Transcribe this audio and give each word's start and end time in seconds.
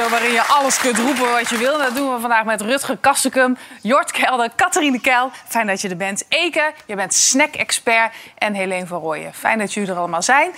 reality-show 0.00 0.10
waarin 0.10 0.32
je 0.32 0.42
alles 0.42 0.78
kunt 0.78 0.98
roepen 0.98 1.30
wat 1.32 1.48
je 1.48 1.56
wil. 1.56 1.78
Dat 1.78 1.94
doen 1.94 2.14
we 2.14 2.20
vandaag 2.20 2.44
met 2.44 2.60
Rutger 2.60 2.96
Kastekum, 2.96 3.56
Jort 3.82 4.10
Kelder, 4.10 4.50
Catharine 4.56 5.00
Keil. 5.00 5.30
Fijn 5.48 5.66
dat 5.66 5.80
je 5.80 5.88
er 5.88 5.96
bent. 5.96 6.24
Eke, 6.28 6.72
je 6.86 6.94
bent 6.94 7.14
snack-expert. 7.14 8.12
En 8.38 8.54
Helene 8.54 8.86
van 8.86 9.00
Rooyen. 9.00 9.34
Fijn 9.34 9.58
dat 9.58 9.72
jullie 9.74 9.90
er 9.90 9.96
allemaal 9.96 10.22
zijn. 10.22 10.50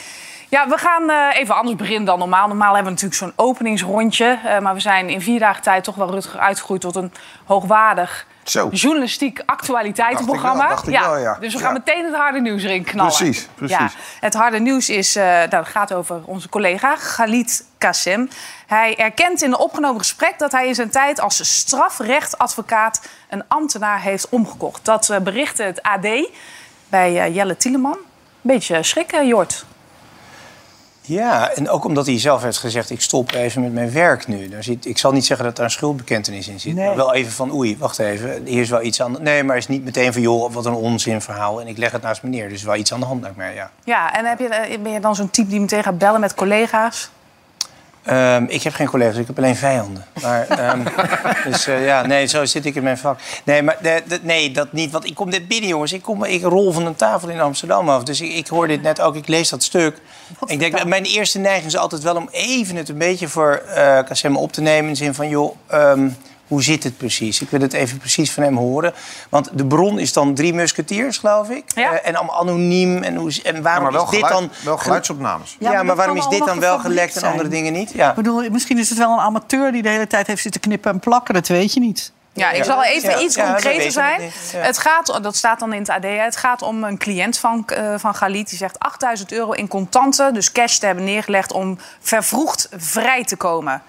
Ja, 0.48 0.68
we 0.68 0.78
gaan 0.78 1.10
eh, 1.10 1.40
even 1.40 1.54
anders 1.54 1.76
beginnen 1.76 2.04
dan 2.04 2.18
normaal. 2.18 2.48
Normaal 2.48 2.74
hebben 2.74 2.94
we 2.94 3.00
natuurlijk 3.02 3.34
zo'n 3.36 3.46
openingsrondje. 3.46 4.38
eh, 4.44 4.58
maar 4.58 4.74
we 4.74 4.80
zijn 4.80 5.08
in 5.08 5.20
vier 5.20 5.38
dagen 5.38 5.62
tijd 5.62 5.84
toch 5.84 5.94
wel 5.94 6.10
Rutger 6.10 6.40
uitgegroeid 6.40 6.80
tot 6.80 6.96
een 6.96 7.12
hoogwaardig 7.44 8.26
Zo. 8.42 8.68
journalistiek 8.72 9.42
actualiteitenprogramma. 9.46 10.68
Dacht 10.68 10.86
ik 10.88 10.92
wel, 10.94 11.00
dacht 11.02 11.08
ik 11.16 11.22
wel, 11.22 11.32
ja. 11.32 11.36
Dus 11.40 11.52
we 11.52 11.58
Ja. 11.58 11.64
gaan 11.64 11.72
meteen 11.72 12.04
het 12.04 12.14
harde 12.14 12.40
nieuws 12.40 12.62
erin 12.62 12.84
knallen. 12.84 13.14
Precies, 13.16 13.48
precies. 13.54 13.76
Ja, 13.76 13.88
het 14.20 14.34
harde 14.34 14.58
nieuws 14.58 14.88
is, 14.88 15.16
eh 15.16 15.24
nou, 15.24 15.54
het 15.56 15.68
gaat 15.68 15.92
over 15.94 16.20
onze 16.24 16.48
collega 16.48 16.96
Galit 16.96 17.64
Kassem. 17.78 18.28
Hij 18.72 18.96
erkent 18.96 19.42
in 19.42 19.52
een 19.52 19.58
opgenomen 19.58 20.00
gesprek 20.00 20.38
dat 20.38 20.52
hij 20.52 20.66
in 20.66 20.74
zijn 20.74 20.90
tijd 20.90 21.20
als 21.20 21.58
strafrechtadvocaat 21.58 23.00
een 23.28 23.42
ambtenaar 23.48 24.00
heeft 24.00 24.28
omgekocht. 24.28 24.84
Dat 24.84 25.10
eh, 25.10 25.18
berichtte 25.18 25.62
het 25.62 25.82
AD 25.82 26.06
bij 26.88 27.20
eh, 27.20 27.34
Jelle 27.34 27.56
Tieleman. 27.56 27.96
Beetje 28.40 28.82
schrikken, 28.82 29.26
Jort. 29.26 29.64
Ja, 31.00 31.50
en 31.50 31.68
ook 31.68 31.84
omdat 31.84 32.06
hij 32.06 32.18
zelf 32.18 32.42
heeft 32.42 32.58
gezegd... 32.58 32.90
ik 32.90 33.00
stop 33.00 33.32
even 33.32 33.62
met 33.62 33.72
mijn 33.72 33.92
werk 33.92 34.26
nu. 34.26 34.48
Daar 34.48 34.62
zit, 34.62 34.86
ik 34.86 34.98
zal 34.98 35.12
niet 35.12 35.26
zeggen 35.26 35.46
dat 35.46 35.56
daar 35.56 35.64
een 35.64 35.70
schuldbekentenis 35.70 36.48
in 36.48 36.60
zit. 36.60 36.74
Nee. 36.74 36.86
Maar 36.86 36.96
wel 36.96 37.14
even 37.14 37.32
van, 37.32 37.52
oei, 37.54 37.78
wacht 37.78 37.98
even. 37.98 38.44
Hier 38.44 38.60
is 38.60 38.70
wel 38.70 38.82
iets 38.82 39.02
aan... 39.02 39.16
Nee, 39.20 39.44
maar 39.44 39.56
is 39.56 39.68
niet 39.68 39.84
meteen 39.84 40.12
van, 40.12 40.22
joh, 40.22 40.52
wat 40.52 40.66
een 40.66 40.74
onzinverhaal. 40.74 41.60
En 41.60 41.66
ik 41.66 41.78
leg 41.78 41.92
het 41.92 42.02
naast 42.02 42.22
meneer. 42.22 42.48
Dus 42.48 42.62
wel 42.62 42.76
iets 42.76 42.92
aan 42.92 43.00
de 43.00 43.06
hand, 43.06 43.22
lijkt 43.22 43.36
mij, 43.36 43.54
ja. 43.54 43.70
Ja, 43.84 44.14
en 44.14 44.24
heb 44.24 44.38
je, 44.38 44.48
eh, 44.48 44.80
ben 44.80 44.92
je 44.92 45.00
dan 45.00 45.14
zo'n 45.14 45.30
type 45.30 45.48
die 45.48 45.60
meteen 45.60 45.82
gaat 45.82 45.98
bellen 45.98 46.20
met 46.20 46.34
collega's? 46.34 47.10
Ehm, 48.04 48.44
ik 48.48 48.62
heb 48.62 48.74
geen 48.74 48.86
collega's, 48.86 49.16
ik 49.16 49.26
heb 49.26 49.38
alleen 49.38 49.56
vijanden. 49.56 50.04
Maar, 50.22 50.46
ehm, 50.48 50.80
dus 51.50 51.66
eh, 51.66 51.84
ja, 51.86 52.06
nee, 52.06 52.26
zo 52.26 52.44
zit 52.44 52.64
ik 52.64 52.74
in 52.74 52.82
mijn 52.82 52.98
vak. 52.98 53.18
Nee, 53.44 53.62
maar 53.62 53.76
de- 53.82 54.02
de- 54.08 54.18
nee, 54.22 54.50
dat 54.50 54.72
niet. 54.72 54.90
Want 54.90 55.04
ik 55.06 55.14
kom 55.14 55.28
net 55.28 55.48
binnen, 55.48 55.68
jongens. 55.68 55.92
Ik, 55.92 56.02
kom, 56.02 56.24
ik 56.24 56.42
rol 56.42 56.72
van 56.72 56.86
een 56.86 56.96
tafel 56.96 57.28
in 57.28 57.40
Amsterdam 57.40 57.88
af. 57.88 58.02
Dus 58.02 58.20
ik, 58.20 58.32
ik 58.32 58.46
hoor 58.46 58.68
dit 58.68 58.82
net 58.82 59.00
ook, 59.00 59.16
ik 59.16 59.28
lees 59.28 59.48
dat 59.48 59.62
stuk. 59.62 59.96
Ik 60.46 60.58
denk, 60.58 60.84
mijn 60.84 61.04
eerste 61.04 61.38
neiging 61.38 61.66
is 61.66 61.76
altijd 61.76 62.02
wel 62.02 62.16
om 62.16 62.28
even 62.30 62.76
het 62.76 62.88
een 62.88 62.98
beetje 62.98 63.28
voor 63.28 63.62
eh 63.74 63.98
Kassem 64.04 64.36
op 64.36 64.52
te 64.52 64.60
nemen. 64.60 64.84
In 64.84 64.90
de 64.92 64.96
zin 65.04 65.14
van, 65.14 65.28
joh, 65.28 65.56
ehm, 65.66 66.08
hoe 66.48 66.62
zit 66.62 66.84
het 66.84 66.96
precies? 66.96 67.40
Ik 67.40 67.50
wil 67.50 67.60
het 67.60 67.72
even 67.72 67.98
precies 67.98 68.32
van 68.32 68.42
hem 68.42 68.56
horen. 68.56 68.94
Want 69.28 69.50
de 69.52 69.66
bron 69.66 69.98
is 69.98 70.12
dan 70.12 70.34
drie 70.34 70.54
musketiers, 70.54 71.18
geloof 71.18 71.48
ik. 71.48 71.64
Ja. 71.74 71.92
Eh, 71.92 72.08
en 72.08 72.14
allemaal 72.16 72.40
anoniem. 72.40 73.02
En, 73.02 73.16
hoe, 73.16 73.32
en 73.44 73.54
Ja, 73.56 73.60
waarom 73.62 73.82
maar 73.82 73.92
wel, 73.92 74.04
is 74.04 74.10
dit 74.10 74.18
geluid, 74.24 74.34
dan... 74.34 74.50
wel 74.64 74.78
geluidsopnames. 74.78 75.56
Ja, 75.58 75.72
Ja, 75.72 75.82
maar, 75.82 75.96
waarom 75.96 76.16
is 76.16 76.26
dit 76.28 76.44
dan 76.46 76.60
wel 76.60 76.78
gelekt 76.78 77.16
en 77.16 77.30
andere 77.30 77.48
dingen 77.48 77.72
niet? 77.72 77.92
Ja. 77.94 78.08
Ik 78.08 78.14
bedoel, 78.14 78.50
misschien 78.50 78.78
is 78.78 78.88
het 78.88 78.98
wel 78.98 79.12
een 79.12 79.18
amateur 79.18 79.72
die 79.72 79.82
de 79.82 79.88
hele 79.88 80.06
tijd 80.06 80.26
heeft 80.26 80.42
zitten 80.42 80.60
knippen 80.60 80.90
en 80.92 81.00
plakken. 81.00 81.34
Dat 81.34 81.48
weet 81.48 81.72
je 81.72 81.80
niet. 81.80 82.12
Ja, 82.34 82.50
ik 82.50 82.56
Ja. 82.56 82.64
zal 82.64 82.84
even 82.84 83.10
Ja, 83.10 83.20
iets 83.20 83.36
concreter 83.36 83.92
zijn. 83.92 84.12
het 84.12 84.22
niet, 84.22 84.50
ja. 84.52 84.58
Het 84.58 84.78
gaat, 84.78 85.18
dat 85.22 85.36
staat 85.36 85.60
dan 85.60 85.72
in 85.72 85.78
het 85.80 85.88
AD, 85.90 86.04
het 86.04 86.36
gaat 86.36 86.62
om 86.62 86.84
een 86.84 86.98
cliënt 86.98 87.38
van, 87.38 87.64
eh 87.66 87.94
van 87.96 88.14
Galit. 88.14 88.48
Die 88.48 88.58
zegt 88.58 88.78
8000 88.78 89.32
euro 89.32 89.52
in 89.52 89.68
contanten, 89.68 90.34
dus 90.34 90.52
cash 90.52 90.76
te 90.78 90.86
hebben 90.86 91.04
neergelegd... 91.04 91.52
om 91.52 91.78
vervroegd 92.00 92.68
vrij 92.76 93.24
te 93.24 93.36
komen. 93.36 93.82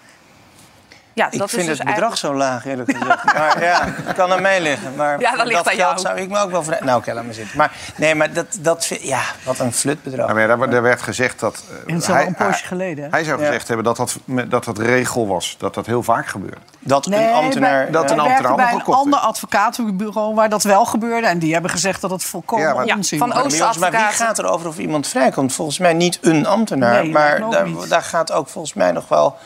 Ja, 1.15 1.31
Ik 1.31 1.39
dat 1.39 1.49
vind 1.49 1.61
is 1.61 1.67
dus 1.67 1.77
het 1.77 1.87
bedrag 1.87 2.09
eigenlijk- 2.11 2.17
zo 2.17 2.33
laag, 2.49 2.65
eerlijk 2.65 2.91
gezegd. 2.97 3.23
Maar 3.37 3.63
ja, 3.63 3.79
het 3.85 4.15
kan 4.15 4.31
aan 4.31 4.41
mij 4.41 4.61
liggen. 4.61 4.95
Maar 4.95 5.19
Ja, 5.19 5.35
dat 5.35 5.45
ligt 5.47 5.57
aan 5.57 5.63
geld 5.65 5.77
jou. 5.77 5.99
zou 5.99 6.17
ik 6.19 6.29
me 6.29 6.39
ook 6.39 6.51
wel... 6.51 6.63
vrij- 6.63 6.79
Nou, 6.83 6.97
oké, 6.99 7.13
laat 7.13 7.23
maar 7.25 7.33
zitten. 7.33 7.57
Maar 7.57 7.71
nee, 7.95 8.15
maar 8.15 8.33
dat, 8.33 8.45
dat 8.59 8.85
vind- 8.85 9.01
Ja, 9.03 9.21
wat 9.45 9.59
een 9.59 9.73
flutbedrag. 9.73 10.27
Ja, 10.37 10.55
maar 10.55 10.69
daar 10.69 10.81
werd 10.81 11.01
gezegd 11.01 11.39
dat... 11.39 11.63
eh, 11.69 11.91
En 11.93 11.97
is 11.99 12.07
al 12.07 12.13
hij- 12.13 12.25
een 12.27 12.35
poosje 12.35 12.65
geleden. 12.65 13.03
hè? 13.03 13.09
Hij 13.09 13.23
zou 13.23 13.39
Ja. 13.39 13.45
gezegd 13.45 13.67
hebben 13.67 13.85
dat 13.85 13.97
dat, 13.97 14.17
dat 14.49 14.63
dat 14.63 14.77
regel 14.77 15.27
was. 15.27 15.55
Dat 15.57 15.73
dat 15.73 15.85
heel 15.85 16.03
vaak 16.03 16.27
gebeurde. 16.27 16.57
Dat 16.79 17.05
Nee, 17.05 17.27
een 17.27 17.33
ambtenaar... 17.33 17.83
bij- 17.83 17.91
Dat 17.91 18.09
ja. 18.09 18.15
een 18.15 18.19
ambtenaar 18.21 18.55
bij 18.55 18.73
een 18.73 18.81
ander 18.83 19.19
advocatenbureau 19.19 20.35
waar 20.35 20.49
dat 20.49 20.63
wel 20.63 20.85
gebeurde. 20.85 21.27
En 21.27 21.39
die 21.39 21.53
hebben 21.53 21.71
gezegd 21.71 22.01
dat 22.01 22.11
het 22.11 22.23
volkomen 22.23 22.65
Ja, 22.67 22.73
maar- 22.73 22.85
Ja, 22.85 22.95
onzin 22.95 23.19
van 23.19 23.29
was. 23.29 23.43
Oost- 23.61 23.79
Maar, 23.79 23.91
wie 23.91 23.99
gaat 23.99 24.37
er 24.37 24.45
over 24.45 24.67
of 24.67 24.77
iemand 24.77 25.07
vrijkomt? 25.07 25.53
Volgens 25.53 25.77
mij 25.77 25.93
niet 25.93 26.17
een 26.21 26.45
ambtenaar. 26.45 27.01
Nee, 27.03 27.11
maar 27.11 27.49
daar, 27.49 27.67
daar 27.89 28.01
gaat 28.03 28.31
ook 28.31 28.47
volgens 28.47 28.73
mij 28.73 28.91
nog 28.91 29.07
wel... 29.07 29.37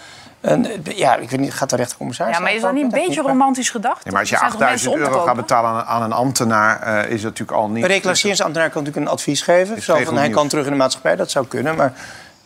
Een, 0.47 0.83
ja, 0.95 1.15
ik 1.15 1.29
weet 1.29 1.39
niet, 1.39 1.53
gaat 1.53 1.69
de 1.69 1.75
rechtercommissaris... 1.75 2.35
Ja, 2.37 2.41
maar 2.41 2.53
is 2.53 2.61
dat 2.61 2.73
niet 2.73 2.83
een 2.83 2.89
beetje 2.89 3.21
romantisch 3.21 3.69
gedacht? 3.69 4.03
Nee, 4.03 4.11
maar 4.13 4.21
als 4.21 4.29
je 4.29 4.35
Er 4.35 4.41
zijn 4.41 4.51
toch 4.51 4.59
mensen 4.69 4.91
8000 4.91 5.13
euro 5.13 5.25
gaat 5.25 5.35
betalen 5.35 5.69
aan, 5.69 5.85
aan 5.85 6.01
een 6.01 6.11
ambtenaar... 6.13 6.81
eh, 6.81 7.11
is 7.11 7.21
dat 7.21 7.31
natuurlijk 7.31 7.57
al 7.57 7.67
niet... 7.69 7.83
Een 7.83 7.89
reclasseringsambtenaar 7.89 8.69
kan 8.69 8.83
natuurlijk 8.83 9.07
een 9.07 9.13
advies 9.17 9.41
geven. 9.41 9.81
Zo 9.81 9.97
van, 10.03 10.17
hij 10.17 10.29
kan 10.29 10.47
terug 10.47 10.65
in 10.65 10.71
de 10.71 10.77
maatschappij, 10.77 11.15
dat 11.15 11.31
zou 11.31 11.47
kunnen. 11.47 11.75
Maar 11.75 11.93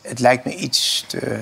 het 0.02 0.20
lijkt 0.20 0.46
me 0.46 0.56
iets 0.56 1.04
te... 1.08 1.40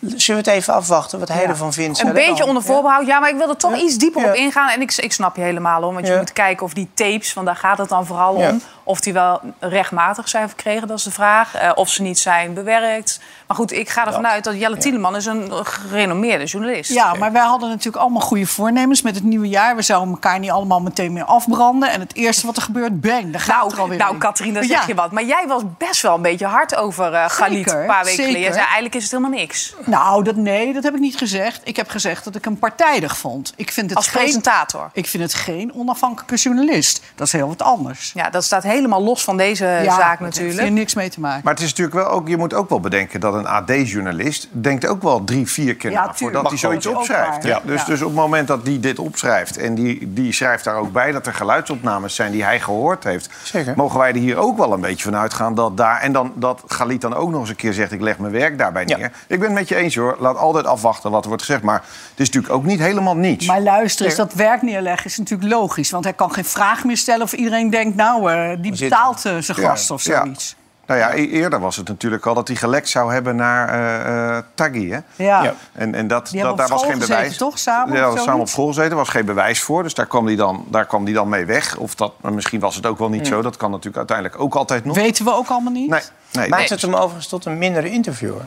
Zullen 0.00 0.42
we 0.44 0.50
het 0.50 0.58
even 0.58 0.74
afwachten 0.74 1.18
wat 1.18 1.28
hij 1.28 1.46
ervan 1.46 1.72
vindt? 1.72 2.00
Een 2.04 2.12
beetje 2.12 2.34
dan? 2.34 2.48
onder 2.48 2.62
voorbehoud. 2.62 3.06
Ja, 3.06 3.18
maar 3.20 3.30
ik 3.30 3.36
wil 3.36 3.48
er 3.48 3.56
toch 3.56 3.70
Ja. 3.76 3.82
iets 3.82 3.96
dieper 3.98 4.22
Ja. 4.22 4.28
op 4.28 4.34
ingaan. 4.34 4.68
En 4.70 4.80
ik, 4.80 4.92
ik 4.96 5.12
snap 5.12 5.36
je 5.36 5.42
helemaal 5.42 5.82
om. 5.82 5.94
Want 5.94 6.06
je 6.06 6.12
Ja. 6.12 6.18
moet 6.18 6.32
kijken 6.32 6.64
of 6.66 6.72
die 6.74 6.88
tapes, 6.94 7.32
want 7.34 7.46
daar 7.46 7.56
gaat 7.56 7.78
het 7.78 7.88
dan 7.88 8.06
vooral 8.06 8.38
Ja. 8.38 8.48
om. 8.50 8.62
Of 8.84 9.00
die 9.00 9.12
wel 9.12 9.40
rechtmatig 9.58 10.28
zijn 10.28 10.48
verkregen, 10.48 10.88
dat 10.88 10.98
is 10.98 11.04
de 11.04 11.10
vraag. 11.10 11.54
Eh, 11.54 11.70
of 11.74 11.88
ze 11.88 12.02
niet 12.02 12.18
zijn 12.18 12.54
bewerkt. 12.54 13.20
Maar 13.46 13.56
goed, 13.56 13.72
ik 13.72 13.88
ga 13.88 14.06
ervan 14.06 14.22
Dat. 14.22 14.30
uit 14.30 14.44
dat 14.44 14.58
Jelle 14.58 14.76
Tieleman 14.76 15.16
is 15.16 15.26
een 15.26 15.50
gerenommeerde 15.66 16.44
journalist. 16.44 16.92
Ja, 16.92 17.14
maar 17.14 17.32
wij 17.32 17.42
hadden 17.42 17.68
natuurlijk 17.68 17.96
allemaal 18.02 18.20
goede 18.20 18.46
voornemens 18.46 19.02
met 19.02 19.14
het 19.14 19.24
nieuwe 19.24 19.48
jaar. 19.48 19.76
We 19.76 19.82
zouden 19.82 20.10
elkaar 20.14 20.38
niet 20.38 20.50
allemaal 20.50 20.80
meteen 20.80 21.12
meer 21.12 21.24
afbranden. 21.24 21.90
En 21.90 22.00
het 22.00 22.14
eerste 22.14 22.46
wat 22.46 22.56
er 22.56 22.62
gebeurt, 22.62 23.00
bang, 23.00 23.32
daar 23.32 23.40
gaat 23.40 23.62
het 23.62 23.64
er 23.64 23.68
Nou, 23.78 23.80
alweer 23.80 23.98
nou. 23.98 24.18
Katrien, 24.18 24.54
daar 24.54 24.64
zeg 24.64 24.80
Ja. 24.80 24.86
je 24.86 24.94
wat. 24.94 25.10
Maar 25.12 25.24
jij 25.24 25.44
was 25.48 25.62
best 25.78 26.02
wel 26.02 26.14
een 26.14 26.22
beetje 26.22 26.46
hard 26.46 26.74
over 26.76 27.14
eh 27.14 27.28
Galit 27.28 27.72
een 27.72 27.86
paar 27.86 28.04
weken 28.04 28.24
geleden. 28.24 28.52
Zei, 28.52 28.64
eigenlijk 28.64 28.94
is 28.94 29.02
het 29.02 29.10
helemaal 29.12 29.38
niks. 29.38 29.74
Nou, 29.84 30.24
dat, 30.24 30.36
nee, 30.36 30.72
dat 30.72 30.82
heb 30.82 30.94
ik 30.94 31.00
niet 31.00 31.16
gezegd. 31.16 31.60
Ik 31.64 31.76
heb 31.76 31.88
gezegd 31.88 32.24
dat 32.24 32.34
ik 32.34 32.44
hem 32.44 32.58
partijdig 32.58 33.16
vond. 33.16 33.52
Ik 33.56 33.72
vind 33.72 33.88
het 33.88 33.98
Als 33.98 34.08
geen, 34.08 34.22
presentator. 34.22 34.90
Ik 34.92 35.06
vind 35.06 35.22
het 35.22 35.34
geen 35.34 35.74
onafhankelijke 35.74 36.34
journalist. 36.36 37.02
Dat 37.14 37.26
is 37.26 37.32
heel 37.32 37.48
wat 37.48 37.62
anders. 37.62 38.10
Ja, 38.14 38.30
dat 38.30 38.44
staat 38.44 38.62
helemaal 38.72 39.02
los 39.02 39.24
van 39.24 39.36
deze 39.36 39.64
Ja, 39.64 39.84
zaak 39.84 39.98
daar 39.98 40.08
heeft 40.08 40.20
natuurlijk. 40.20 40.60
hier 40.60 40.72
niks 40.72 40.94
mee 40.94 41.10
te 41.10 41.20
maken. 41.20 41.40
Maar 41.44 41.52
het 41.54 41.62
is 41.62 41.68
natuurlijk 41.68 41.96
wel 41.96 42.06
ook, 42.06 42.28
je 42.28 42.36
moet 42.36 42.54
ook 42.54 42.68
wel 42.68 42.80
bedenken 42.80 43.20
dat 43.20 43.34
een 43.34 43.46
AD-journalist 43.46 44.48
denkt 44.50 44.86
ook 44.86 45.02
wel 45.02 45.24
drie, 45.24 45.46
vier 45.48 45.76
keer 45.76 45.90
Ja, 45.90 46.04
na 46.06 46.14
voordat 46.14 46.48
hij 46.48 46.58
zoiets 46.58 46.86
opschrijft. 46.86 47.44
Ja. 47.44 47.60
Dus, 47.64 47.84
dus 47.84 48.00
op 48.00 48.06
het 48.06 48.16
moment 48.16 48.48
dat 48.48 48.60
hij 48.66 48.80
dit 48.80 48.98
opschrijft 48.98 49.56
en 49.56 49.74
die, 49.74 50.12
die 50.12 50.32
schrijft 50.32 50.64
daar 50.64 50.76
ook 50.76 50.92
bij 50.92 51.12
dat 51.12 51.26
er 51.26 51.34
geluidsopnames 51.34 52.14
zijn 52.14 52.32
die 52.32 52.44
hij 52.44 52.60
gehoord 52.60 53.04
heeft, 53.04 53.28
Zeker. 53.42 53.72
mogen 53.76 53.98
wij 53.98 54.08
er 54.08 54.16
hier 54.16 54.36
ook 54.36 54.56
wel 54.56 54.72
een 54.72 54.80
beetje 54.80 55.04
van 55.04 55.16
uitgaan 55.16 55.54
dat 55.54 55.76
daar 55.76 56.00
en 56.00 56.12
dan 56.12 56.32
dat 56.34 56.62
Galit 56.66 57.00
dan 57.00 57.14
ook 57.14 57.30
nog 57.30 57.40
eens 57.40 57.48
een 57.48 57.56
keer 57.56 57.72
zegt 57.72 57.92
ik 57.92 58.00
leg 58.00 58.18
mijn 58.18 58.32
werk 58.32 58.58
daarbij 58.58 58.82
Ja. 58.86 58.96
neer. 58.96 59.12
Ik 59.26 59.38
ben 59.38 59.48
het 59.48 59.58
met 59.58 59.68
je 59.68 59.76
eens 59.76 59.94
hoor. 59.94 60.16
Laat 60.18 60.36
altijd 60.36 60.66
afwachten 60.66 61.10
wat 61.10 61.22
er 61.22 61.28
wordt 61.28 61.44
gezegd, 61.44 61.62
maar 61.62 61.82
het 62.10 62.20
is 62.20 62.26
natuurlijk 62.26 62.54
ook 62.54 62.64
niet 62.64 62.78
helemaal 62.78 63.16
niets. 63.16 63.46
Maar 63.46 63.60
luister 63.60 64.06
eens, 64.06 64.14
dat 64.14 64.34
werk 64.34 64.62
neerleggen 64.62 65.06
is 65.06 65.18
natuurlijk 65.18 65.52
logisch. 65.52 65.90
Want 65.90 66.04
hij 66.04 66.12
kan 66.12 66.32
geen 66.32 66.44
vraag 66.44 66.84
meer 66.84 66.96
stellen 66.96 67.22
of 67.22 67.32
iedereen 67.32 67.70
denkt... 67.70 67.96
nou, 67.96 68.32
eh, 68.32 68.61
die 68.62 68.76
zit- 68.76 68.88
betaalt 68.88 69.16
eh, 69.24 69.36
zijn 69.38 69.60
Ja, 69.60 69.68
gast 69.68 69.90
of 69.90 70.02
ja. 70.04 70.20
zoiets. 70.22 70.56
Nou 70.86 71.00
ja, 71.00 71.14
e- 71.14 71.26
eerder 71.26 71.60
was 71.60 71.76
het 71.76 71.88
natuurlijk 71.88 72.26
al 72.26 72.34
dat 72.34 72.48
hij 72.48 72.56
gelekt 72.56 72.88
zou 72.88 73.12
hebben 73.12 73.36
naar 73.36 73.68
eh 73.68 74.36
eh 74.36 74.42
Taggi. 74.54 74.90
Hè? 74.90 74.98
Ja. 75.16 75.42
Ja. 75.42 75.54
En, 75.72 75.94
en 75.94 76.06
dat, 76.06 76.28
Die 76.30 76.42
dat, 76.42 76.56
daar 76.56 76.66
op 76.66 76.72
was 76.72 76.82
geen 76.82 76.92
gezeten, 76.92 77.14
bewijs. 77.16 77.36
toch? 77.36 77.58
Samen 77.58 77.96
Ja, 77.96 78.16
samen 78.16 78.40
op 78.40 78.48
school 78.48 78.66
gezeten. 78.66 78.90
Er 78.90 78.96
was 78.96 79.08
geen 79.08 79.24
bewijs 79.24 79.60
voor. 79.60 79.82
Dus 79.82 79.94
daar 79.94 80.06
kwam 80.06 80.26
hij 80.26 80.36
dan, 80.36 80.64
daar 80.68 80.86
kwam 80.86 81.04
hij 81.04 81.12
dan 81.12 81.28
mee 81.28 81.44
weg. 81.44 81.76
Of 81.76 81.94
dat, 81.94 82.12
maar 82.20 82.32
misschien 82.32 82.60
was 82.60 82.76
het 82.76 82.86
ook 82.86 82.98
wel 82.98 83.08
niet 83.08 83.26
zo. 83.26 83.42
Dat 83.42 83.56
kan 83.56 83.70
natuurlijk 83.70 83.96
uiteindelijk 83.96 84.40
ook 84.40 84.54
altijd 84.54 84.84
nog. 84.84 84.96
Weten 84.96 85.24
we 85.24 85.32
ook 85.34 85.48
allemaal 85.48 85.72
niet. 85.72 85.90
Nee, 85.90 86.02
nee. 86.32 86.48
Maakt 86.48 86.68
het 86.68 86.82
hem 86.82 86.94
overigens 86.94 87.26
tot 87.26 87.44
een 87.44 87.58
mindere 87.58 87.90
interviewer? 87.90 88.42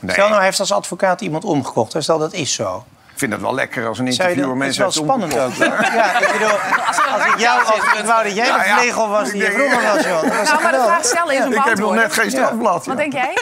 nee. 0.00 0.12
Stel 0.12 0.24
nou, 0.24 0.36
hij 0.36 0.44
heeft 0.46 0.60
als 0.60 0.72
advocaat 0.72 1.20
iemand 1.20 1.44
omgekocht. 1.44 1.94
Stel, 1.98 2.18
dat 2.18 2.32
is 2.32 2.54
zo. 2.54 2.84
Ik 3.22 3.28
vind 3.28 3.40
het 3.40 3.50
wel 3.50 3.54
lekker 3.54 3.86
als 3.86 3.98
een 3.98 4.06
interviewer 4.06 4.48
dat, 4.48 4.58
het 4.58 4.68
is 4.68 4.78
mensen 4.78 4.82
wel 4.82 5.04
spannend 5.04 5.38
ook. 5.38 5.54
Ja, 5.54 6.20
ik 6.20 6.32
bedoel, 6.32 6.48
als 6.88 7.26
ik 7.26 7.38
jou... 7.38 7.64
Als, 7.64 7.98
ik 7.98 8.04
wou 8.04 8.24
dat 8.24 8.34
jij 8.34 8.52
de 8.52 8.74
vlegel 8.78 9.08
was 9.08 9.30
die 9.30 9.42
je 9.42 9.50
vroeger 9.50 9.82
was, 9.82 10.04
joh. 10.04 10.22
Dat 10.22 10.36
was 10.36 10.48
Nou, 10.50 10.62
maar 10.62 10.72
de 10.72 10.78
vraag 10.78 11.04
stellen 11.04 11.34
is 11.34 11.44
om 11.44 11.52
Ik 11.52 11.64
heb 11.64 11.78
nog 11.78 11.94
net 11.94 12.12
geen 12.12 12.30
strafblad. 12.30 12.86
Wat 12.86 12.96
denk 12.96 13.12
jij? 13.12 13.36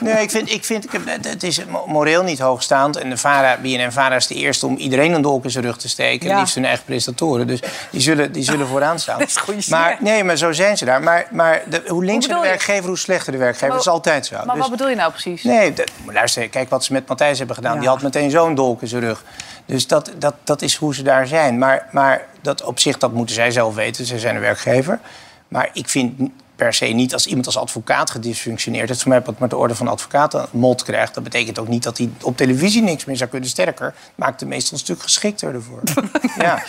Nee, 0.00 0.22
ik 0.22 0.30
vind, 0.30 0.50
ik 0.50 0.64
vind 0.64 0.84
ik, 0.84 0.90
heb- 0.92 1.24
het 1.24 1.42
is 1.42 1.64
mo- 1.64 1.84
moreel 1.86 2.22
niet 2.22 2.38
hoogstaand. 2.38 2.96
En 2.96 3.10
de 3.10 3.16
VARA, 3.16 3.56
BNN 3.62 3.92
VARA 3.92 4.16
is 4.16 4.26
de 4.26 4.34
eerste 4.34 4.66
om 4.66 4.76
iedereen 4.76 5.12
een 5.12 5.22
dolk 5.22 5.44
in 5.44 5.50
zijn 5.50 5.64
rug 5.64 5.76
te 5.76 5.88
steken. 5.88 6.28
Ja. 6.28 6.38
Liefst 6.38 6.54
hun 6.54 6.64
eigen 6.64 6.84
presentatoren. 6.84 7.46
Dus 7.46 7.60
die 7.90 8.00
zullen, 8.00 8.32
die 8.32 8.42
zullen 8.42 8.66
vooraan 8.76 8.98
staan. 8.98 9.18
Dat 9.18 9.28
is 9.28 9.36
goede 9.36 9.62
maar, 9.68 9.96
nee, 10.00 10.24
maar 10.24 10.36
zo 10.36 10.52
zijn 10.52 10.76
ze 10.76 10.84
daar. 10.84 11.02
Maar, 11.02 11.26
maar 11.30 11.62
de, 11.70 11.82
hoe 11.88 12.04
linkser 12.04 12.32
de 12.34 12.38
je? 12.40 12.44
werkgever, 12.46 12.86
hoe 12.88 12.98
slechter 12.98 13.32
de 13.32 13.38
werkgever. 13.38 13.68
dat 13.68 13.80
is 13.80 13.88
altijd 13.88 14.26
zo. 14.26 14.36
Maar 14.36 14.54
Dus- 14.54 14.58
wat 14.58 14.70
bedoel 14.70 14.88
je 14.88 14.96
nou 14.96 15.10
precies? 15.10 15.42
Nee, 15.42 15.72
luister, 16.12 16.48
kijk 16.48 16.70
wat 16.70 16.84
ze 16.84 16.92
met 16.92 17.08
Matthijs 17.08 17.38
hebben 17.38 17.56
gedaan. 17.56 17.74
Ja. 17.74 17.80
Die 17.80 17.88
had 17.88 18.02
meteen 18.02 18.30
zo'n 18.30 18.54
dolk 18.54 18.82
in 18.82 18.88
zijn 18.88 19.02
rug. 19.02 19.24
Dus 19.66 19.86
dat, 19.86 20.10
dat, 20.18 20.34
dat 20.44 20.62
is 20.62 20.74
hoe 20.76 20.94
ze 20.94 21.02
daar 21.02 21.26
zijn. 21.26 21.58
Maar, 21.58 21.86
maar 21.90 22.24
dat 22.42 22.62
op 22.62 22.78
zich, 22.78 22.98
dat 22.98 23.12
moeten 23.12 23.34
zij 23.34 23.50
zelf 23.50 23.74
weten. 23.74 24.04
Ze 24.06 24.18
zijn 24.18 24.34
een 24.34 24.40
werkgever. 24.40 25.00
Maar 25.48 25.68
ik 25.72 25.88
vind 25.88 26.30
per 26.56 26.74
se 26.74 26.86
niet 26.86 27.12
als 27.12 27.26
iemand 27.26 27.46
als 27.46 27.58
advocaat 27.58 28.10
gedysfunctioneerd 28.10 28.88
heeft... 28.88 29.02
voor 29.02 29.10
mij 29.10 29.22
wat 29.22 29.38
met 29.38 29.50
de 29.50 29.56
orde 29.56 29.74
van 29.74 29.88
advocaat 29.88 30.34
een 30.34 30.46
mot 30.50 30.82
krijgt... 30.82 31.14
dat 31.14 31.22
betekent 31.22 31.58
ook 31.58 31.68
niet 31.68 31.82
dat 31.82 31.98
hij 31.98 32.10
op 32.22 32.36
televisie 32.36 32.82
niks 32.82 33.04
meer 33.04 33.16
zou 33.16 33.30
kunnen. 33.30 33.48
Sterker, 33.48 33.94
maakt 34.14 34.40
hem 34.40 34.48
meestal 34.48 34.72
een 34.72 34.78
stuk 34.78 35.02
geschikter 35.02 35.54
ervoor. 35.54 35.82
ja. 36.38 36.62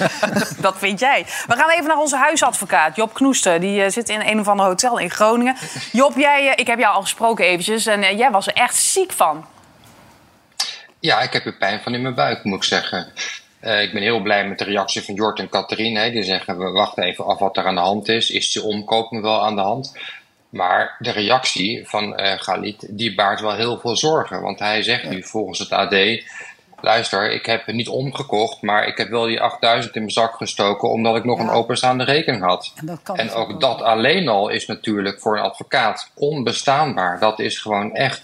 Dat 0.60 0.78
vind 0.78 1.00
jij. 1.00 1.26
We 1.48 1.56
gaan 1.56 1.70
even 1.70 1.88
naar 1.88 1.98
onze 1.98 2.18
huisadvocaat, 2.18 2.96
Job 2.96 3.14
Knoester. 3.14 3.60
Die 3.60 3.84
eh, 3.84 3.92
zit 3.92 4.10
in 4.10 4.22
een 4.22 4.40
of 4.40 4.48
ander 4.48 4.66
hotel 4.66 4.98
in 4.98 5.10
Groningen. 5.10 5.56
Job, 5.92 6.18
jij, 6.18 6.48
eh, 6.48 6.54
ik 6.56 6.68
heb 6.68 6.80
jou 6.80 6.96
al 6.96 7.02
gesproken 7.02 7.46
eventjes 7.46 7.86
en 7.86 8.04
eh, 8.04 8.18
jij 8.18 8.32
was 8.32 8.48
er 8.48 8.54
echt 8.54 8.76
ziek 8.76 9.12
van. 9.12 9.46
Ja, 11.00 11.22
ik 11.22 11.34
heb 11.34 11.46
er 11.46 11.58
pijn 11.58 11.82
van 11.84 11.94
in 11.94 12.02
mijn 12.02 12.16
buik, 12.16 12.44
moet 12.44 12.58
ik 12.58 12.64
zeggen. 12.64 13.08
Uh, 13.62 13.82
ik 13.82 13.94
ben 13.94 14.02
heel 14.02 14.22
blij 14.22 14.48
met 14.48 14.58
de 14.58 14.64
reactie 14.64 15.02
van 15.04 15.14
Jort 15.14 15.40
en 15.40 15.50
Catherine. 15.50 16.12
Die 16.12 16.24
zeggen, 16.24 16.58
we 16.58 16.70
wachten 16.70 17.04
even 17.04 17.26
af 17.26 17.40
wat 17.40 17.58
er 17.58 17.66
aan 17.66 17.76
de 17.76 17.82
hand 17.82 18.08
is. 18.10 18.30
Is 18.32 18.52
de 18.52 18.62
omkoping 18.62 19.22
wel 19.22 19.44
aan 19.44 19.56
de 19.56 19.62
hand? 19.62 19.98
Maar 20.50 20.96
de 21.00 21.12
reactie 21.12 21.88
van 21.88 22.20
uh, 22.20 22.34
Galit, 22.38 22.88
die 22.90 23.16
baart 23.16 23.42
wel 23.42 23.56
heel 23.56 23.80
veel 23.80 23.98
zorgen. 23.98 24.42
Want 24.42 24.60
hij 24.60 24.84
zegt 24.84 25.10
nu 25.10 25.24
volgens 25.24 25.60
het 25.60 25.72
AD... 25.72 25.96
Luister, 26.82 27.32
ik 27.32 27.46
heb 27.46 27.66
het 27.66 27.76
niet 27.76 27.88
omgekocht, 27.88 28.62
maar 28.62 28.88
ik 28.88 28.98
heb 28.98 29.10
wel 29.10 29.26
die 29.26 29.42
8000 29.42 29.96
in 29.96 30.02
mijn 30.02 30.14
zak 30.14 30.36
gestoken... 30.36 30.90
omdat 30.90 31.16
ik 31.16 31.24
nog 31.24 31.38
Ja. 31.38 31.44
een 31.44 31.50
openstaande 31.50 32.04
rekening 32.04 32.44
had. 32.44 32.74
En 33.14 33.32
ook 33.32 33.48
wel. 33.48 33.60
dat 33.60 33.82
alleen 33.82 34.28
al 34.28 34.50
is 34.50 34.66
natuurlijk 34.68 35.20
voor 35.22 35.38
een 35.38 35.44
advocaat 35.44 36.12
onbestaanbaar. 36.16 37.20
Dat 37.20 37.40
is 37.40 37.58
gewoon 37.60 37.96
echt 37.96 38.22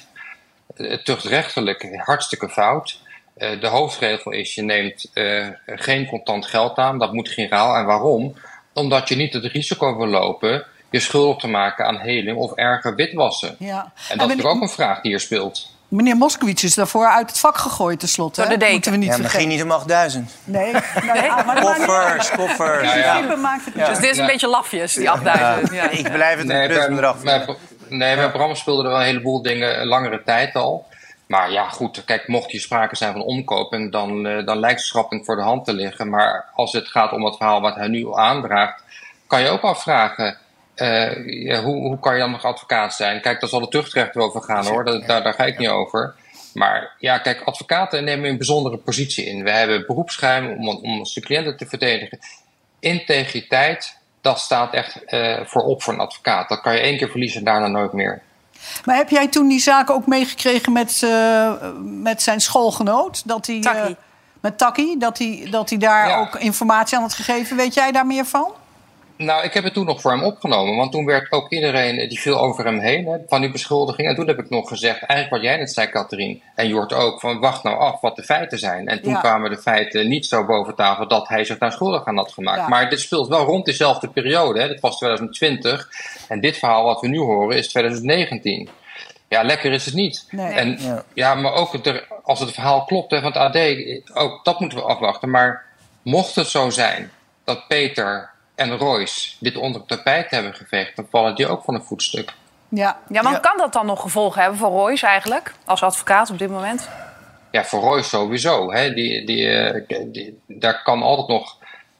eh, 0.75 0.97
tuchtrechtelijk 0.97 1.87
hartstikke 1.95 2.49
fout. 2.49 2.99
Eh, 3.37 3.59
de 3.61 3.67
hoofdregel 3.67 4.31
is: 4.31 4.55
je 4.55 4.61
neemt 4.63 5.09
eh, 5.13 5.47
geen 5.65 6.05
contant 6.07 6.45
geld 6.45 6.77
aan, 6.77 6.99
dat 6.99 7.13
moet 7.13 7.29
giraal. 7.29 7.75
En 7.75 7.85
waarom? 7.85 8.33
Omdat 8.73 9.09
je 9.09 9.15
niet 9.15 9.33
het 9.33 9.45
risico 9.45 9.97
wil 9.97 10.07
lopen 10.07 10.63
je 10.89 10.99
schuldig 10.99 11.37
te 11.37 11.47
maken 11.47 11.85
aan 11.85 11.97
heling 11.99 12.37
of 12.37 12.51
erger 12.53 12.95
witwassen. 12.95 13.55
Ja. 13.59 13.91
En 14.09 14.17
dat 14.17 14.29
is 14.29 14.35
meneer- 14.35 14.51
ook 14.51 14.61
een 14.61 14.69
vraag 14.69 15.01
die 15.01 15.11
hier 15.11 15.19
speelt. 15.19 15.71
Meneer 15.87 16.15
Moskowitz 16.15 16.63
is 16.63 16.75
daarvoor 16.75 17.07
uit 17.07 17.29
het 17.29 17.39
vak 17.39 17.57
gegooid 17.57 17.99
tenslotte. 17.99 18.39
Door 18.41 18.49
de 18.49 18.53
hè? 18.55 18.59
deken. 18.59 18.73
Moeten 18.73 18.91
we 18.91 18.97
niet 18.97 19.07
Ja, 19.15 19.17
maar 19.17 19.29
ging 19.29 19.47
niet 19.47 19.63
om 19.63 19.71
8000. 19.71 20.31
Nee, 20.43 20.71
nou 21.07 21.23
ja, 21.23 21.43
maar 21.43 21.55
dat. 21.61 21.63
Koffers, 21.85 22.31
koffers. 22.31 22.93
Ja, 22.93 23.17
ja. 23.75 23.87
Dus 23.87 23.97
dit 23.99 24.09
is 24.11 24.17
een 24.17 24.23
Ja. 24.23 24.29
beetje 24.31 24.47
lafjes, 24.47 24.93
die 24.93 25.09
8000. 25.09 25.73
Ja. 25.73 25.89
Ik 25.89 26.11
blijf 26.11 26.37
het 26.37 26.49
een 26.49 26.55
Nee, 26.55 26.67
bij, 26.67 26.75
plusbedrag 26.75 27.23
nee, 27.89 28.15
bij 28.15 28.31
Bram 28.31 28.55
speelden 28.55 28.85
er 28.85 28.91
wel 28.91 28.99
een 28.99 29.05
heleboel 29.05 29.41
dingen 29.41 29.85
langere 29.85 30.21
tijd 30.25 30.55
al. 30.55 30.85
Maar 31.25 31.51
ja, 31.51 31.69
goed, 31.69 32.05
kijk, 32.05 32.27
mocht 32.27 32.51
hier 32.51 32.61
sprake 32.61 32.95
zijn 32.95 33.11
van 33.11 33.21
omkopen, 33.21 33.89
dan, 33.91 34.27
eh, 34.27 34.45
dan 34.45 34.59
lijkt 34.59 34.81
schrapping 34.81 35.25
voor 35.25 35.35
de 35.35 35.41
hand 35.41 35.65
te 35.65 35.73
liggen. 35.73 36.09
Maar 36.09 36.45
als 36.53 36.71
het 36.73 36.87
gaat 36.87 37.11
om 37.11 37.25
het 37.25 37.35
verhaal 37.35 37.61
wat 37.61 37.75
hij 37.75 37.87
nu 37.87 38.13
aandraagt, 38.13 38.83
kan 39.27 39.41
je 39.41 39.49
ook 39.49 39.61
afvragen. 39.61 40.37
ja, 41.25 41.61
hoe, 41.61 41.75
hoe 41.75 41.99
kan 41.99 42.13
je 42.13 42.19
dan 42.19 42.31
nog 42.31 42.45
advocaat 42.45 42.93
zijn? 42.93 43.21
Kijk, 43.21 43.39
daar 43.39 43.49
zal 43.49 43.59
de 43.59 43.67
tuchtrecht 43.67 44.15
over 44.15 44.41
gaan 44.41 44.65
hoor, 44.65 44.85
dat, 44.85 45.07
daar, 45.07 45.23
daar 45.23 45.33
ga 45.33 45.45
ik 45.45 45.57
niet 45.57 45.69
over. 45.69 46.15
Maar 46.53 46.95
ja, 46.99 47.17
kijk, 47.17 47.41
advocaten 47.41 48.03
nemen 48.03 48.29
een 48.29 48.37
bijzondere 48.37 48.77
positie 48.77 49.25
in. 49.25 49.43
We 49.43 49.51
hebben 49.51 49.85
beroepsgeheim 49.87 50.51
om, 50.51 50.67
om 50.67 50.99
onze 50.99 51.21
cliënten 51.21 51.57
te 51.57 51.65
verdedigen. 51.65 52.19
Integriteit, 52.79 53.97
dat 54.21 54.39
staat 54.39 54.73
echt 54.73 55.05
eh, 55.05 55.45
voorop 55.45 55.83
voor 55.83 55.93
een 55.93 55.99
advocaat. 55.99 56.49
Dat 56.49 56.61
kan 56.61 56.73
je 56.73 56.79
één 56.79 56.97
keer 56.97 57.09
verliezen 57.09 57.39
en 57.39 57.45
daarna 57.45 57.67
nooit 57.67 57.93
meer. 57.93 58.21
Maar 58.85 58.95
heb 58.95 59.09
jij 59.09 59.27
toen 59.27 59.47
die 59.47 59.59
zaak 59.59 59.89
ook 59.89 60.07
meegekregen 60.07 60.71
met, 60.71 60.99
eh, 61.03 61.51
met 61.81 62.21
zijn 62.21 62.41
schoolgenoot? 62.41 63.21
Dat 63.27 63.45
hij, 63.47 63.59
eh, 63.59 63.85
met 64.41 64.57
Taki, 64.57 64.97
dat 64.97 65.17
hij, 65.17 65.47
dat 65.51 65.69
hij 65.69 65.77
daar 65.77 66.07
Ja. 66.07 66.17
ook 66.19 66.35
informatie 66.35 66.97
aan 66.97 67.03
had 67.03 67.13
gegeven. 67.13 67.57
Weet 67.57 67.73
jij 67.73 67.91
daar 67.91 68.05
meer 68.05 68.25
van? 68.25 68.51
Nou, 69.17 69.43
ik 69.43 69.53
heb 69.53 69.63
het 69.63 69.73
toen 69.73 69.85
nog 69.85 70.01
voor 70.01 70.11
hem 70.11 70.23
opgenomen, 70.23 70.75
want 70.75 70.91
toen 70.91 71.05
werd 71.05 71.31
ook 71.31 71.51
iedereen, 71.51 71.97
eh, 71.99 72.09
die 72.09 72.19
viel 72.19 72.39
over 72.39 72.65
hem 72.65 72.79
heen, 72.79 73.05
hè, 73.05 73.17
van 73.27 73.41
die 73.41 73.51
beschuldiging. 73.51 74.07
En 74.07 74.15
toen 74.15 74.27
heb 74.27 74.39
ik 74.39 74.49
nog 74.49 74.67
gezegd, 74.67 75.03
eigenlijk 75.03 75.29
wat 75.29 75.41
jij 75.51 75.57
net 75.59 75.73
zei, 75.73 75.87
Catherine, 75.89 76.39
en 76.55 76.67
Jort 76.67 76.93
ook, 76.93 77.19
van 77.19 77.39
wacht 77.39 77.63
nou 77.63 77.77
af 77.77 78.01
wat 78.01 78.15
de 78.15 78.23
feiten 78.23 78.57
zijn. 78.59 78.87
En 78.87 79.01
toen 79.01 79.11
Ja. 79.11 79.19
kwamen 79.19 79.49
de 79.49 79.57
feiten 79.57 80.07
niet 80.07 80.25
zo 80.25 80.45
boven 80.45 80.75
tafel 80.75 81.07
dat 81.07 81.27
hij 81.27 81.43
zich 81.43 81.57
daar 81.57 81.71
schuldig 81.71 82.05
aan 82.05 82.17
had 82.17 82.31
gemaakt. 82.31 82.57
Ja. 82.59 82.67
Maar 82.67 82.89
dit 82.89 82.99
speelt 82.99 83.27
wel 83.27 83.45
rond 83.45 83.65
dezelfde 83.65 84.07
periode, 84.07 84.61
hè. 84.61 84.67
dit 84.67 84.79
was 84.79 84.97
2020. 84.97 85.89
En 86.27 86.41
dit 86.41 86.57
verhaal 86.57 86.83
wat 86.83 87.01
we 87.01 87.07
nu 87.07 87.17
horen 87.19 87.57
is 87.57 87.67
2019. 87.67 88.69
Ja, 89.29 89.43
lekker 89.43 89.71
is 89.71 89.85
het 89.85 89.93
niet. 89.93 90.27
Nee. 90.31 90.53
En 90.53 90.77
Ja. 90.79 91.03
ja, 91.13 91.35
maar 91.35 91.53
ook 91.53 91.73
het 91.73 91.87
er- 91.87 92.07
als 92.23 92.39
het 92.39 92.51
verhaal 92.51 92.83
klopt 92.85 93.11
hè, 93.11 93.21
van 93.21 93.31
het 93.31 93.37
AD, 93.41 93.57
ook 94.13 94.43
dat 94.45 94.59
moeten 94.59 94.77
we 94.77 94.83
afwachten. 94.83 95.29
Maar 95.29 95.65
mocht 96.01 96.35
het 96.35 96.47
zo 96.47 96.69
zijn 96.69 97.11
dat 97.43 97.67
Peter 97.67 98.29
en 98.55 98.77
Royce 98.77 99.35
dit 99.39 99.57
onder 99.57 99.79
het 99.79 99.89
tapijt 99.89 100.29
hebben 100.31 100.53
geveegd, 100.53 100.95
dan 100.95 101.07
vallen 101.09 101.35
die 101.35 101.47
ook 101.47 101.63
van 101.63 101.73
een 101.75 101.83
voetstuk. 101.83 102.33
Ja. 102.69 102.97
Ja, 103.09 103.21
maar 103.21 103.31
Ja. 103.33 103.39
kan 103.39 103.57
dat 103.57 103.73
dan 103.73 103.85
nog 103.85 104.01
gevolgen 104.01 104.41
hebben 104.41 104.59
voor 104.59 104.69
Royce 104.69 105.05
eigenlijk? 105.07 105.53
Als 105.65 105.83
advocaat 105.83 106.29
op 106.29 106.37
dit 106.39 106.49
moment? 106.49 106.89
Ja, 107.51 107.63
voor 107.65 107.79
Royce 107.81 108.09
sowieso. 108.09 108.71
Hè. 108.71 108.93
Die, 108.93 109.25
die, 109.25 109.47
eh, 109.49 109.81
die- 110.05 110.39
daar 110.47 110.83
kan 110.83 111.01
altijd 111.01 111.27
nog 111.27 111.57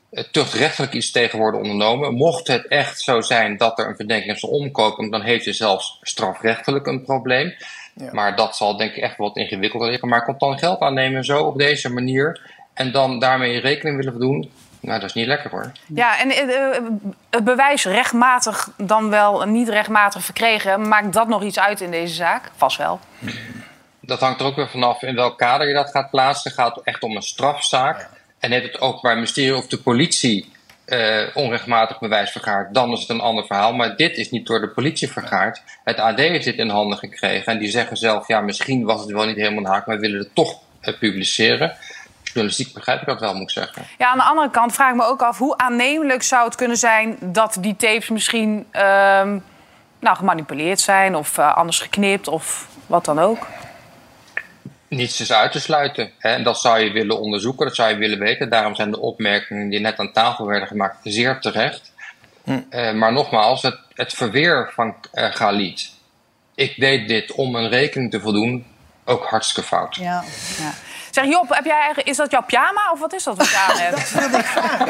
eh, 0.10 0.24
tuchtrechtelijk 0.32 0.94
iets 0.94 1.12
tegen 1.12 1.40
worden 1.40 1.62
ondernomen. 1.62 2.14
Mocht 2.14 2.48
het 2.48 2.68
echt 2.68 3.02
zo 3.02 3.22
zijn 3.22 3.58
dat 3.58 3.80
er 3.80 3.88
een 3.88 3.96
verdenking 3.96 4.34
is 4.34 4.40
van 4.40 4.50
omkoping, 4.50 5.12
dan 5.12 5.22
heeft 5.22 5.46
hij 5.46 5.54
zelfs 5.54 5.98
strafrechtelijk 6.02 6.86
een 6.88 7.04
probleem. 7.04 7.54
Maar 8.12 8.36
dat 8.36 8.56
zal 8.56 8.78
denk 8.78 8.92
ik 8.96 9.04
echt 9.04 9.18
wat 9.18 9.38
ingewikkelder 9.38 9.90
liggen. 9.90 10.08
Maar 10.08 10.26
contant 10.26 10.60
geld 10.60 10.80
aannemen 10.80 11.24
zo 11.26 11.44
op 11.44 11.58
deze 11.58 11.90
manier 11.90 12.42
en 12.74 12.92
dan 12.92 13.20
daarmee 13.20 13.60
rekening 13.60 13.98
willen 14.04 14.20
doen, 14.20 14.52
nou 14.84 15.00
dat 15.00 15.10
is 15.10 15.16
niet 15.16 15.28
lekker 15.28 15.50
hoor. 15.50 15.72
Ja, 15.88 16.20
en 16.20 16.30
eh, 16.30 16.76
eh, 16.76 16.84
het 17.30 17.44
bewijs 17.44 17.86
rechtmatig 17.86 18.70
dan 18.78 19.10
wel 19.10 19.46
niet 19.46 19.70
rechtmatig 19.70 20.24
verkregen... 20.24 20.88
maakt 20.88 21.14
dat 21.14 21.28
nog 21.28 21.44
iets 21.44 21.60
uit 21.60 21.82
in 21.82 21.92
deze 21.92 22.14
zaak? 22.14 22.52
Vast 22.56 22.78
wel. 22.78 23.00
Dat 24.00 24.20
hangt 24.20 24.40
er 24.40 24.46
ook 24.46 24.56
weer 24.56 24.70
vanaf 24.70 25.02
in 25.02 25.16
welk 25.16 25.38
kader 25.38 25.68
je 25.68 25.74
dat 25.74 25.90
gaat 25.90 26.10
plaatsen. 26.10 26.52
Gaat 26.52 26.76
het 26.76 26.86
echt 26.86 27.04
om 27.04 27.16
een 27.16 27.22
strafzaak? 27.22 28.10
En 28.40 28.52
heeft 28.52 28.66
het 28.66 28.82
Openbaar 28.82 29.16
Ministerie 29.16 29.56
of 29.56 29.68
de 29.68 29.78
politie 29.78 30.52
eh, 30.86 31.24
onrechtmatig 31.34 32.00
bewijs 32.00 32.32
vergaard, 32.32 32.74
dan 32.74 32.92
is 32.92 33.00
het 33.00 33.10
een 33.10 33.20
ander 33.20 33.46
verhaal. 33.46 33.74
Maar 33.74 33.96
dit 33.96 34.18
is 34.18 34.30
niet 34.30 34.46
door 34.46 34.62
de 34.62 34.70
politie 34.70 35.12
vergaard. 35.12 35.62
Het 35.84 36.00
AD 36.00 36.18
heeft 36.18 36.46
dit 36.46 36.58
in 36.58 36.70
handen 36.70 36.98
gekregen. 36.98 37.54
En 37.54 37.60
die 37.60 37.70
zeggen 37.70 37.98
zelf, 37.98 38.28
ja, 38.28 38.42
misschien 38.42 38.84
was 38.84 39.02
het 39.02 39.12
wel 39.12 39.26
niet 39.26 39.36
helemaal 39.36 39.74
haak, 39.74 39.86
maar 39.86 39.96
we 39.96 40.02
willen 40.02 40.20
het 40.20 40.36
toch 40.36 40.60
publiceren. 41.00 41.78
Journalistiek 42.34 42.74
begrijp 42.74 43.02
ik 43.02 43.08
dat 43.08 43.20
wel, 43.20 43.34
moet 43.34 43.42
ik 43.42 43.50
zeggen. 43.50 43.86
Ja, 43.98 44.08
aan 44.08 44.18
de 44.18 44.24
andere 44.24 44.50
kant 44.50 44.74
vraag 44.74 44.90
ik 44.90 44.96
me 44.96 45.06
ook 45.06 45.22
af... 45.22 45.38
hoe 45.38 45.58
aannemelijk 45.58 46.24
zou 46.24 46.46
het 46.46 46.56
kunnen 46.56 46.78
zijn 46.78 47.18
dat 47.20 47.58
die 47.60 47.76
tapes 47.76 48.10
misschien 48.10 48.66
ehm, 48.72 49.38
nou, 50.00 50.16
gemanipuleerd 50.16 50.80
zijn... 50.80 51.16
of 51.16 51.38
eh, 51.38 51.56
anders 51.56 51.80
geknipt 51.80 52.28
of 52.28 52.68
wat 52.88 53.06
dan 53.06 53.20
ook? 53.20 53.48
Niets 54.88 55.22
is 55.22 55.34
uit 55.34 55.52
te 55.52 55.60
sluiten. 55.60 56.12
Hè? 56.18 56.30
En 56.30 56.44
dat 56.44 56.60
zou 56.60 56.80
je 56.80 56.92
willen 56.92 57.20
onderzoeken, 57.20 57.66
dat 57.66 57.76
zou 57.76 57.90
je 57.90 57.98
willen 57.98 58.20
weten. 58.20 58.50
Daarom 58.50 58.76
zijn 58.76 58.92
de 58.92 59.00
opmerkingen 59.00 59.70
die 59.70 59.80
net 59.80 60.00
aan 60.00 60.12
tafel 60.12 60.46
werden 60.46 60.68
gemaakt 60.68 60.98
zeer 61.04 61.40
terecht. 61.40 61.92
Eh, 62.70 62.94
maar 62.94 63.14
nogmaals, 63.14 63.62
het, 63.62 63.78
het 63.94 64.14
verweer 64.14 64.72
van 64.74 64.96
eh 65.12 65.36
Galit. 65.36 65.92
Ik 66.56 66.80
deed 66.80 67.08
dit 67.08 67.32
om 67.32 67.56
een 67.56 67.70
rekening 67.70 68.12
te 68.12 68.20
voldoen, 68.20 68.66
ook 69.06 69.26
hartstikke 69.26 69.70
fout. 69.70 69.96
Ja. 69.96 70.24
Ja. 70.58 70.74
Zeg 71.14 71.26
Job, 71.26 71.50
heb 71.50 71.66
jij 71.66 71.78
eigenlijk, 71.78 72.08
is 72.08 72.18
dat 72.18 72.32
jouw 72.32 72.42
pyjama 72.42 72.92
of 72.92 73.00
wat 73.00 73.14
is 73.14 73.24
dat 73.24 73.38
wat 73.38 73.50
je 73.50 73.58
aan 73.70 73.78
hebt? 73.86 74.10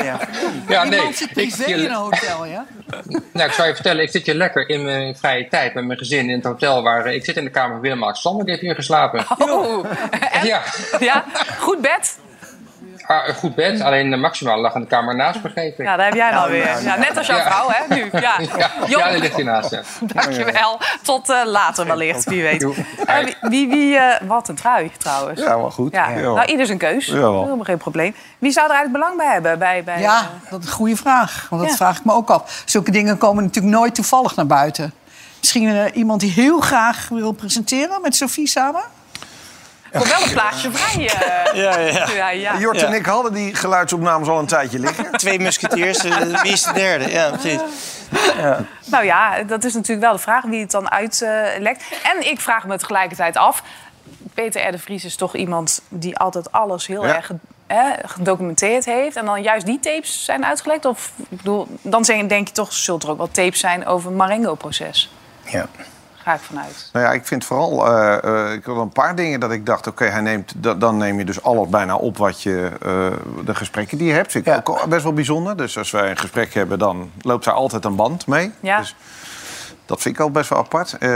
Ja. 0.03 0.19
Ja, 0.67 0.81
Die 0.81 0.89
nee. 0.91 1.01
man 1.01 1.13
zit 1.13 1.27
Ik, 1.27 1.33
privé 1.33 1.55
zit 1.55 1.65
hier- 1.65 1.77
in 1.77 1.85
een 1.85 1.91
hotel, 1.91 2.45
ja? 2.45 2.65
nou, 3.33 3.47
ik 3.49 3.53
zou 3.55 3.67
je 3.67 3.73
vertellen, 3.73 4.03
ik 4.03 4.09
zit 4.11 4.25
hier 4.25 4.35
lekker 4.35 4.69
in 4.69 4.83
mijn 4.83 5.15
vrije 5.17 5.47
tijd 5.47 5.73
met 5.73 5.85
mijn 5.85 5.97
gezin 5.99 6.29
in 6.29 6.35
het 6.35 6.43
hotel. 6.43 6.83
Waar, 6.83 7.05
eh, 7.05 7.13
ik 7.13 7.25
zit 7.25 7.37
in 7.37 7.43
de 7.43 7.49
kamer 7.49 7.71
van 7.71 7.81
Willem-Alexander, 7.81 8.41
die 8.45 8.51
heeft 8.53 8.65
hier 8.65 8.75
geslapen. 8.75 9.25
Oh, 9.37 9.85
en? 10.31 10.45
Ja, 10.47 10.61
Ja, 10.99 11.23
goed 11.59 11.81
bed? 11.81 12.17
Een 13.27 13.33
goed 13.35 13.55
bed, 13.55 13.81
alleen 13.81 14.09
de 14.09 14.15
maximaal 14.17 14.59
lag 14.59 14.75
in 14.75 14.81
de 14.81 14.87
kamer 14.87 15.15
naast 15.15 15.41
begrepen. 15.41 15.83
Ja, 15.85 15.95
daar 15.95 16.05
heb 16.05 16.15
jij 16.15 16.31
Nou, 16.31 16.51
weer. 16.51 16.81
Ja, 16.83 16.97
net 16.97 17.17
als 17.17 17.27
jouw 17.27 17.37
Ja. 17.37 17.43
vrouw, 17.51 17.67
hè, 17.69 17.95
nu. 17.95 18.09
Ja, 18.21 18.33
Ja, 18.57 18.69
ja 18.87 19.09
die 19.11 19.19
ligt 19.19 19.35
hiernaast. 19.35 19.71
Ja. 19.71 19.81
dankjewel. 20.13 20.79
Tot 21.03 21.29
eh, 21.29 21.37
later 21.45 21.85
wellicht, 21.85 22.23
wie 22.23 22.41
weet. 22.43 22.63
Eh, 23.05 23.15
wie, 23.41 23.67
wie, 23.69 23.97
eh, 23.97 24.27
wat 24.27 24.47
een 24.49 24.55
trui, 24.55 24.91
trouwens. 24.97 25.39
Ja, 25.39 25.57
wel 25.57 25.71
goed. 25.71 25.91
Ja. 25.93 26.09
Ja. 26.09 26.21
Nou, 26.21 26.45
ieder 26.45 26.65
zijn 26.65 26.77
keus. 26.77 27.05
Jawel. 27.05 27.43
Helemaal 27.43 27.63
geen 27.65 27.77
probleem. 27.77 28.15
Wie 28.39 28.51
zou 28.51 28.69
er 28.69 28.73
eigenlijk 28.75 29.03
belang 29.03 29.17
bij 29.23 29.33
hebben? 29.33 29.59
Bij, 29.59 29.83
bij, 29.83 29.99
Ja, 30.01 30.19
eh, 30.19 30.51
dat 30.51 30.59
is 30.61 30.65
een 30.67 30.73
goede 30.73 30.95
vraag. 30.95 31.47
Want 31.49 31.61
dat 31.61 31.71
Ja. 31.71 31.77
vraag 31.77 31.97
ik 31.97 32.05
me 32.05 32.13
ook 32.13 32.29
af. 32.29 32.61
Zulke 32.65 32.91
dingen 32.91 33.17
komen 33.17 33.43
natuurlijk 33.43 33.75
nooit 33.75 33.95
toevallig 33.95 34.35
naar 34.35 34.47
buiten. 34.47 34.93
Misschien 35.39 35.69
eh, 35.75 35.95
iemand 35.95 36.19
die 36.19 36.31
heel 36.31 36.59
graag 36.59 37.07
wil 37.09 37.31
presenteren 37.31 38.01
met 38.01 38.15
Sophie 38.15 38.47
samen? 38.47 38.81
Voor 39.93 40.07
wel 40.07 40.21
een 40.23 40.31
plaatsje 40.31 40.71
vrij. 40.71 41.07
eh. 41.09 41.41
Ja, 41.63 41.77
ja. 41.79 42.07
ja, 42.09 42.29
ja. 42.29 42.57
Jort 42.57 42.79
Ja. 42.79 42.87
en 42.87 42.93
ik 42.93 43.05
hadden 43.05 43.33
die 43.33 43.55
geluidsopnames 43.55 44.27
al 44.27 44.39
een 44.39 44.45
tijdje 44.45 44.79
liggen. 44.79 45.11
Twee 45.17 45.39
musketiers, 45.39 46.03
eh, 46.03 46.41
wie 46.41 46.51
is 46.51 46.63
de 46.63 46.73
derde? 46.73 47.11
Ja, 47.11 47.29
precies. 47.29 47.59
Nou 48.85 49.05
ja, 49.05 49.43
dat 49.43 49.63
is 49.63 49.73
natuurlijk 49.73 50.01
wel 50.05 50.11
de 50.15 50.19
vraag 50.21 50.43
wie 50.43 50.61
het 50.61 50.71
dan 50.71 50.91
uitlekt. 50.91 51.83
en 52.13 52.29
ik 52.29 52.41
vraag 52.41 52.65
me 52.67 52.77
tegelijkertijd 52.77 53.37
af... 53.37 53.63
Peter 54.33 54.67
R. 54.67 54.71
de 54.71 54.79
Vries 54.79 55.05
is 55.05 55.15
toch 55.15 55.35
iemand 55.35 55.81
die 55.89 56.17
altijd 56.17 56.51
alles 56.51 56.87
heel 56.87 57.05
Ja. 57.07 57.15
erg 57.15 57.31
hè, 57.67 57.91
gedocumenteerd 58.05 58.85
heeft... 58.85 59.15
en 59.15 59.25
dan 59.25 59.41
juist 59.41 59.65
die 59.65 59.79
tapes 59.79 60.25
zijn 60.25 60.45
uitgelekt? 60.45 60.85
Of 60.85 61.11
ik 61.29 61.37
bedoel, 61.37 61.67
dan 61.81 62.03
denk 62.03 62.47
je 62.47 62.53
toch, 62.53 62.73
zult 62.73 63.03
er 63.03 63.09
ook 63.09 63.17
wel 63.17 63.31
tapes 63.31 63.59
zijn 63.59 63.85
over 63.85 64.07
het 64.09 64.17
Marengo-proces? 64.17 65.11
Ja. 65.43 65.65
Ga 66.23 66.33
ik 66.33 66.39
vanuit. 66.39 66.89
Nou 66.93 67.05
ja, 67.05 67.11
ik 67.11 67.25
vind 67.25 67.45
vooral... 67.45 67.87
eh, 67.87 68.23
eh, 68.47 68.53
ik 68.53 68.63
had 68.65 68.77
een 68.77 68.89
paar 68.89 69.15
dingen 69.15 69.39
dat 69.39 69.51
ik 69.51 69.65
dacht... 69.65 69.87
oké, 69.87 70.05
hij 70.05 70.21
neemt, 70.21 70.53
da- 70.57 70.73
dan 70.73 70.97
neem 70.97 71.17
je 71.17 71.25
dus 71.25 71.43
alles 71.43 71.69
bijna 71.69 71.95
op 71.95 72.17
wat 72.17 72.41
je... 72.41 72.69
eh, 72.81 73.45
de 73.45 73.55
gesprekken 73.55 73.97
die 73.97 74.07
je 74.07 74.13
hebt. 74.13 74.31
Vind 74.31 74.47
ik 74.47 74.53
Ja. 74.53 74.61
ook 74.63 74.85
best 74.87 75.03
wel 75.03 75.13
bijzonder. 75.13 75.57
Dus 75.57 75.77
als 75.77 75.91
wij 75.91 76.09
een 76.09 76.17
gesprek 76.17 76.53
hebben, 76.53 76.79
dan 76.79 77.11
loopt 77.21 77.45
daar 77.45 77.53
altijd 77.53 77.85
een 77.85 77.95
band 77.95 78.27
mee. 78.27 78.51
Ja. 78.59 78.77
Dus, 78.77 78.95
Dat 79.85 80.01
vind 80.01 80.15
ik 80.15 80.21
al 80.21 80.31
best 80.31 80.49
wel 80.49 80.59
apart. 80.59 80.93
Eh, 80.93 80.99
Kan 80.99 81.09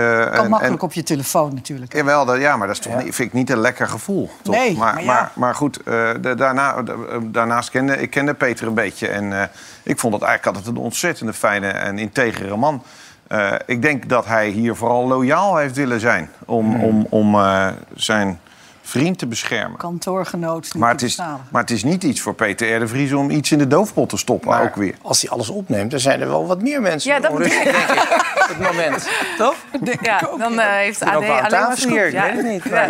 en- 0.43 0.49
makkelijk 0.49 0.81
en- 0.81 0.87
op 0.87 0.93
je 0.93 1.03
telefoon 1.03 1.53
natuurlijk. 1.53 1.93
Jawel, 1.93 2.25
dat, 2.25 2.37
ja, 2.39 2.57
maar 2.57 2.67
dat 2.67 2.75
is 2.75 2.81
toch 2.81 3.03
niet, 3.03 3.15
vind 3.15 3.27
ik 3.27 3.33
niet 3.33 3.49
een 3.49 3.59
lekker 3.59 3.87
gevoel. 3.87 4.29
Toch? 4.41 4.55
Nee, 4.55 4.77
maar, 4.77 4.93
maar 4.93 5.03
maar, 5.03 5.15
ja. 5.15 5.31
maar, 5.33 5.55
goed, 5.55 5.77
eh, 5.77 6.09
de, 6.21 6.35
daarna, 6.35 6.81
de- 6.81 7.19
daarnaast 7.23 7.69
kende 7.69 7.97
ik 8.01 8.09
kende 8.09 8.33
Peter 8.33 8.67
een 8.67 8.73
beetje. 8.73 9.07
En 9.07 9.41
eh, 9.41 9.47
ik 9.83 9.99
vond 9.99 10.13
het 10.13 10.23
eigenlijk 10.23 10.57
altijd 10.57 10.75
een 10.77 10.81
ontzettende 10.83 11.33
fijne 11.33 11.67
en 11.67 11.97
integere 11.99 12.55
man. 12.57 12.83
Eh, 13.27 13.53
ik 13.65 13.81
denk 13.81 14.09
dat 14.09 14.25
hij 14.25 14.49
hier 14.49 14.75
vooral 14.75 15.07
loyaal 15.07 15.57
heeft 15.57 15.75
willen 15.75 15.99
zijn. 15.99 16.29
Om, 16.45 16.65
Hmm. 16.73 16.83
om, 16.83 17.07
om 17.09 17.35
eh, 17.35 17.67
zijn 17.95 18.39
vriend 18.87 19.17
te 19.19 19.27
beschermen. 19.27 19.77
Kantoorgenoot. 19.77 20.63
niet 20.63 20.73
Maar 20.73 20.91
het, 20.91 21.01
is, 21.01 21.15
maar 21.51 21.61
het 21.61 21.71
is 21.71 21.83
niet 21.83 22.03
iets 22.03 22.21
voor 22.21 22.33
Peter 22.33 22.75
R. 22.75 22.79
de 22.79 22.87
Vries 22.87 23.13
om 23.13 23.29
iets 23.29 23.51
in 23.51 23.57
de 23.57 23.67
doofpot 23.67 24.09
te 24.09 24.17
stoppen, 24.17 24.49
Maar 24.49 24.63
ook 24.63 24.75
weer. 24.75 24.95
als 25.01 25.21
hij 25.21 25.29
alles 25.29 25.49
opneemt, 25.49 25.91
dan 25.91 25.99
zijn 25.99 26.21
er 26.21 26.27
wel 26.27 26.47
wat 26.47 26.61
meer 26.61 26.81
mensen. 26.81 27.11
Ja, 27.11 27.19
dat 27.19 27.31
onrustig, 27.31 27.63
denk 27.63 27.75
ik. 27.75 28.01
Op 28.47 28.57
het 28.57 28.59
moment. 28.59 29.07
Toch? 29.37 29.55
Ja, 30.01 30.19
dan 30.37 30.59
eh, 30.59 30.67
heeft 30.71 31.01
AD 31.03 31.13
alleen 31.15 31.27
maar 31.29 31.49
tafel 31.49 31.77
scoop. 31.77 31.91
hier, 31.91 32.05
ik 32.05 32.11
Ja. 32.13 32.23
weet 32.23 32.35
het 32.35 32.45
niet, 32.45 32.63
Ja, 32.63 32.87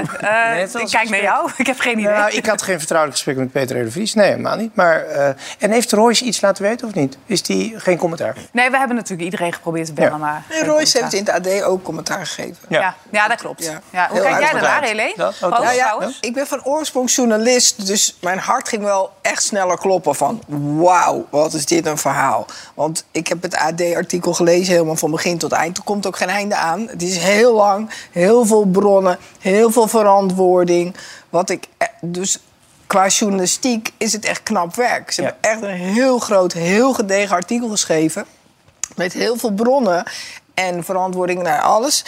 eh, 0.56 0.62
ik 0.82 0.88
kijk 0.90 1.10
naar 1.10 1.22
jou, 1.22 1.50
ik 1.58 1.68
heb 1.68 1.80
geen 1.80 2.00
idee. 2.00 2.12
Nou, 2.14 2.32
ik 2.32 2.46
had 2.46 2.62
geen 2.62 2.78
vertrouwelijk 2.78 3.18
gesprek 3.18 3.38
met 3.38 3.52
Peter 3.52 3.80
R. 3.82 3.84
de 3.84 3.92
Vries. 3.92 4.14
Nee, 4.14 4.28
helemaal 4.30 4.56
niet. 4.56 4.76
Maar, 4.76 5.02
eh, 5.06 5.28
en 5.60 5.72
heeft 5.72 5.92
Royce 5.92 6.24
iets 6.24 6.42
laten 6.42 6.64
weten 6.64 6.88
of 6.88 6.94
niet? 6.94 7.18
Is 7.26 7.42
die 7.44 7.74
geen 7.80 7.98
commentaar? 7.98 8.36
Nee, 8.52 8.70
we 8.70 8.78
hebben 8.78 8.96
natuurlijk 8.96 9.24
iedereen 9.24 9.54
geprobeerd 9.54 9.86
te 9.86 9.94
bellen, 9.94 10.12
Ja. 10.12 10.18
maar... 10.18 10.44
Nee, 10.50 10.64
Royce 10.64 11.00
heeft 11.00 11.14
in 11.14 11.26
het 11.26 11.48
AD 11.48 11.64
ook 11.64 11.84
commentaar 11.84 12.26
gegeven. 12.26 12.56
Ja. 12.70 12.96
Ja. 13.12 13.28
dat 13.28 13.38
klopt. 13.38 13.64
Ja. 13.64 13.82
Ja. 13.90 14.08
Hoe 14.10 14.20
Heel 14.20 14.30
kijk 14.30 14.42
jij 14.42 14.52
daarnaar, 14.52 14.84
Helene? 14.84 15.32
Trouwens. 15.88 16.18
ik 16.22 16.34
ben 16.34 16.48
van 16.48 16.64
oorsprong 16.64 17.12
journalist, 17.12 17.86
dus 17.88 18.18
mijn 18.22 18.40
hart 18.40 18.68
ging 18.70 18.84
wel 18.84 19.12
echt 19.22 19.44
sneller 19.44 19.78
kloppen 19.78 20.16
van... 20.16 20.42
wauw, 20.78 21.28
wat 21.30 21.54
is 21.54 21.66
dit 21.66 21.86
een 21.86 21.98
verhaal. 21.98 22.46
Want 22.74 23.06
ik 23.12 23.28
heb 23.28 23.42
het 23.42 23.56
AD-artikel 23.56 24.34
gelezen 24.34 24.74
helemaal 24.74 24.96
van 24.96 25.12
begin 25.12 25.38
tot 25.38 25.52
eind. 25.52 25.78
Er 25.78 25.84
komt 25.84 26.08
ook 26.08 26.18
geen 26.18 26.30
einde 26.30 26.56
aan. 26.56 26.88
Het 26.88 27.02
is 27.02 27.18
heel 27.18 27.54
lang, 27.54 27.90
heel 28.12 28.46
veel 28.46 28.66
bronnen, 28.66 29.18
heel 29.40 29.72
veel 29.72 29.88
verantwoording. 29.88 30.96
Wat 31.30 31.50
ik, 31.50 31.68
eh, 31.78 31.88
dus 32.02 32.40
qua 32.88 33.08
journalistiek 33.08 33.94
is 33.98 34.14
het 34.14 34.26
echt 34.26 34.44
knap 34.44 34.76
werk. 34.76 35.12
Ze 35.12 35.22
Ja. 35.22 35.28
hebben 35.42 35.52
echt 35.52 35.62
een 35.62 35.88
heel 35.94 36.20
groot, 36.20 36.54
heel 36.54 36.94
gedegen 36.94 37.36
artikel 37.36 37.70
geschreven... 37.70 38.26
met 38.96 39.14
heel 39.14 39.38
veel 39.38 39.52
bronnen 39.52 40.04
en 40.54 40.84
verantwoording 40.84 41.42
naar 41.44 41.62
alles. 41.62 42.06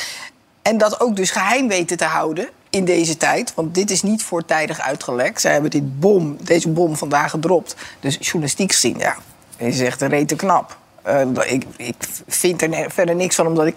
En 0.61 0.77
dat 0.77 0.99
ook 0.99 1.15
dus 1.15 1.31
geheim 1.31 1.67
weten 1.67 1.97
te 1.97 2.05
houden 2.05 2.49
in 2.69 2.85
deze 2.85 3.17
tijd. 3.17 3.53
Want 3.55 3.75
dit 3.75 3.91
is 3.91 4.01
niet 4.01 4.23
voortijdig 4.23 4.79
uitgelekt. 4.79 5.41
Zij 5.41 5.51
hebben 5.51 5.71
dit 5.71 5.99
bom, 5.99 6.37
deze 6.41 6.69
bom 6.69 6.95
vandaag 6.95 7.31
gedropt. 7.31 7.75
Dus 7.99 8.17
journalistiek 8.19 8.71
gezien, 8.71 8.97
ja, 8.97 9.15
is 9.57 9.79
een 9.79 10.07
rete 10.07 10.35
knap. 10.35 10.77
Eh, 11.01 11.21
ik, 11.45 11.65
ik 11.77 11.95
vind 12.27 12.61
er 12.61 12.91
verder 12.91 13.15
niks 13.15 13.35
van, 13.35 13.47
omdat 13.47 13.65
ik 13.65 13.75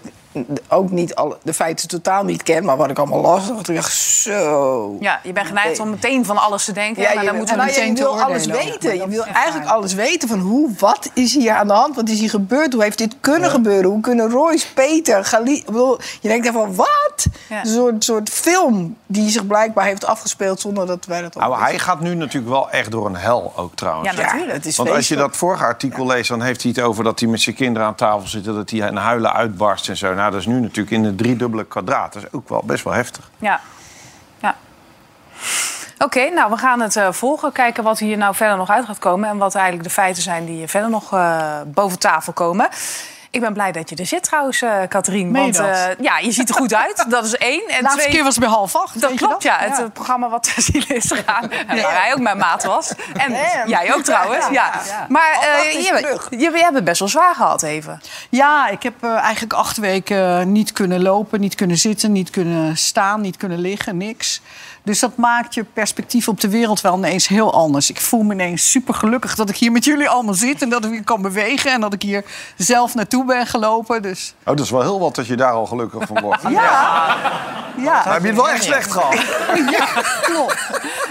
ook 0.67 0.91
niet 0.91 1.15
alle, 1.15 1.37
de 1.43 1.53
feiten 1.53 1.87
totaal 1.87 2.23
niet 2.23 2.43
ken. 2.43 2.65
Maar 2.65 2.77
wat 2.77 2.89
ik 2.89 2.97
allemaal 2.97 3.21
las, 3.21 3.47
dacht 3.47 3.69
ik 3.69 3.75
echt 3.75 3.93
zo... 3.93 4.97
Ja, 4.99 5.19
je 5.23 5.33
bent 5.33 5.47
geneigd 5.47 5.79
om 5.79 5.89
meteen 5.89 6.25
van 6.25 6.37
alles 6.37 6.65
te 6.65 6.71
denken, 6.71 7.03
maar 7.03 7.19
je, 7.19 7.25
dan 7.25 7.35
moeten 7.35 7.55
we 7.55 7.61
nou, 7.61 7.73
ja, 7.73 7.79
meteen 7.79 7.95
je 7.95 8.01
wil 8.01 8.21
alles 8.21 8.45
weten. 8.45 8.97
Maar 8.97 9.07
Je 9.07 9.07
wil 9.07 9.23
eigenlijk 9.23 9.65
waar. 9.65 9.75
alles 9.75 9.93
weten 9.93 10.27
van 10.29 10.39
hoe, 10.39 10.69
wat 10.79 11.09
is 11.13 11.33
hier 11.33 11.53
aan 11.53 11.67
de 11.67 11.73
hand? 11.73 11.95
Wat 11.95 12.09
is 12.09 12.19
hier 12.19 12.29
gebeurd? 12.29 12.73
Hoe 12.73 12.83
heeft 12.83 12.97
dit 12.97 13.15
kunnen 13.21 13.49
gebeuren? 13.49 13.89
Hoe 13.89 14.01
kunnen 14.01 14.29
Royce, 14.29 14.73
Peter, 14.73 15.25
Gali... 15.25 15.55
Ik 15.55 15.65
bedoel, 15.65 15.99
je 16.21 16.27
denkt 16.27 16.43
dan 16.45 16.53
van, 16.53 16.75
wat? 16.75 17.25
Ja. 17.49 17.59
Een 17.59 17.67
soort, 17.67 18.03
soort 18.03 18.29
film 18.29 18.97
die 19.05 19.29
zich 19.29 19.47
blijkbaar 19.47 19.85
heeft 19.85 20.05
afgespeeld 20.05 20.59
zonder 20.59 20.87
dat 20.87 21.05
wij 21.05 21.21
dat 21.21 21.35
al 21.35 21.49
Nou, 21.49 21.61
hij 21.61 21.79
gaat 21.79 21.99
nu 21.99 22.15
natuurlijk 22.15 22.53
wel 22.53 22.69
echt 22.69 22.91
door 22.91 23.05
een 23.05 23.15
hel 23.15 23.53
ook 23.55 23.75
trouwens. 23.75 24.15
Ja, 24.15 24.23
natuurlijk. 24.23 24.51
het 24.51 24.65
is 24.65 24.77
Want 24.77 24.89
als 24.89 25.07
je 25.07 25.15
dat 25.15 25.37
vorige 25.37 25.63
artikel 25.63 26.05
leest, 26.05 26.29
dan 26.29 26.41
heeft 26.41 26.61
hij 26.61 26.71
het 26.75 26.83
over 26.83 27.03
dat 27.03 27.19
hij 27.19 27.29
met 27.29 27.41
zijn 27.41 27.55
kinderen 27.55 27.87
aan 27.87 27.95
tafel 27.95 28.27
zit... 28.27 28.47
en 28.47 28.53
dat 28.53 28.69
hij 28.69 28.81
een 28.81 28.95
huilen 28.95 29.33
uitbarst 29.33 29.89
en 29.89 29.97
zo. 29.97 30.13
Nou, 30.23 30.35
dat 30.35 30.43
is 30.43 30.53
nu 30.53 30.59
natuurlijk 30.59 30.95
in 30.95 31.03
het 31.03 31.17
driedubbele 31.17 31.63
kwadraat. 31.65 32.13
Dat 32.13 32.23
is 32.23 32.31
ook 32.31 32.49
wel 32.49 32.63
best 32.65 32.83
wel 32.83 32.93
heftig. 32.93 33.29
Ja. 33.37 33.59
ja. 34.39 34.55
Oké, 35.97 36.29
nou, 36.29 36.51
we 36.51 36.57
gaan 36.57 36.79
het 36.79 36.95
eh, 36.95 37.11
volgen. 37.11 37.51
Kijken 37.51 37.83
wat 37.83 37.99
hier 37.99 38.17
nou 38.17 38.35
verder 38.35 38.57
nog 38.57 38.69
uit 38.69 38.85
gaat 38.85 38.99
komen. 38.99 39.29
En 39.29 39.37
wat 39.37 39.55
eigenlijk 39.55 39.87
de 39.87 39.93
feiten 39.93 40.23
zijn 40.23 40.45
die 40.45 40.67
verder 40.67 40.89
nog 40.89 41.13
eh, 41.13 41.61
boven 41.65 41.99
tafel 41.99 42.33
komen. 42.33 42.69
Ik 43.33 43.41
ben 43.41 43.53
blij 43.53 43.71
dat 43.71 43.89
je 43.89 43.95
er 43.95 44.05
zit 44.05 44.23
trouwens, 44.23 44.61
eh 44.61 44.77
Katrien. 44.89 45.31
Meen 45.31 45.41
Want 45.41 45.55
je 45.55 45.61
dat? 45.61 45.71
eh, 45.97 46.03
ja, 46.05 46.17
je 46.17 46.31
ziet 46.31 46.49
er 46.49 46.55
goed 46.55 46.73
uit. 46.73 47.05
Dat 47.09 47.25
is 47.25 47.35
één. 47.37 47.67
En 47.67 47.75
De 47.77 47.81
laatste 47.81 47.99
twee, 48.01 48.13
keer 48.13 48.23
was 48.23 48.35
het 48.35 48.43
bij 48.43 48.53
half 48.53 48.75
acht. 48.75 49.01
dat 49.01 49.13
klopt, 49.13 49.43
ja. 49.43 49.57
Het 49.59 49.77
Ja. 49.77 49.83
eh, 49.83 49.89
programma 49.93 50.29
wat 50.29 50.43
te 50.55 50.61
zien 50.61 50.87
is 50.87 51.11
gegaan. 51.11 51.51
En 51.51 51.81
waar 51.81 52.01
hij 52.01 52.13
ook 52.13 52.19
mijn 52.19 52.37
maat 52.37 52.63
was. 52.63 52.93
En 53.13 53.31
Ja. 53.31 53.63
jij 53.67 53.93
ook 53.93 54.01
trouwens. 54.03 54.45
Ja. 54.45 54.51
Ja, 54.51 54.81
ja. 54.87 55.05
Maar 55.09 55.37
eh, 55.41 55.75
is 55.79 55.87
je, 55.87 55.93
terug. 55.95 56.27
je, 56.29 56.37
je 56.37 56.51
hebt 56.57 56.75
het 56.75 56.83
best 56.83 56.99
wel 56.99 57.07
zwaar 57.07 57.35
gehad 57.35 57.63
even. 57.63 58.01
Ja, 58.29 58.67
ik 58.67 58.83
heb 58.83 59.03
eigenlijk 59.03 59.53
acht 59.53 59.77
weken 59.77 60.51
niet 60.51 60.71
kunnen 60.71 61.01
lopen, 61.01 61.39
niet 61.39 61.55
kunnen 61.55 61.77
zitten, 61.77 62.11
niet 62.11 62.29
kunnen 62.29 62.77
staan, 62.77 63.21
niet 63.21 63.37
kunnen 63.37 63.59
liggen, 63.59 63.97
niks. 63.97 64.41
Dus 64.83 64.99
dat 64.99 65.17
maakt 65.17 65.53
je 65.53 65.63
perspectief 65.63 66.27
op 66.27 66.41
de 66.41 66.49
wereld 66.49 66.81
wel 66.81 66.97
ineens 66.97 67.27
heel 67.27 67.53
anders. 67.53 67.89
Ik 67.89 68.01
voel 68.01 68.23
me 68.23 68.33
ineens 68.33 68.71
super 68.71 68.93
gelukkig 68.93 69.35
dat 69.35 69.49
ik 69.49 69.55
hier 69.55 69.71
met 69.71 69.83
jullie 69.85 70.09
allemaal 70.09 70.33
zit 70.33 70.61
en 70.61 70.69
dat 70.69 70.85
ik 70.85 70.89
weer 70.91 71.03
kan 71.03 71.21
bewegen 71.21 71.71
en 71.71 71.81
dat 71.81 71.93
ik 71.93 72.01
hier 72.01 72.23
zelf 72.57 72.95
naartoe 72.95 73.25
ben 73.25 73.47
gelopen. 73.47 74.01
Dus 74.01 74.33
Oh, 74.39 74.55
dat 74.55 74.59
is 74.65 74.71
wel 74.71 74.81
heel 74.81 74.99
wat 74.99 75.15
dat 75.15 75.27
je 75.27 75.35
daar 75.35 75.51
al 75.51 75.65
gelukkig 75.65 76.07
van 76.07 76.21
wordt. 76.21 76.41
ja, 76.49 77.17
ja. 77.77 78.03
heb 78.05 78.21
je 78.21 78.27
het 78.27 78.35
wel 78.35 78.49
echt 78.49 78.63
slecht 78.63 78.91
gehad. 78.91 79.13
Ja, 79.71 79.87
klopt. 80.21 80.57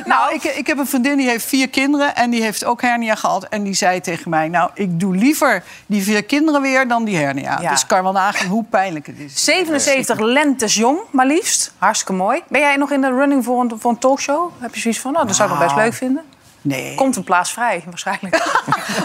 Nou, 0.04 0.35
ik, 0.35 0.42
ik 0.44 0.66
heb 0.66 0.78
een 0.78 0.87
vriendin 0.87 1.16
die 1.16 1.28
heeft 1.28 1.44
vier 1.44 1.68
kinderen 1.68 2.14
en 2.14 2.30
die 2.30 2.42
heeft 2.42 2.64
ook 2.64 2.82
hernia 2.82 3.14
gehad. 3.14 3.44
En 3.44 3.62
die 3.62 3.75
zei 3.75 4.00
tegen 4.00 4.30
mij, 4.30 4.49
nou, 4.49 4.71
ik 4.75 5.00
doe 5.00 5.16
liever 5.16 5.62
die 5.87 6.02
vier 6.02 6.25
kinderen 6.25 6.62
weer 6.62 6.88
dan 6.88 7.04
die 7.04 7.16
hernia. 7.16 7.59
Ja. 7.61 7.71
Dus 7.71 7.82
ik 7.82 7.88
kan 7.88 8.02
wel 8.02 8.12
nagaan 8.12 8.47
hoe 8.47 8.64
pijnlijk 8.64 9.06
het 9.06 9.18
is. 9.18 9.44
77 9.44 10.18
lentes 10.21 10.75
jong, 10.75 10.99
maar 11.11 11.26
liefst. 11.26 11.73
Hartstikke 11.78 12.12
mooi. 12.12 12.42
Ben 12.49 12.61
jij 12.61 12.76
nog 12.76 12.90
in 12.90 13.00
de 13.00 13.09
running 13.09 13.44
voor 13.44 13.61
een, 13.61 13.73
voor 13.78 13.90
een 13.90 13.99
talkshow? 13.99 14.50
Heb 14.59 14.75
je 14.75 14.80
zoiets 14.80 15.00
van, 15.00 15.12
nou, 15.12 15.26
dat 15.26 15.37
zou 15.37 15.50
ik 15.50 15.54
nog 15.54 15.64
best 15.64 15.76
leuk 15.76 15.94
vinden. 15.94 16.23
Nee. 16.62 16.94
Komt 16.94 17.16
een 17.16 17.25
plaats 17.25 17.52
vrij, 17.52 17.82
waarschijnlijk. 17.87 18.40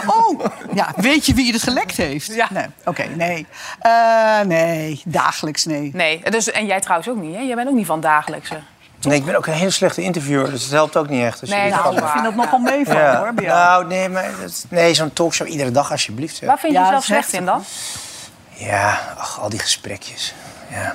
Oh, 0.06 0.44
ja, 0.74 0.92
weet 0.96 1.26
je 1.26 1.34
wie 1.34 1.52
het 1.52 1.62
gelekt 1.62 1.96
heeft? 1.96 2.34
Ja. 2.34 2.48
Nee, 2.50 2.66
oké, 2.84 3.04
nee. 3.04 3.46
Eh, 3.80 4.40
nee, 4.40 5.02
dagelijks 5.04 5.64
nee. 5.64 5.90
Nee, 5.94 6.22
dus, 6.30 6.50
en 6.50 6.66
jij 6.66 6.80
trouwens 6.80 7.08
ook 7.08 7.16
niet, 7.16 7.34
hè? 7.34 7.40
Jij 7.40 7.54
bent 7.54 7.68
ook 7.68 7.74
niet 7.74 7.86
van 7.86 8.00
dagelijkse. 8.00 8.60
Nee, 9.00 9.18
ik 9.18 9.24
ben 9.24 9.36
ook 9.36 9.46
een 9.46 9.52
hele 9.52 9.70
slechte 9.70 10.02
interviewer, 10.02 10.50
dus 10.50 10.62
het 10.62 10.72
helpt 10.72 10.96
ook 10.96 11.08
niet 11.08 11.24
echt. 11.24 11.40
als 11.40 11.50
je 11.50 11.56
Nee, 11.56 11.70
doen. 11.82 11.96
Ik 11.98 12.04
vind 12.06 12.24
dat 12.24 12.34
nogal 12.34 12.58
meevallen 12.58 13.02
Ja. 13.02 13.18
hoor, 13.18 13.34
bij 13.34 13.44
jou. 13.44 13.58
Nou, 13.58 13.86
nee, 13.86 14.08
maar 14.08 14.30
dat- 14.40 14.64
nee, 14.68 14.94
zo'n 14.94 15.12
talkshow 15.12 15.48
iedere 15.48 15.70
dag 15.70 15.90
alsjeblieft. 15.90 16.36
zeg. 16.36 16.48
Waar 16.48 16.58
vind 16.58 16.72
je 16.72 16.78
Ja, 16.78 16.84
jezelf 16.84 17.04
slecht 17.04 17.32
in 17.32 17.44
dan? 17.44 17.64
Ja, 18.54 19.00
ach, 19.18 19.40
al 19.40 19.48
die 19.48 19.58
gesprekjes. 19.58 20.34
Ja. 20.70 20.94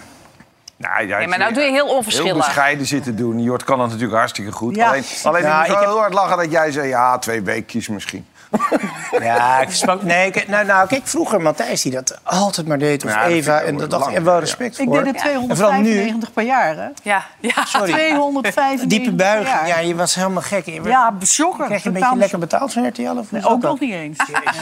Nou, 0.77 1.07
ja, 1.07 1.27
maar 1.27 1.38
nou 1.38 1.53
doe 1.53 1.63
je 1.63 1.69
heel 1.72 1.86
Heel 1.86 1.95
onverschillig. 1.95 2.45
bescheiden 2.45 2.86
zitten 2.86 3.15
doen. 3.15 3.39
Jort 3.41 3.63
kan 3.63 3.77
dat 3.77 3.88
natuurlijk 3.88 4.17
hartstikke 4.17 4.51
goed. 4.51 4.75
Ja. 4.75 4.88
Alleen, 4.88 5.03
alleen 5.24 5.43
Ja, 5.43 5.63
ik 5.65 5.72
heb- 5.72 5.79
heel 5.79 5.98
hard 5.98 6.13
lachen 6.13 6.38
dat 6.38 6.51
jij 6.51 6.72
zei... 6.72 6.88
ja, 6.88 7.17
twee 7.19 7.41
weekjes 7.41 7.88
misschien. 7.88 8.25
Ja, 9.22 9.62
ik 9.62 9.69
sprak... 9.72 10.01
Nee, 10.03 10.27
ik- 10.31 10.48
nou, 10.48 10.65
nou, 10.65 10.88
kijk, 10.88 11.01
vroeger 11.07 11.41
Matthijs 11.41 11.81
die 11.81 11.91
dat 11.91 12.17
altijd 12.24 12.67
maar 12.67 12.77
deed. 12.77 13.05
Of 13.05 13.12
Ja, 13.12 13.25
Eva. 13.25 13.60
ik 13.60 13.67
En 13.67 13.77
dat 13.77 13.89
dacht 13.89 14.07
ik, 14.10 14.15
en 14.15 14.24
wel 14.24 14.33
ja. 14.33 14.39
respect 14.39 14.79
Ik 14.79 14.86
voor. 14.86 15.03
deed 15.03 15.05
het 15.22 15.31
En 15.31 15.55
vooral 15.55 15.72
nu, 15.72 15.81
295 15.83 16.33
per 16.33 16.43
jaar, 16.43 16.75
hè? 16.75 16.88
Ja, 17.03 17.25
ja. 17.39 17.65
sorry, 17.65 17.91
295 17.91 18.88
diepe 18.88 19.12
buiging. 19.12 19.67
Ja, 19.67 19.79
je 19.79 19.95
was 19.95 20.15
helemaal 20.15 20.41
gek. 20.41 20.65
Je 20.65 20.72
werd- 20.81 20.86
Ja, 20.88 21.13
shocker. 21.25 21.65
Krijg 21.65 21.81
je 21.83 21.88
een 21.88 21.93
beetje 21.93 22.15
lekker 22.15 22.39
betaald 22.39 22.74
van 22.74 22.88
RTL? 22.88 23.01
Of 23.17 23.31
Nee, 23.31 23.45
ook 23.48 23.62
nog 23.62 23.79
niet 23.79 23.93
eens. 23.93 24.17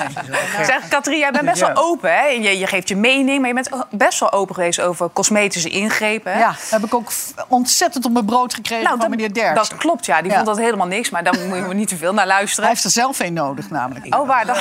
Zeg, 0.65 0.87
Katrien, 0.87 1.19
jij 1.19 1.31
bent 1.31 1.45
best 1.45 1.59
wel 1.59 1.71
open, 1.75 2.13
hè? 2.13 2.25
Je, 2.25 2.59
je 2.59 2.67
geeft 2.67 2.87
je 2.87 2.95
mening, 2.95 3.39
maar 3.39 3.47
je 3.47 3.53
bent 3.53 3.69
best 3.89 4.19
wel 4.19 4.31
open 4.31 4.55
geweest 4.55 4.81
over 4.81 5.09
cosmetische 5.13 5.69
ingrepen, 5.69 6.31
hè? 6.31 6.39
Ja, 6.39 6.55
heb 6.69 6.83
ik 6.85 6.93
ook 6.93 7.11
ontzettend 7.47 8.05
op 8.05 8.11
mijn 8.11 8.25
brood 8.25 8.53
gekregen 8.53 8.89
van 8.89 8.99
dat, 8.99 9.09
meneer 9.09 9.33
Derks. 9.33 9.69
dat 9.69 9.77
klopt, 9.77 10.05
ja. 10.05 10.21
Die 10.21 10.29
Ja. 10.29 10.35
vond 10.35 10.47
dat 10.47 10.57
helemaal 10.57 10.87
niks, 10.87 11.09
maar 11.09 11.23
daar 11.23 11.35
moet 11.47 11.57
je 11.67 11.73
niet 11.73 11.87
te 11.87 11.97
veel 11.97 12.13
naar 12.13 12.25
Hij 12.25 12.33
luisteren. 12.35 12.69
heeft 12.69 12.83
er 12.83 12.89
zelf 12.89 13.19
een 13.19 13.33
nodig 13.33 13.69
namelijk. 13.81 14.15
Oh, 14.15 14.27
waar 14.27 14.45
dan? 14.45 14.57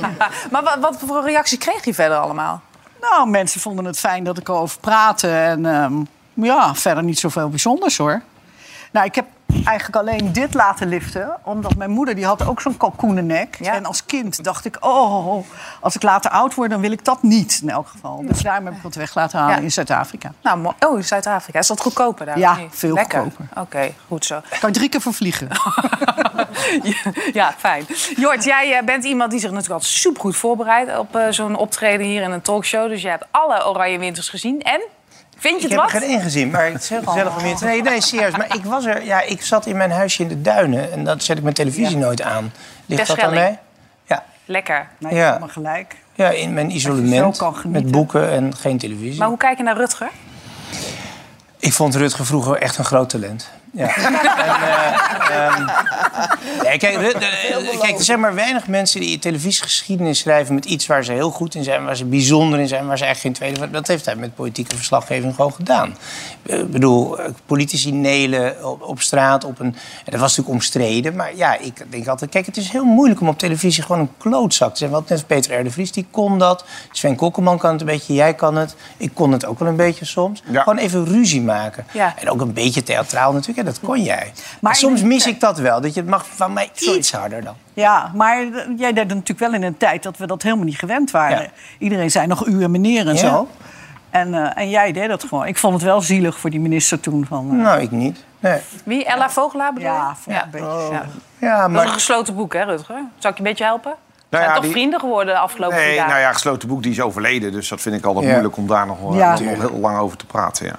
maar 0.52 0.62
wat, 0.62 0.78
wat 0.80 0.96
voor 1.06 1.24
reacties 1.24 1.58
kreeg 1.58 1.84
je 1.84 1.94
verder 1.94 2.18
allemaal? 2.18 2.62
Nou, 3.00 3.28
mensen 3.28 3.60
vonden 3.60 3.84
het 3.84 3.98
fijn 3.98 4.24
dat 4.24 4.38
ik 4.38 4.48
erover 4.48 4.80
praatte. 4.80 5.28
En 5.28 5.66
ehm, 5.66 5.94
ja, 6.32 6.74
verder 6.74 7.04
niet 7.04 7.18
zoveel 7.18 7.48
bijzonders 7.48 7.96
hoor. 7.96 8.22
Nou, 8.92 9.06
ik 9.06 9.14
heb 9.14 9.26
eigenlijk 9.64 9.96
alleen 9.96 10.32
dit 10.32 10.54
laten 10.54 10.88
liften. 10.88 11.36
Omdat 11.42 11.76
mijn 11.76 11.90
moeder, 11.90 12.14
die 12.14 12.24
had 12.26 12.46
ook 12.46 12.60
zo'n 12.60 12.76
kalkoenennek. 12.76 13.56
Ja. 13.60 13.74
En 13.74 13.84
als 13.84 14.04
kind 14.04 14.44
dacht 14.44 14.64
ik, 14.64 14.76
oh, 14.80 15.44
als 15.80 15.94
ik 15.94 16.02
later 16.02 16.30
oud 16.30 16.54
word, 16.54 16.70
dan 16.70 16.80
wil 16.80 16.92
ik 16.92 17.04
dat 17.04 17.22
niet. 17.22 17.58
In 17.62 17.70
elk 17.70 17.88
geval. 17.88 18.24
Dus 18.26 18.42
daarom 18.42 18.64
heb 18.64 18.74
ik 18.74 18.82
het 18.82 18.94
weg 18.94 19.14
laten 19.14 19.38
halen 19.38 19.56
Ja. 19.56 19.62
in 19.62 19.72
Zuid-Afrika. 19.72 20.32
Nou, 20.42 20.72
oh, 20.86 20.96
in 20.96 21.04
Zuid-Afrika. 21.04 21.58
Is 21.58 21.66
dat 21.66 21.80
goedkoper 21.80 22.26
daar? 22.26 22.38
Ja, 22.38 22.58
veel 22.70 22.94
Lekker. 22.94 23.22
goedkoper. 23.22 23.62
Oké, 23.62 23.92
goed 24.08 24.24
zo. 24.24 24.40
Kan 24.60 24.68
je 24.72 24.76
drie 24.76 24.88
keer 24.88 25.00
voor 25.00 25.14
vliegen. 25.14 25.48
ja, 27.32 27.54
fijn. 27.58 27.84
Jort, 28.16 28.44
jij 28.44 28.78
eh, 28.78 28.84
bent 28.84 29.04
iemand 29.04 29.30
die 29.30 29.40
zich 29.40 29.50
natuurlijk 29.50 29.74
altijd 29.74 29.92
supergoed 30.00 30.36
voorbereidt... 30.36 30.98
op 30.98 31.16
eh, 31.16 31.26
zo'n 31.30 31.56
optreden 31.56 32.06
hier 32.06 32.22
in 32.22 32.30
een 32.30 32.42
talkshow. 32.42 32.88
Dus 32.88 33.02
jij 33.02 33.10
hebt 33.10 33.26
alle 33.30 33.66
Oranje 33.68 33.98
Winters 33.98 34.28
gezien. 34.28 34.62
En? 34.62 34.80
Vind 35.42 35.60
je 35.62 35.66
Ik 35.68 35.72
het 35.72 35.80
heb 35.80 35.90
er 35.90 35.94
wat? 35.94 36.02
geen 36.02 36.10
één 36.14 36.20
gezien, 36.22 36.50
maar 36.50 36.64
het 36.72 36.82
is 36.82 36.88
heel 36.88 37.02
gezellig 37.02 37.36
om 37.38 37.46
je 37.46 37.54
te... 37.54 37.64
Nee, 37.64 37.82
nee, 37.82 38.00
serieus. 38.00 38.36
Maar 38.36 38.54
ik 38.56 38.64
was 38.64 38.84
er... 38.84 39.04
Ja, 39.04 39.20
ik 39.20 39.42
zat 39.42 39.66
in 39.66 39.76
mijn 39.76 39.90
huisje 39.90 40.22
in 40.22 40.28
de 40.28 40.40
duinen. 40.42 40.92
En 40.92 41.04
dat 41.04 41.22
zet 41.22 41.36
ik 41.36 41.42
mijn 41.42 41.54
televisie 41.54 41.96
nooit 41.96 42.22
aan. 42.22 42.52
Ligt 42.86 43.06
dat 43.06 43.18
aan 43.20 43.34
mij? 43.34 43.58
Ja. 44.04 44.24
Lekker. 44.44 44.88
Nou, 44.98 45.14
Ja. 45.14 45.20
je 45.24 45.26
hebt 45.30 45.40
me 45.44 45.48
gelijk. 45.48 45.96
Ja, 46.14 46.28
in 46.30 46.52
mijn 46.52 46.70
isolement. 46.74 47.40
Met 47.66 47.90
boeken 47.90 48.30
en 48.30 48.56
geen 48.56 48.78
televisie. 48.78 49.18
Maar 49.18 49.28
hoe 49.28 49.36
kijk 49.36 49.56
je 49.56 49.62
naar 49.62 49.76
Rutger? 49.76 50.10
Ik 51.58 51.72
vond 51.72 51.94
Rutger 51.94 52.26
vroeger 52.26 52.56
echt 52.56 52.78
een 52.78 52.84
groot 52.84 53.08
talent. 53.08 53.50
Ja. 53.74 53.96
en, 53.96 54.14
eh, 54.14 55.46
ehm, 55.46 55.66
kijk, 56.62 56.82
eh, 56.82 57.80
kijk, 57.80 57.98
er 57.98 58.04
zijn 58.04 58.20
maar 58.20 58.34
weinig 58.34 58.66
mensen 58.66 59.00
die 59.00 59.18
televisiegeschiedenis 59.18 60.18
schrijven 60.18 60.54
met 60.54 60.64
iets 60.64 60.86
waar 60.86 61.04
ze 61.04 61.12
heel 61.12 61.30
goed 61.30 61.54
in 61.54 61.64
zijn, 61.64 61.84
waar 61.84 61.96
ze 61.96 62.04
bijzonder 62.04 62.58
in 62.60 62.68
zijn, 62.68 62.86
waar 62.86 62.98
ze 62.98 63.04
eigenlijk 63.04 63.36
geen 63.38 63.48
tweede. 63.48 63.70
Dat 63.72 63.86
heeft 63.86 64.04
hij 64.04 64.16
met 64.16 64.34
politieke 64.34 64.76
verslaggeving 64.76 65.34
gewoon 65.34 65.52
gedaan. 65.52 65.96
Eh, 66.42 66.58
Ik 66.58 66.70
bedoel, 66.70 67.18
politici 67.46 67.92
nelen 67.92 68.66
op, 68.70 68.82
op 68.82 69.00
straat, 69.00 69.44
op 69.44 69.58
een. 69.60 69.66
en 69.66 70.10
dat 70.10 70.20
was 70.20 70.36
natuurlijk 70.36 70.48
omstreden, 70.48 71.16
maar 71.16 71.36
ja, 71.36 71.58
ik 71.58 71.86
denk 71.88 72.06
altijd, 72.06 72.30
kijk, 72.30 72.46
het 72.46 72.56
is 72.56 72.70
heel 72.70 72.84
moeilijk 72.84 73.20
om 73.20 73.28
op 73.28 73.38
televisie 73.38 73.82
gewoon 73.82 74.00
een 74.00 74.10
klootzak 74.18 74.72
te 74.72 74.78
zijn. 74.78 74.90
Want 74.90 75.08
net 75.08 75.26
Peter 75.26 75.60
R. 75.60 75.64
de 75.64 75.70
Vries, 75.70 75.92
die 75.92 76.06
kon 76.10 76.38
dat. 76.38 76.64
Sven 76.90 77.16
Kokkelman 77.16 77.58
kan 77.58 77.70
het 77.72 77.80
een 77.80 77.86
beetje, 77.86 78.14
jij 78.14 78.34
kan 78.34 78.56
het. 78.56 78.74
Ik 78.96 79.10
kon 79.14 79.32
het 79.32 79.44
ook 79.46 79.58
wel 79.58 79.68
een 79.68 79.76
beetje 79.76 80.04
soms. 80.04 80.42
Ja. 80.50 80.62
Gewoon 80.62 80.78
even 80.78 81.04
ruzie 81.04 81.42
maken. 81.42 81.86
Ja. 81.92 82.14
En 82.18 82.30
ook 82.30 82.40
een 82.40 82.52
beetje 82.52 82.82
theatraal 82.82 83.32
natuurlijk, 83.32 83.58
en 83.66 83.72
dat 83.72 83.80
kon 83.80 84.02
jij. 84.02 84.32
Maar 84.34 84.58
Maar 84.60 84.76
soms 84.76 85.02
mis 85.02 85.26
ik 85.26 85.40
dat 85.40 85.58
wel, 85.58 85.80
dat 85.80 85.94
je 85.94 86.00
het 86.00 86.08
mag 86.08 86.26
van 86.34 86.52
mij 86.52 86.70
iets 86.74 87.12
harder 87.12 87.44
dan. 87.44 87.54
Ja, 87.74 88.10
maar 88.14 88.36
jij 88.76 88.92
deed 88.92 88.98
het 88.98 89.08
natuurlijk 89.08 89.38
wel 89.38 89.52
in 89.54 89.62
een 89.62 89.76
tijd 89.76 90.02
dat 90.02 90.16
we 90.16 90.26
dat 90.26 90.42
helemaal 90.42 90.64
niet 90.64 90.78
gewend 90.78 91.10
waren. 91.10 91.42
Ja. 91.42 91.48
Iedereen 91.78 92.10
zei 92.10 92.26
nog 92.26 92.46
u 92.46 92.62
en 92.62 92.70
meneer 92.70 93.08
en 93.08 93.14
Ja. 93.14 93.20
zo. 93.20 93.48
En, 94.10 94.34
eh, 94.34 94.62
en 94.62 94.70
jij 94.70 94.92
deed 94.92 95.08
dat 95.08 95.24
gewoon. 95.24 95.46
Ik 95.46 95.58
vond 95.58 95.74
het 95.74 95.82
wel 95.82 96.00
zielig 96.00 96.38
voor 96.38 96.50
die 96.50 96.60
minister 96.60 97.00
toen. 97.00 97.26
Van, 97.26 97.50
eh, 97.50 97.56
Nou, 97.56 97.80
ik 97.80 97.90
niet. 97.90 98.24
Nee. 98.40 98.60
Wie? 98.84 99.04
Ella 99.04 99.30
Vogelaar 99.30 99.72
bedoel 99.72 99.88
je? 99.88 99.94
ja, 100.26 100.42
een 100.44 100.50
beetje. 100.50 100.66
Ja. 100.90 101.02
Ja, 101.38 101.60
Dat 101.60 101.68
is 101.68 101.74
maar 101.74 101.84
een 101.86 101.92
gesloten 101.92 102.34
boek, 102.34 102.52
hè, 102.52 102.62
Rutger? 102.64 102.96
Zou 103.18 103.32
ik 103.32 103.38
je 103.38 103.44
een 103.44 103.48
beetje 103.50 103.64
helpen? 103.64 103.90
We 103.92 104.38
Nou 104.38 104.44
zijn 104.44 104.46
ja, 104.48 104.54
toch 104.54 104.62
die- 104.62 104.72
vrienden 104.72 105.00
geworden 105.00 105.34
de 105.34 105.40
afgelopen 105.40 105.76
Nee, 105.76 105.96
nou 105.98 106.18
ja, 106.18 106.32
gesloten 106.32 106.68
boek, 106.68 106.82
die 106.82 106.92
is 106.92 107.00
overleden. 107.00 107.52
Dus 107.52 107.68
dat 107.68 107.80
vind 107.80 107.94
ik 107.96 108.04
altijd 108.04 108.24
Ja. 108.24 108.30
moeilijk 108.30 108.56
om 108.56 108.66
daar 108.66 108.86
nog, 108.86 109.14
Ja. 109.16 109.30
nog 109.30 109.38
heel 109.40 109.78
lang 109.78 109.98
over 109.98 110.16
te 110.16 110.26
praten. 110.26 110.66
Ja. 110.66 110.74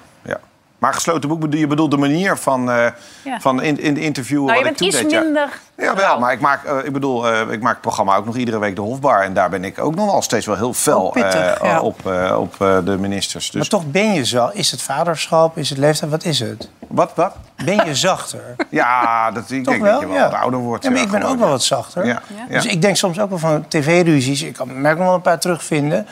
Maar 0.83 0.93
gesloten 0.93 1.29
boek, 1.29 1.39
bedoel- 1.39 1.59
je 1.59 1.67
bedoelt 1.67 1.91
de 1.91 1.97
manier 1.97 2.37
van, 2.37 2.71
eh, 2.71 2.85
Ja. 3.23 3.39
van 3.39 3.61
in, 3.61 3.79
in 3.79 3.93
de 3.93 3.99
interview 4.01 4.45
nou, 4.45 4.45
wat 4.45 4.55
je 4.55 4.59
ik 4.59 4.77
bent 4.77 4.79
iets 4.93 5.01
deed. 5.13 5.23
minder... 5.23 5.49
Ja, 5.77 5.95
wel, 5.95 6.19
maar 6.19 6.31
ik 6.33 6.39
maak, 6.39 6.63
eh, 6.63 6.77
ik 6.83 6.93
bedoel, 6.93 7.27
eh, 7.27 7.51
ik 7.51 7.61
maak 7.61 7.71
het 7.71 7.81
programma 7.81 8.15
ook 8.15 8.25
nog 8.25 8.37
iedere 8.37 8.59
week 8.59 8.75
de 8.75 8.81
Hofbar. 8.81 9.21
En 9.21 9.33
daar 9.33 9.49
ben 9.49 9.63
ik 9.63 9.79
ook 9.79 9.95
nog 9.95 10.11
wel 10.11 10.21
steeds 10.21 10.45
wel 10.45 10.55
heel 10.55 10.73
fel 10.73 11.01
Oh, 11.05 11.11
pittig, 11.13 11.33
eh, 11.59 11.69
ja. 11.69 11.81
op, 11.81 12.07
eh, 12.07 12.37
op 12.39 12.55
eh, 12.61 12.77
de 12.85 12.97
ministers. 12.97 13.45
Dus 13.51 13.55
Maar 13.59 13.79
toch 13.81 13.91
ben 13.91 14.13
je 14.13 14.25
zo. 14.25 14.49
Is 14.53 14.71
het 14.71 14.81
vaderschap? 14.81 15.57
Is 15.57 15.69
het 15.69 15.77
leeftijd? 15.77 16.11
Wat 16.11 16.23
is 16.23 16.39
het? 16.39 16.69
wat, 16.87 17.11
wat? 17.15 17.35
Ben 17.65 17.85
je 17.85 17.95
zachter? 17.95 18.41
Ja, 18.69 19.31
dat, 19.31 19.51
ik 19.51 19.63
Toch 19.63 19.73
denk 19.73 19.83
wel? 19.85 19.91
dat 19.91 20.01
je 20.01 20.07
wel 20.07 20.15
ja. 20.15 20.29
wat 20.29 20.39
ouder 20.39 20.59
wordt. 20.59 20.83
Ja, 20.83 20.89
maar 20.89 20.99
ja, 20.99 21.05
ik 21.05 21.11
ben 21.11 21.19
gewoon. 21.21 21.35
ook 21.35 21.41
wel 21.41 21.49
wat 21.51 21.63
zachter. 21.63 22.05
Ja. 22.05 22.21
Dus 22.49 22.65
ik 22.65 22.81
denk 22.81 22.95
soms 22.95 23.19
ook 23.19 23.29
wel 23.29 23.37
van 23.39 23.67
tv-ruzies. 23.67 24.41
Ik 24.41 24.53
kan 24.53 24.81
me 24.81 24.89
ook 24.91 24.97
nog 24.97 25.05
wel 25.05 25.15
een 25.15 25.21
paar 25.21 25.39
terugvinden. 25.39 26.07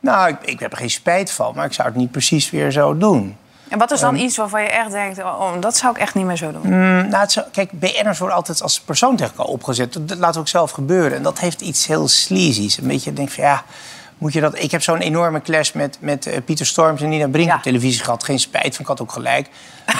Nou, 0.00 0.28
ik, 0.28 0.36
ik 0.42 0.60
heb 0.60 0.72
er 0.72 0.78
geen 0.78 0.90
spijt 0.90 1.30
van, 1.30 1.52
maar 1.54 1.64
ik 1.64 1.72
zou 1.72 1.88
het 1.88 1.96
niet 1.96 2.10
precies 2.10 2.50
weer 2.50 2.70
zo 2.70 2.96
doen. 2.96 3.36
En 3.68 3.78
wat 3.78 3.90
is 3.90 4.00
dan 4.00 4.16
iets 4.16 4.36
waarvan 4.36 4.62
je 4.62 4.68
echt 4.68 4.90
denkt... 4.90 5.18
Oh, 5.18 5.60
dat 5.60 5.76
zou 5.76 5.94
ik 5.94 6.00
echt 6.00 6.14
niet 6.14 6.24
meer 6.24 6.36
zo 6.36 6.52
doen? 6.52 6.62
Mm, 6.62 7.08
nou, 7.08 7.28
kijk, 7.52 7.70
BN'ers 7.70 8.18
worden 8.18 8.36
altijd 8.36 8.62
als 8.62 8.80
persoon 8.80 9.16
tegen 9.16 9.36
elkaar 9.36 9.52
opgezet. 9.52 9.92
Dat, 9.92 10.08
dat 10.08 10.18
laat 10.18 10.36
ook 10.36 10.48
zelf 10.48 10.70
gebeuren. 10.70 11.16
En 11.16 11.22
dat 11.22 11.38
heeft 11.38 11.60
iets 11.60 11.86
heel 11.86 12.08
sleazy's. 12.08 12.76
Een 12.76 12.86
beetje 12.86 13.12
denk 13.12 13.30
van 13.30 13.44
ja. 13.44 13.64
Moet 14.18 14.32
je 14.32 14.40
dat... 14.40 14.58
Ik 14.58 14.70
heb 14.70 14.82
zo'n 14.82 14.98
enorme 14.98 15.40
clash 15.42 15.72
met, 15.72 15.98
met 16.00 16.26
eh, 16.26 16.38
Pieter 16.44 16.66
Storms 16.66 17.00
en 17.02 17.08
Nina 17.08 17.28
Brink 17.28 17.48
Ja. 17.48 17.54
op 17.56 17.62
televisie 17.62 18.04
gehad. 18.04 18.24
Geen 18.24 18.38
spijt 18.38 18.72
van, 18.74 18.80
ik 18.80 18.86
had 18.86 19.00
ook 19.00 19.12
gelijk. 19.12 19.48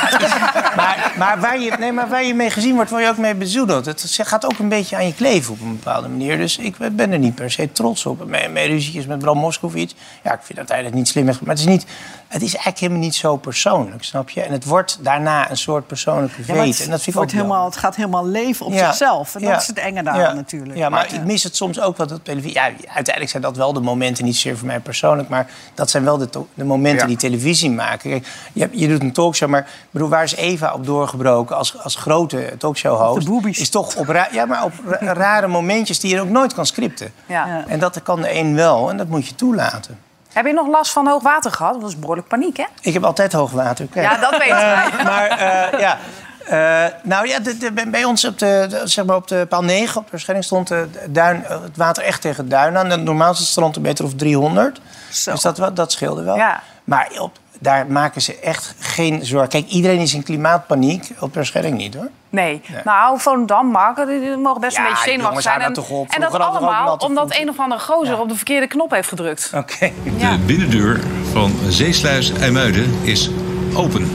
maar, 0.77 1.13
maar, 1.19 1.41
waar 1.41 1.61
je, 1.61 1.73
nee, 1.79 1.93
maar 1.93 2.09
waar 2.09 2.25
je 2.25 2.35
mee 2.35 2.51
gezien 2.51 2.75
wordt, 2.75 2.91
word 2.91 3.03
je 3.03 3.09
ook 3.09 3.17
mee 3.17 3.35
bezoedeld. 3.35 3.85
Het 3.87 4.19
gaat 4.23 4.45
ook 4.45 4.59
een 4.59 4.69
beetje 4.69 4.97
aan 4.97 5.07
je 5.07 5.15
kleven 5.15 5.53
op 5.53 5.61
een 5.61 5.77
bepaalde 5.77 6.09
manier. 6.09 6.37
Dus 6.37 6.59
ik 6.59 6.77
ben 6.93 7.13
er 7.13 7.19
niet 7.19 7.35
per 7.35 7.51
se 7.51 7.73
trots 7.73 8.07
op. 8.07 8.27
Mijn, 8.27 8.53
mijn 8.53 8.67
ruzietjes 8.69 9.07
met 9.07 9.19
Bram 9.19 9.39
Moskowitz. 9.39 9.95
Ja, 10.25 10.33
ik 10.33 10.41
vind 10.43 10.59
dat 10.59 10.69
eigenlijk 10.71 10.99
niet 10.99 11.09
slim. 11.09 11.25
Maar 11.25 11.35
het 11.41 11.59
is, 11.59 11.65
niet, 11.65 11.87
het 12.29 12.43
is 12.43 12.49
eigenlijk 12.49 12.79
helemaal 12.79 13.03
niet 13.03 13.15
zo 13.15 13.37
persoonlijk, 13.37 14.05
snap 14.05 14.31
je? 14.31 14.43
En 14.43 14.53
het 14.53 14.65
wordt 14.65 14.99
daarna 15.03 15.51
een 15.51 15.57
soort 15.57 15.87
persoonlijke 15.87 16.39
Ja, 16.39 16.45
veet. 16.45 16.57
maar 16.57 16.67
het, 16.67 16.81
en 16.81 16.91
dat 16.91 17.03
vind 17.03 17.07
ik 17.07 17.15
wordt 17.15 17.31
ook 17.31 17.37
jammer. 17.37 17.55
helemaal, 17.57 17.65
het 17.71 17.77
gaat 17.81 17.97
helemaal 17.97 18.27
leven 18.27 18.67
op 18.67 18.73
Ja. 18.73 18.87
zichzelf. 18.87 19.35
En 19.35 19.41
Ja. 19.41 19.51
dat 19.51 19.61
is 19.61 19.67
het 19.67 19.79
enge 19.79 20.03
daar 20.03 20.19
Ja. 20.19 20.33
natuurlijk. 20.33 20.79
Ja, 20.79 20.89
maar 20.89 21.07
eh, 21.07 21.13
ik 21.15 21.25
mis 21.25 21.43
het 21.43 21.57
soms 21.57 21.81
ook 21.81 21.97
wat 21.97 22.13
op 22.13 22.25
televisie. 22.25 22.55
Ja, 22.55 22.63
uiteindelijk 22.87 23.29
zijn 23.31 23.43
dat 23.43 23.57
wel 23.57 23.73
de 23.73 23.81
momenten, 23.81 24.05
niet 24.15 24.35
zozeer 24.35 24.57
voor 24.59 24.67
mij 24.67 24.81
persoonlijk, 24.81 25.29
maar 25.29 25.47
dat 25.75 25.91
zijn 25.91 26.05
wel 26.05 26.17
de, 26.19 26.29
de 26.55 26.65
momenten 26.65 27.01
Ja. 27.01 27.07
die 27.07 27.17
televisie 27.17 27.71
maken. 27.71 28.11
Kijk, 28.11 28.27
je, 28.53 28.61
hebt- 28.61 28.79
je 28.81 28.89
doet 28.89 29.01
een 29.03 29.13
talkshow, 29.13 29.49
maar 29.49 29.61
ik 29.61 29.89
bedoel, 29.91 30.09
waar 30.09 30.23
is 30.23 30.35
Eva 30.35 30.73
op 30.75 30.87
doorgebroken 30.87 31.57
als, 31.57 31.83
als 31.83 31.95
grote 31.97 32.55
talkshow-host? 32.59 33.25
De 33.27 33.31
boobies. 33.31 33.59
Is 33.59 33.71
toch 33.71 33.97
op, 33.97 34.09
ra- 34.09 34.29
ja, 34.33 34.45
maar 34.47 34.65
op 34.65 34.73
ra- 34.87 35.13
rare 35.13 35.47
momentjes 35.47 36.01
die 36.01 36.15
je 36.15 36.21
ook 36.21 36.29
nooit 36.29 36.55
kan 36.55 36.67
scripten. 36.67 37.13
Ja. 37.27 37.47
Ja. 37.47 37.65
En 37.69 37.79
dat 37.79 38.03
kan 38.03 38.21
de 38.21 38.35
een 38.35 38.55
wel, 38.55 38.91
en 38.91 38.97
dat 38.97 39.09
moet 39.09 39.27
je 39.29 39.35
toelaten. 39.35 39.99
Heb 40.33 40.47
je 40.47 40.53
nog 40.53 40.67
last 40.69 40.93
van 40.93 41.07
hoog 41.07 41.23
water 41.23 41.51
gehad? 41.53 41.73
Dat 41.73 41.83
was 41.83 41.99
behoorlijk 41.99 42.29
paniek, 42.29 42.57
hè? 42.57 42.65
Ik 42.81 42.93
heb 42.93 43.05
altijd 43.05 43.33
hoogwater. 43.33 43.87
Kijk. 43.91 44.11
Ja, 44.11 44.17
dat 44.17 44.31
weten 44.39 44.57
wij. 44.57 45.05
Maar 45.05 45.29
eh, 45.29 45.81
ja. 45.81 45.99
Eh, 46.47 46.85
nou 47.03 47.29
ja, 47.29 47.39
de- 47.39 47.57
de- 47.57 47.89
bij- 47.91 48.05
ons 48.05 48.25
op 48.25 48.39
de, 48.39 48.67
de- 48.69 48.81
zeg 48.85 49.05
maar 49.05 49.17
op 49.17 49.29
de 49.29 49.47
paal 49.49 49.65
9 49.65 50.01
op 50.01 50.11
de 50.11 50.43
stond 50.43 50.69
de 50.69 50.89
duin, 51.09 51.45
eh, 51.45 51.63
het 51.63 51.77
water 51.77 52.03
echt 52.03 52.21
tegen 52.21 52.37
het 52.43 52.51
duin 52.51 52.77
aan. 52.77 53.03
Normaal 53.03 53.33
is 53.33 53.39
het 53.39 53.49
strand 53.49 53.77
een 53.77 53.83
meter 53.83 54.05
of 54.05 54.15
300. 54.15 54.81
Zo. 55.11 55.31
Dus 55.33 55.41
dat, 55.43 55.77
dat 55.77 55.93
scheelde 55.93 56.23
wel. 56.23 56.37
Ja. 56.37 56.63
Maar 56.85 57.09
op, 57.19 57.39
daar 57.59 57.87
maken 57.87 58.23
ze 58.23 58.39
echt 58.39 58.75
geen 58.79 59.25
zorgen. 59.25 59.49
Kijk, 59.49 59.67
iedereen 59.67 59.99
is 59.99 60.15
in 60.15 60.23
klimaatpaniek. 60.23 61.11
Op 61.19 61.35
de 61.35 61.45
Schelling 61.45 61.77
niet 61.77 61.95
hoor. 61.95 62.09
Nee. 62.31 62.63
Nou, 62.85 63.21
Volendam, 63.21 63.67
Marken, 63.67 64.07
die 64.07 64.21
die 64.21 64.37
mogen 64.37 64.61
best 64.61 64.77
een 64.77 64.83
beetje 64.85 65.11
zenuwachtig 65.11 65.43
zijn. 65.43 65.61
En, 65.61 65.73
toch 65.73 65.91
op. 65.91 66.09
en 66.11 66.21
dat 66.21 66.35
allemaal 66.39 66.97
omdat 66.97 67.37
een 67.39 67.49
of 67.49 67.59
andere 67.59 67.81
gozer 67.81 68.21
op 68.21 68.29
de 68.29 68.35
verkeerde 68.37 68.67
knop 68.67 68.91
heeft 68.91 69.09
gedrukt. 69.09 69.51
Oké. 69.55 69.91
Ja. 70.17 70.31
De 70.31 70.39
binnendeur 70.39 71.01
van 71.33 71.53
Zeesluis 71.69 72.33
IJmuiden 72.33 72.99
is 73.03 73.31
open. 73.75 74.11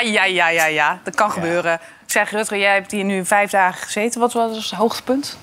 Ja, 0.00 0.24
ja, 0.24 0.24
ja, 0.24 0.48
ja, 0.48 0.64
ja. 0.66 0.98
Dat 1.04 1.14
kan 1.14 1.30
gebeuren. 1.30 1.74
Ik 1.74 2.16
zeg, 2.16 2.30
Rutger, 2.30 2.58
jij 2.58 2.72
hebt 2.74 2.90
hier 2.90 3.04
nu 3.04 3.24
vijf 3.24 3.50
dagen 3.50 3.82
gezeten. 3.82 4.20
Wat 4.20 4.32
was 4.32 4.70
het 4.70 4.78
hoogtepunt? 4.78 5.38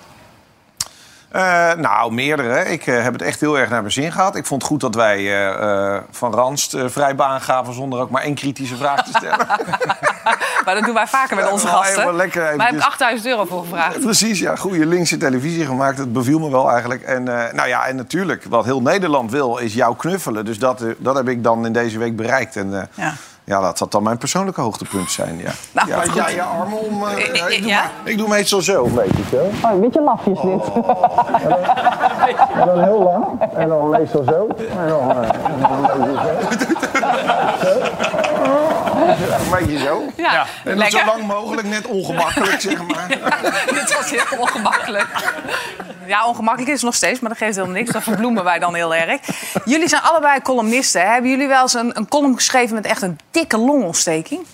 Eh, 1.32 1.74
nou, 1.74 2.14
meerdere. 2.14 2.66
Ik 2.66 2.88
eh, 2.88 3.04
heb 3.04 3.14
het 3.14 3.22
echt 3.22 3.40
heel 3.40 3.60
erg 3.60 3.70
naar 3.70 3.82
mijn 3.82 3.94
zin 3.94 4.12
gehad. 4.12 4.36
Ik 4.36 4.46
vond 4.46 4.62
het 4.62 4.72
goed 4.72 4.82
dat 4.82 4.96
wij 4.96 5.48
eh, 5.50 5.98
van 6.12 6.34
Ranst 6.34 6.76
vrij 6.86 7.16
baan 7.16 7.42
gaven... 7.42 7.74
zonder 7.74 8.00
ook 8.00 8.10
maar 8.10 8.22
één 8.22 8.36
kritische 8.36 8.76
vraag 8.76 9.04
te 9.04 9.12
stellen. 9.18 9.48
Maar 10.66 10.76
dat 10.76 10.86
doen 10.86 10.94
wij 10.94 11.08
vaker 11.08 11.36
met 11.36 11.46
Ja, 11.46 11.52
onze 11.52 11.68
gasten. 11.68 12.16
lekker 12.16 12.42
Maar 12.42 12.50
heb 12.52 12.60
ik 12.60 12.62
eventjes- 12.68 12.86
8000 12.86 13.30
euro 13.30 13.46
voor 13.46 13.62
gevraagd. 13.62 14.00
Precies, 14.00 14.40
ja. 14.40 14.56
Goede 14.56 14.86
linkse 14.86 15.18
televisie 15.18 15.66
gemaakt. 15.66 15.98
Dat 15.98 16.14
beviel 16.14 16.40
me 16.40 16.50
wel 16.52 16.72
eigenlijk. 16.72 17.02
En, 17.02 17.24
nou 17.24 17.68
ja, 17.68 17.86
en 17.86 17.96
natuurlijk, 17.96 18.44
wat 18.50 18.66
heel 18.66 18.82
Nederland 18.82 19.32
wil, 19.32 19.58
is 19.58 19.74
jou 19.74 19.96
knuffelen. 19.96 20.46
Dus 20.46 20.60
dat, 20.60 20.84
dat 20.98 21.16
heb 21.16 21.28
ik 21.28 21.44
dan 21.44 21.66
in 21.66 21.74
deze 21.74 21.98
week 22.00 22.16
bereikt. 22.16 22.56
En 22.56 22.90
Ja. 22.94 23.14
Ja, 23.48 23.60
dat 23.62 23.78
zal 23.78 23.88
dan 23.88 24.04
mijn 24.04 24.18
persoonlijke 24.18 24.62
hoogtepunt 24.62 25.12
zijn, 25.12 25.38
ja. 25.38 25.52
Nou, 25.86 25.88
ja, 26.16 26.30
je 26.30 26.42
armen 26.44 26.80
om... 26.80 27.04
eh, 27.08 27.36
ja, 27.36 27.48
ik, 27.48 27.60
doe 27.62 27.68
Ja? 27.70 27.82
maar- 27.82 28.12
ik 28.12 28.18
doe 28.18 28.28
meestal 28.28 28.62
zo, 28.62 28.86
een 28.86 28.94
beetje 28.94 29.24
zo. 29.32 29.38
Oh, 29.68 29.72
een 29.72 29.80
beetje 29.80 30.02
lafjes 30.02 30.42
dit. 30.42 30.64
En 32.60 32.66
dan 32.68 32.84
heel 32.84 33.04
lang. 33.04 33.26
En 33.56 33.68
dan 33.68 33.90
meestal 33.90 34.24
zo. 34.24 34.48
En 34.78 34.88
dan, 34.88 35.12
eh, 35.12 35.30
en 35.46 35.60
dan. 35.60 35.90
Zo. 37.62 37.80
Een 39.08 39.50
beetje 39.66 39.78
zo. 39.80 40.04
Ja, 40.18 40.42
En 40.42 40.48
dan 40.64 40.78
lekker. 40.78 41.00
zo 41.00 41.06
lang 41.06 41.24
mogelijk, 41.24 41.68
net 41.68 41.86
ongemakkelijk, 41.88 42.62
zeg 42.62 42.84
maar. 42.88 43.08
Dit 43.74 43.96
was 43.98 44.10
heel 44.10 44.40
ongemakkelijk. 44.40 45.08
Ja, 46.06 46.28
ongemakkelijk 46.28 46.70
is 46.72 46.76
het 46.76 46.86
nog 46.86 46.96
steeds, 46.96 47.20
maar 47.20 47.30
dat 47.30 47.38
geeft 47.40 47.56
helemaal 47.56 47.76
niks. 47.78 47.92
Dat 47.92 48.04
verbloemen 48.04 48.44
wij 48.44 48.60
dan 48.60 48.74
heel 48.76 48.96
erg. 48.96 49.22
Jullie 49.66 49.88
zijn 49.88 50.02
allebei 50.02 50.42
columnisten. 50.42 51.02
hè? 51.02 51.08
Hebben 51.08 51.30
jullie 51.32 51.48
wel 51.48 51.62
eens 51.62 51.74
een, 51.74 51.98
een 51.98 52.08
column 52.08 52.36
geschreven 52.36 52.76
met 52.76 52.86
echt 52.86 53.02
een 53.02 53.20
dikke 53.32 53.58
longontsteking? 53.58 54.46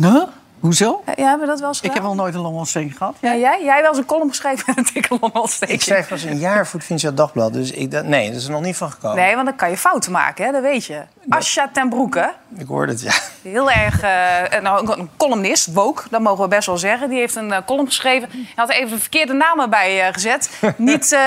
Huh? 0.00 0.22
Hoezo? 0.60 1.02
Ja, 1.06 1.12
hebben 1.28 1.40
we 1.40 1.46
dat 1.46 1.60
wel 1.60 1.68
eens 1.68 1.80
Ik 1.80 1.92
heb 1.94 2.02
nog 2.02 2.14
nooit 2.14 2.34
een 2.34 2.40
longontsteking 2.40 2.96
gehad. 2.96 3.16
Ja, 3.20 3.34
jij? 3.36 3.64
Jij 3.64 3.80
wel 3.80 3.88
eens 3.90 3.98
een 3.98 4.06
column 4.06 4.28
geschreven 4.28 4.64
met 4.66 4.76
een 4.78 4.88
dikke 4.92 5.16
longontsteking? 5.20 5.78
Ik 5.78 5.84
schrijf 5.84 6.08
pas 6.08 6.22
een 6.22 6.38
jaar 6.38 6.64
voor 6.66 6.74
het 6.74 6.84
Financieel 6.84 7.14
Dagblad. 7.14 7.52
Dus 7.52 7.70
ik, 7.70 7.90
dat, 7.90 8.04
nee, 8.04 8.26
dat 8.28 8.36
is 8.36 8.44
er 8.44 8.50
nog 8.50 8.60
niet 8.62 8.76
van 8.76 8.90
gekomen. 8.90 9.16
Nee, 9.16 9.34
want 9.34 9.46
dan 9.46 9.56
kan 9.56 9.70
je 9.70 9.76
fouten 9.76 10.12
maken, 10.12 10.44
hè? 10.46 10.52
dat 10.52 10.62
weet 10.62 10.84
je. 10.84 11.02
Asja 11.28 11.70
ten 11.72 11.88
Broeke, 11.88 12.32
Ik 12.56 12.66
hoorde 12.66 12.92
het, 12.92 13.00
ja. 13.00 13.12
heel 13.42 13.70
erg 13.70 14.00
eh, 14.00 14.60
nou, 14.60 14.98
een 15.00 15.10
columnist, 15.16 15.72
woke, 15.72 16.02
dat 16.10 16.20
mogen 16.20 16.42
we 16.42 16.48
best 16.48 16.66
wel 16.66 16.78
zeggen. 16.78 17.08
Die 17.08 17.18
heeft 17.18 17.34
een 17.36 17.52
eh, 17.52 17.58
column 17.66 17.86
geschreven. 17.86 18.28
Hij 18.32 18.44
had 18.54 18.70
even 18.70 18.90
de 18.90 18.98
verkeerde 18.98 19.32
naam 19.32 19.60
erbij 19.60 20.00
eh, 20.06 20.12
gezet. 20.12 20.50
Niet 20.76 21.12
eh, 21.12 21.20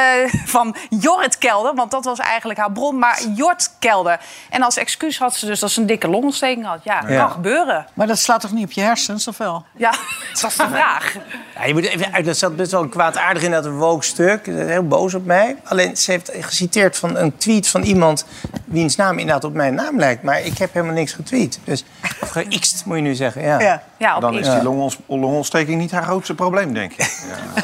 van 0.45 0.75
Jorrit 0.89 1.37
Kelder, 1.37 1.75
want 1.75 1.91
dat 1.91 2.05
was 2.05 2.19
eigenlijk 2.19 2.59
haar 2.59 2.71
bron, 2.71 2.99
maar 2.99 3.21
Jort 3.35 3.71
Kelder. 3.79 4.19
En 4.49 4.61
als 4.61 4.77
excuus 4.77 5.17
had 5.19 5.35
ze 5.35 5.45
dus 5.45 5.59
dat 5.59 5.71
ze 5.71 5.81
een 5.81 5.87
dikke 5.87 6.07
longontsteking 6.07 6.65
had. 6.65 6.79
Ja, 6.83 7.03
Ja. 7.07 7.17
kan 7.21 7.31
gebeuren. 7.31 7.85
Maar 7.93 8.07
dat 8.07 8.19
slaat 8.19 8.41
toch 8.41 8.51
niet 8.51 8.65
op 8.65 8.71
je 8.71 8.81
hersens, 8.81 9.27
of 9.27 9.37
wel? 9.37 9.65
Ja, 9.75 9.91
dat 10.31 10.41
was 10.41 10.55
de 10.55 10.67
vraag. 10.67 11.15
Ja, 11.55 11.65
je 11.65 11.73
moet 11.73 11.85
even 11.85 12.13
uit, 12.13 12.25
dat 12.25 12.37
zat 12.37 12.55
best 12.55 12.71
wel 12.71 12.87
kwaadaardig 12.87 13.43
in 13.43 13.51
dat 13.51 13.65
woke 13.67 14.03
stuk. 14.05 14.45
Heel 14.45 14.87
boos 14.87 15.13
op 15.13 15.25
mij. 15.25 15.55
Alleen 15.63 15.97
ze 15.97 16.11
heeft 16.11 16.31
geciteerd 16.39 16.97
van 16.97 17.15
een 17.17 17.37
tweet 17.37 17.67
van 17.67 17.81
iemand 17.83 18.25
wiens 18.65 18.95
naam 18.95 19.17
inderdaad 19.19 19.43
op 19.43 19.53
mijn 19.53 19.73
naam 19.73 19.88
lijkt. 19.97 20.23
Maar 20.23 20.41
ik 20.41 20.57
heb 20.57 20.73
helemaal 20.73 20.95
niks 20.95 21.13
getweet. 21.13 21.59
Dus, 21.63 21.85
of 22.21 22.29
gext, 22.29 22.85
moet 22.85 22.95
je 22.95 23.01
nu 23.01 23.15
zeggen. 23.15 23.41
Ja. 23.41 23.59
Ja. 23.59 23.83
Ja, 23.97 24.15
op 24.15 24.21
Dan 24.21 24.33
is 24.33 24.47
X. 24.47 24.53
die 24.53 24.63
longons- 24.63 24.97
longontsteking 25.05 25.79
niet 25.79 25.91
haar 25.91 26.03
grootste 26.03 26.35
probleem, 26.35 26.73
denk 26.73 26.91
ik. 26.91 27.13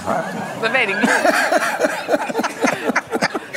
Dat 0.61 0.71
weet 0.71 0.89
ik 0.89 0.99
niet. 1.01 1.09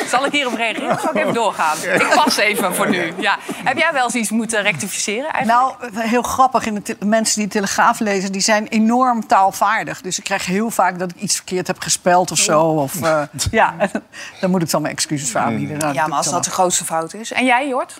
Zal 0.08 0.24
ik 0.26 0.32
hierop 0.32 0.54
reageren 0.54 0.90
of 0.90 1.00
zal 1.00 1.10
ik 1.10 1.16
even 1.16 1.34
doorgaan? 1.34 1.76
Ik 1.82 2.12
pas 2.14 2.36
even 2.36 2.74
voor 2.74 2.88
nu. 2.88 3.12
Ja. 3.18 3.38
Heb 3.64 3.78
jij 3.78 3.92
wel 3.92 4.04
eens 4.04 4.14
iets 4.14 4.30
moeten 4.30 4.62
rectificeren 4.62 5.30
eigenlijk? 5.30 5.80
Nou, 5.92 6.08
heel 6.08 6.22
grappig. 6.22 6.66
In 6.66 6.82
de 6.84 6.96
mensen 7.06 7.34
die 7.38 7.44
de 7.46 7.52
Telegraaf 7.52 7.98
lezen, 8.00 8.32
die 8.32 8.40
zijn 8.40 8.66
enorm 8.66 9.26
taalvaardig. 9.26 10.00
Dus 10.00 10.18
ik 10.18 10.24
krijg 10.24 10.46
heel 10.46 10.70
vaak 10.70 10.98
dat 10.98 11.10
ik 11.10 11.16
iets 11.16 11.34
verkeerd 11.34 11.66
heb 11.66 11.80
gespeld 11.80 12.30
of 12.30 12.38
zo. 12.38 12.60
Of, 12.60 13.02
eh, 13.02 13.22
ja, 13.50 13.74
daar 14.40 14.50
moet 14.50 14.62
ik 14.62 14.70
dan 14.70 14.82
mijn 14.82 14.94
excuses 14.94 15.30
voor 15.30 15.40
aanbieden. 15.40 15.78
Nou, 15.78 15.94
ja, 15.94 16.06
maar 16.06 16.18
als 16.18 16.30
dat 16.30 16.44
de 16.44 16.50
grootste 16.50 16.84
fout 16.84 17.14
is. 17.14 17.32
En 17.32 17.44
jij, 17.44 17.68
Jort? 17.68 17.96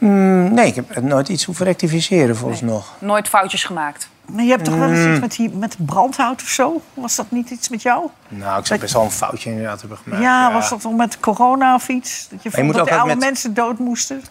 Mm, 0.00 0.54
nee, 0.54 0.66
ik 0.66 0.74
heb 0.74 1.02
nooit 1.02 1.28
iets 1.28 1.44
hoeven 1.44 1.64
rectificeren 1.66 2.36
volgens 2.36 2.60
nog. 2.60 2.92
Nooit 2.98 3.28
foutjes 3.28 3.64
gemaakt. 3.64 4.08
Maar 4.24 4.44
je 4.44 4.50
hebt 4.50 4.64
toch 4.64 4.74
wel 4.76 4.88
Mm. 4.88 4.94
eens 4.94 5.10
iets 5.10 5.20
met, 5.20 5.36
die, 5.36 5.50
met 5.50 5.76
brandhout 5.86 6.42
of 6.42 6.48
zo? 6.48 6.80
Was 6.94 7.16
dat 7.16 7.26
niet 7.30 7.50
iets 7.50 7.68
met 7.68 7.82
jou? 7.82 8.06
Nou, 8.28 8.60
ik 8.60 8.66
zou 8.66 8.80
best 8.80 8.92
wel 8.92 9.02
een 9.02 9.10
foutje 9.10 9.50
inderdaad 9.50 9.80
hebben 9.80 9.98
gemaakt. 9.98 10.22
ja, 10.22 10.52
was 10.52 10.68
dat 10.70 10.82
dan 10.82 10.96
met 10.96 11.20
corona 11.20 11.74
of 11.74 11.88
iets? 11.88 12.26
Dat 12.30 12.42
je 12.42 12.48
je 12.48 12.54
vond 12.54 12.66
moet 12.66 12.74
dat 12.74 12.88
de 12.88 12.92
oude 12.94 13.06
met- 13.14 13.18
mensen 13.24 13.54
dood 13.54 13.78
moesten? 13.78 14.22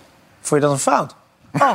Vond 0.42 0.62
je 0.62 0.68
dat 0.68 0.72
een 0.76 0.82
fout? 0.82 1.16
Oh. 1.54 1.74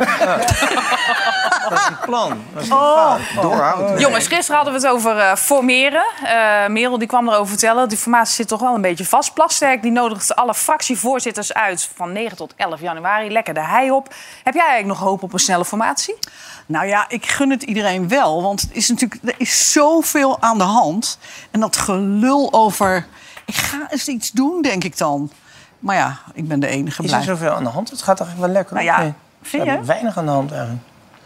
Dat 1.69 1.79
is 1.79 1.87
een 1.87 1.99
plan. 2.05 2.43
Dat 2.55 2.63
is 2.63 2.71
Oh. 2.71 3.15
Doorhoud. 3.41 4.01
Jongens, 4.01 4.27
gisteren 4.27 4.57
hadden 4.57 4.75
we 4.81 4.87
het 4.87 4.97
over 4.97 5.19
eh, 5.19 5.35
formeren. 5.37 6.05
Eh 6.25 6.67
Merel 6.69 6.99
die 6.99 7.09
kwam 7.09 7.29
erover 7.29 7.49
vertellen. 7.49 7.89
Die 7.89 7.99
formatie 7.99 8.35
zit 8.35 8.49
toch 8.49 8.61
wel 8.61 8.75
een 8.75 8.81
beetje 8.81 9.05
vast. 9.05 9.35
Plasterk 9.35 9.83
die 9.83 9.91
nodigt 9.91 10.37
alle 10.37 10.55
fractievoorzitters 10.55 11.55
uit 11.55 11.91
van 11.95 12.13
9 12.13 12.37
tot 12.37 12.53
11 12.57 12.81
januari. 12.81 13.31
Lekker 13.31 13.55
de 13.55 13.61
hei 13.65 13.91
op. 13.91 14.15
Heb 14.43 14.55
jij 14.55 14.67
eigenlijk 14.67 14.99
nog 15.01 15.09
hoop 15.09 15.23
op 15.23 15.33
een 15.33 15.39
snelle 15.39 15.65
formatie? 15.65 16.19
Nou 16.67 16.87
ja, 16.87 17.05
ik 17.09 17.27
gun 17.27 17.51
het 17.51 17.63
iedereen 17.63 18.09
wel. 18.09 18.43
Want 18.43 18.61
het 18.61 18.71
is 18.73 18.89
natuurlijk, 18.89 19.21
er 19.25 19.35
is 19.39 19.73
zoveel 19.73 20.41
aan 20.41 20.59
de 20.59 20.65
hand. 20.65 21.19
En 21.51 21.61
dat 21.61 21.77
gelul 21.77 22.49
over... 22.53 23.07
Ik 23.45 23.55
ga 23.55 23.87
eens 23.91 24.09
iets 24.09 24.31
doen, 24.31 24.63
denk 24.63 24.85
ik 24.85 24.99
dan. 24.99 25.31
Maar 25.79 25.97
ja, 25.97 26.19
ik 26.35 26.49
ben 26.49 26.61
de 26.61 26.67
enige 26.67 27.03
Is 27.03 27.11
er 27.11 27.17
blij. 27.19 27.35
zoveel 27.37 27.51
aan 27.53 27.65
de 27.65 27.71
hand? 27.71 27.91
Het 27.91 28.03
gaat 28.03 28.21
eigenlijk 28.21 28.47
wel 28.47 28.57
lekker. 28.63 28.75
Nou 28.75 28.87
ja? 28.87 29.15
Vind 29.47 29.63
We 29.63 29.69
je? 29.69 29.75
hebben 29.75 29.87
Weinig 29.87 30.17
aan 30.19 30.25
de 30.27 30.31
hand 30.31 30.51
eigenlijk. 30.53 30.83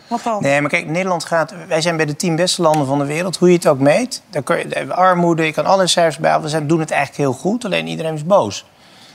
Wat 0.09 0.23
dan? 0.23 0.43
Nee, 0.43 0.61
maar 0.61 0.71
kijk, 0.71 0.87
Nederland 0.87 1.25
gaat... 1.25 1.55
Wij 1.69 1.81
zijn 1.81 1.97
bij 1.97 2.07
de 2.07 2.17
tien 2.17 2.37
beste 2.37 2.63
landen 2.63 2.87
van 2.87 2.99
de 2.99 3.05
wereld, 3.05 3.37
hoe 3.37 3.49
je 3.49 3.55
het 3.55 3.67
ook 3.67 3.79
meet. 3.79 4.23
Daar 4.31 4.43
kun 4.43 4.59
je, 4.59 4.69
de 4.69 4.95
armoede, 4.95 5.45
je 5.45 5.53
kan 5.53 5.67
alle 5.67 5.87
cijfers 5.87 6.19
bij. 6.19 6.41
We 6.41 6.49
zijn, 6.49 6.67
doen 6.67 6.81
het 6.81 6.91
eigenlijk 6.91 7.21
heel 7.21 7.41
goed, 7.41 7.65
alleen 7.65 7.87
iedereen 7.87 8.15
is 8.15 8.25
boos. 8.25 8.65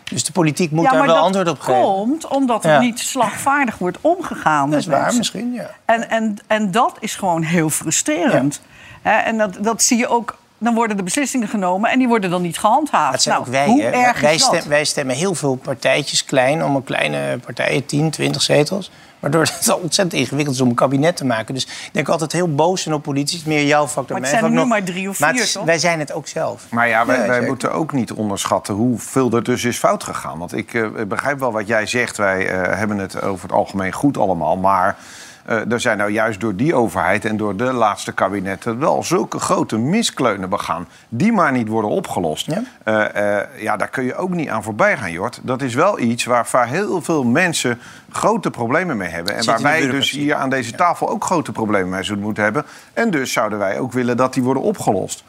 Dus 0.04 0.24
de 0.24 0.32
politiek 0.32 0.72
moet 0.72 0.86
ja, 0.86 0.92
daar 0.92 1.06
wel 1.06 1.16
dat 1.16 1.24
antwoord 1.24 1.48
op 1.50 1.60
geven. 1.60 1.82
komt 1.82 2.28
omdat 2.28 2.64
er 2.66 2.72
Ja. 2.72 2.80
niet 2.80 3.00
slagvaardig 3.00 3.78
wordt 3.78 3.98
omgegaan. 4.02 4.70
Dat 4.70 4.80
is 4.80 4.86
waar, 4.86 5.00
mensen. 5.00 5.18
misschien, 5.18 5.54
ja. 5.54 5.70
En, 5.86 6.10
en, 6.10 6.38
en 6.48 6.72
dat 6.72 6.98
is 7.00 7.16
gewoon 7.16 7.42
heel 7.44 7.70
frustrerend. 7.70 8.62
Hè, 9.02 9.12
en 9.18 9.38
dat, 9.38 9.58
dat 9.60 9.84
zie 9.84 9.98
je 9.98 10.08
ook. 10.08 10.38
Dan 10.64 10.74
worden 10.74 10.98
de 10.98 11.04
beslissingen 11.04 11.48
genomen 11.48 11.90
en 11.92 11.98
die 12.00 12.08
worden 12.08 12.30
dan 12.30 12.42
niet 12.42 12.58
gehandhaafd. 12.58 13.26
Nou, 13.26 13.40
ook 13.40 13.48
wij. 13.48 13.66
hoe 13.66 13.84
erg 13.84 14.20
wij, 14.20 14.36
is 14.36 14.42
dat? 14.48 14.56
stem- 14.56 14.70
wij 14.70 14.84
stemmen 14.86 15.16
heel 15.16 15.36
veel 15.36 15.56
partijtjes 15.56 16.26
klein, 16.26 16.64
om 16.64 16.76
een 16.76 16.84
kleine 16.84 17.38
partijen, 17.46 17.86
10, 17.86 18.10
20 18.12 18.42
zetels. 18.42 18.92
Waardoor 19.20 19.42
het 19.60 19.70
al 19.70 19.78
ontzettend 19.78 20.22
ingewikkeld 20.22 20.56
is 20.56 20.62
om 20.62 20.70
een 20.70 20.76
kabinet 20.76 21.16
te 21.18 21.26
maken. 21.26 21.54
Dus 21.54 21.64
ik 21.66 21.90
denk 21.92 22.10
altijd 22.10 22.32
heel 22.32 22.56
boos 22.56 22.82
zijn 22.82 22.96
op 22.96 23.04
politici. 23.04 23.38
Het 23.38 23.48
is 23.48 23.54
meer 23.54 23.66
jouw 23.66 23.88
factor. 23.88 24.12
Maar 24.12 24.22
het 24.22 24.30
zijn 24.30 24.44
er 24.44 24.50
nu 24.50 24.56
nog. 24.56 24.68
maar 24.68 24.84
drie 24.84 25.10
of 25.10 25.18
vier, 25.18 25.36
is- 25.36 25.52
toch? 25.52 25.66
Wij 25.66 25.78
zijn 25.80 26.00
het 26.00 26.14
ook 26.14 26.28
zelf. 26.28 26.66
Maar 26.70 26.88
ja, 26.88 27.06
wij, 27.06 27.16
Ja, 27.16 27.22
wij 27.22 27.32
zeker. 27.34 27.48
moeten 27.48 27.72
ook 27.74 27.92
niet 27.92 28.12
onderschatten 28.14 28.74
hoeveel 28.74 29.32
er 29.32 29.44
dus 29.44 29.64
is 29.64 29.78
fout 29.78 30.04
gegaan. 30.04 30.38
Want 30.38 30.54
ik 30.56 30.74
eh, 30.74 30.86
begrijp 31.08 31.40
wel 31.40 31.52
wat 31.52 31.68
jij 31.68 31.86
zegt. 31.86 32.18
Wij 32.18 32.48
eh, 32.50 32.78
hebben 32.78 32.98
het 32.98 33.22
over 33.22 33.44
het 33.48 33.58
algemeen 33.58 33.92
goed 33.92 34.18
allemaal. 34.18 34.58
Maar 34.58 34.98
eh, 35.46 35.72
er 35.72 35.80
zijn 35.80 35.98
nou 35.98 36.12
juist 36.12 36.40
door 36.40 36.56
die 36.56 36.76
overheid 36.76 37.26
en 37.26 37.38
door 37.38 37.56
de 37.56 37.74
laatste 37.74 38.12
kabinetten... 38.12 38.80
wel 38.80 39.04
zulke 39.04 39.40
grote 39.40 39.78
miskleunen 39.78 40.50
begaan. 40.50 40.88
Die 41.10 41.32
maar 41.32 41.52
niet 41.52 41.68
worden 41.68 41.92
opgelost. 41.92 42.46
Ja. 42.46 42.64
Eh, 42.84 43.40
eh, 43.40 43.62
ja, 43.62 43.78
daar 43.78 43.90
kun 43.90 44.04
je 44.04 44.16
ook 44.16 44.30
niet 44.30 44.50
aan 44.50 44.64
voorbij 44.64 44.98
gaan, 44.98 45.12
Jort. 45.12 45.40
Dat 45.44 45.62
is 45.62 45.74
wel 45.74 46.00
iets 46.00 46.24
waar, 46.24 46.48
waar 46.52 46.68
heel 46.68 47.02
veel 47.02 47.24
mensen 47.24 47.80
grote 48.12 48.50
problemen 48.50 48.98
mee 48.98 49.10
hebben. 49.10 49.36
En 49.36 49.46
waar 49.46 49.62
wij 49.62 49.88
dus 49.88 50.12
hier 50.12 50.36
aan 50.36 50.50
deze 50.50 50.72
tafel 50.72 51.10
ook 51.10 51.24
grote 51.24 51.52
problemen 51.52 51.90
mee 51.90 52.04
zouden 52.04 52.26
moeten 52.26 52.44
hebben. 52.44 52.66
En 52.94 53.12
dus 53.12 53.34
zouden 53.34 53.60
wij 53.60 53.80
ook 53.80 53.92
willen 53.92 54.18
dat 54.18 54.34
die 54.34 54.44
worden 54.44 54.64
opgelost. 54.64 55.24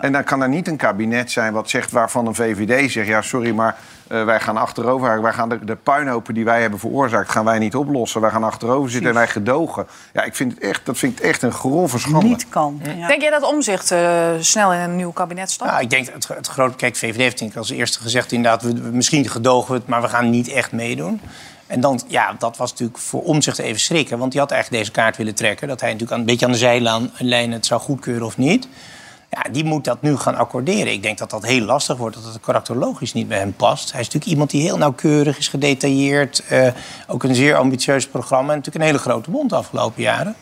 En 0.00 0.12
dan 0.12 0.24
kan 0.24 0.42
er 0.42 0.48
niet 0.48 0.68
een 0.68 0.76
kabinet 0.76 1.30
zijn 1.30 1.52
wat 1.52 1.70
zegt 1.70 1.90
waarvan 1.90 2.26
een 2.26 2.34
VVD 2.34 2.90
zegt... 2.90 3.08
ja, 3.08 3.22
sorry, 3.22 3.50
maar 3.54 3.76
eh, 4.08 4.24
wij 4.24 4.40
gaan 4.40 4.56
achterover. 4.56 5.22
Wij 5.22 5.32
gaan 5.32 5.48
de, 5.48 5.64
de 5.64 5.76
puinhopen 5.76 6.34
die 6.34 6.44
wij 6.44 6.60
hebben 6.60 6.78
veroorzaakt, 6.78 7.30
gaan 7.30 7.44
wij 7.44 7.58
niet 7.58 7.74
oplossen. 7.76 8.20
Wij 8.20 8.30
gaan 8.30 8.44
achterover 8.44 8.90
zitten 8.90 9.08
en 9.10 9.16
wij 9.16 9.28
gedogen. 9.28 9.86
Ja, 10.12 10.22
ik 10.22 10.34
vind 10.36 10.52
het 10.54 10.62
echt, 10.62 10.86
dat 10.86 10.98
vind 10.98 11.18
ik 11.18 11.24
echt 11.24 11.42
een 11.42 11.52
grove 11.52 11.98
schande. 11.98 12.26
Niet 12.26 12.48
kan. 12.48 12.80
Ja. 12.96 13.06
Denk 13.06 13.20
jij 13.20 13.30
dat 13.30 13.42
Omzicht 13.42 13.94
snel 14.40 14.72
in 14.72 14.80
een 14.80 14.96
nieuw 14.96 15.12
kabinet 15.12 15.50
stapt? 15.50 15.70
Nou, 15.70 15.82
ik 15.82 15.90
denk 15.90 16.06
het, 16.12 16.28
het 16.28 16.46
grote. 16.46 16.76
Kijk, 16.76 16.96
VVD 16.96 17.16
heeft 17.16 17.38
denk 17.38 17.50
ik 17.50 17.56
als 17.56 17.70
eerste 17.70 18.00
gezegd 18.00 18.32
inderdaad, 18.32 18.62
we, 18.62 18.72
we- 18.72 18.88
misschien 18.92 19.28
gedogen 19.28 19.72
we 19.72 19.78
het, 19.78 19.86
maar 19.88 20.02
we 20.02 20.08
gaan 20.08 20.30
niet 20.30 20.48
echt 20.48 20.72
meedoen. 20.72 21.20
En 21.66 21.80
dan, 21.80 22.00
ja, 22.06 22.34
dat 22.38 22.56
was 22.56 22.70
natuurlijk 22.70 22.98
voor 22.98 23.22
Omzicht 23.22 23.58
even 23.58 23.80
schrikken. 23.80 24.18
Want 24.18 24.32
die 24.32 24.40
had 24.40 24.50
eigenlijk 24.50 24.82
deze 24.82 24.94
kaart 25.00 25.16
willen 25.16 25.34
trekken. 25.34 25.68
Dat 25.68 25.80
hij 25.80 25.88
natuurlijk 25.92 26.14
aan, 26.14 26.20
een 26.20 26.30
beetje 26.30 26.46
aan 26.46 26.52
de 26.52 26.58
zijlijn 27.18 27.52
het 27.52 27.66
zou 27.66 27.80
goedkeuren 27.80 28.26
of 28.26 28.36
niet. 28.36 28.68
Ja, 29.30 29.42
die 29.52 29.64
moet 29.64 29.84
dat 29.84 30.02
nu 30.02 30.16
gaan 30.16 30.36
accorderen. 30.36 30.92
Ik 30.92 31.02
denk 31.02 31.18
dat 31.18 31.30
dat 31.30 31.46
heel 31.46 31.60
lastig 31.64 31.96
wordt, 31.96 32.16
dat 32.16 32.24
het 32.24 32.40
karakterologisch 32.40 33.12
niet 33.12 33.28
bij 33.28 33.38
hem 33.38 33.52
past. 33.52 33.92
Hij 33.92 34.00
is 34.00 34.06
natuurlijk 34.06 34.32
iemand 34.32 34.50
die 34.50 34.62
heel 34.62 34.78
nauwkeurig 34.78 35.38
is, 35.38 35.48
gedetailleerd. 35.48 36.42
eh, 36.48 36.72
ook 37.06 37.22
een 37.22 37.34
zeer 37.34 37.56
ambitieus 37.56 38.08
programma. 38.08 38.52
En 38.52 38.56
natuurlijk 38.56 38.84
een 38.84 38.90
hele 38.90 38.98
grote 39.02 39.30
mond 39.30 39.50
de 39.50 39.56
afgelopen 39.56 40.02
jaren. 40.02 40.34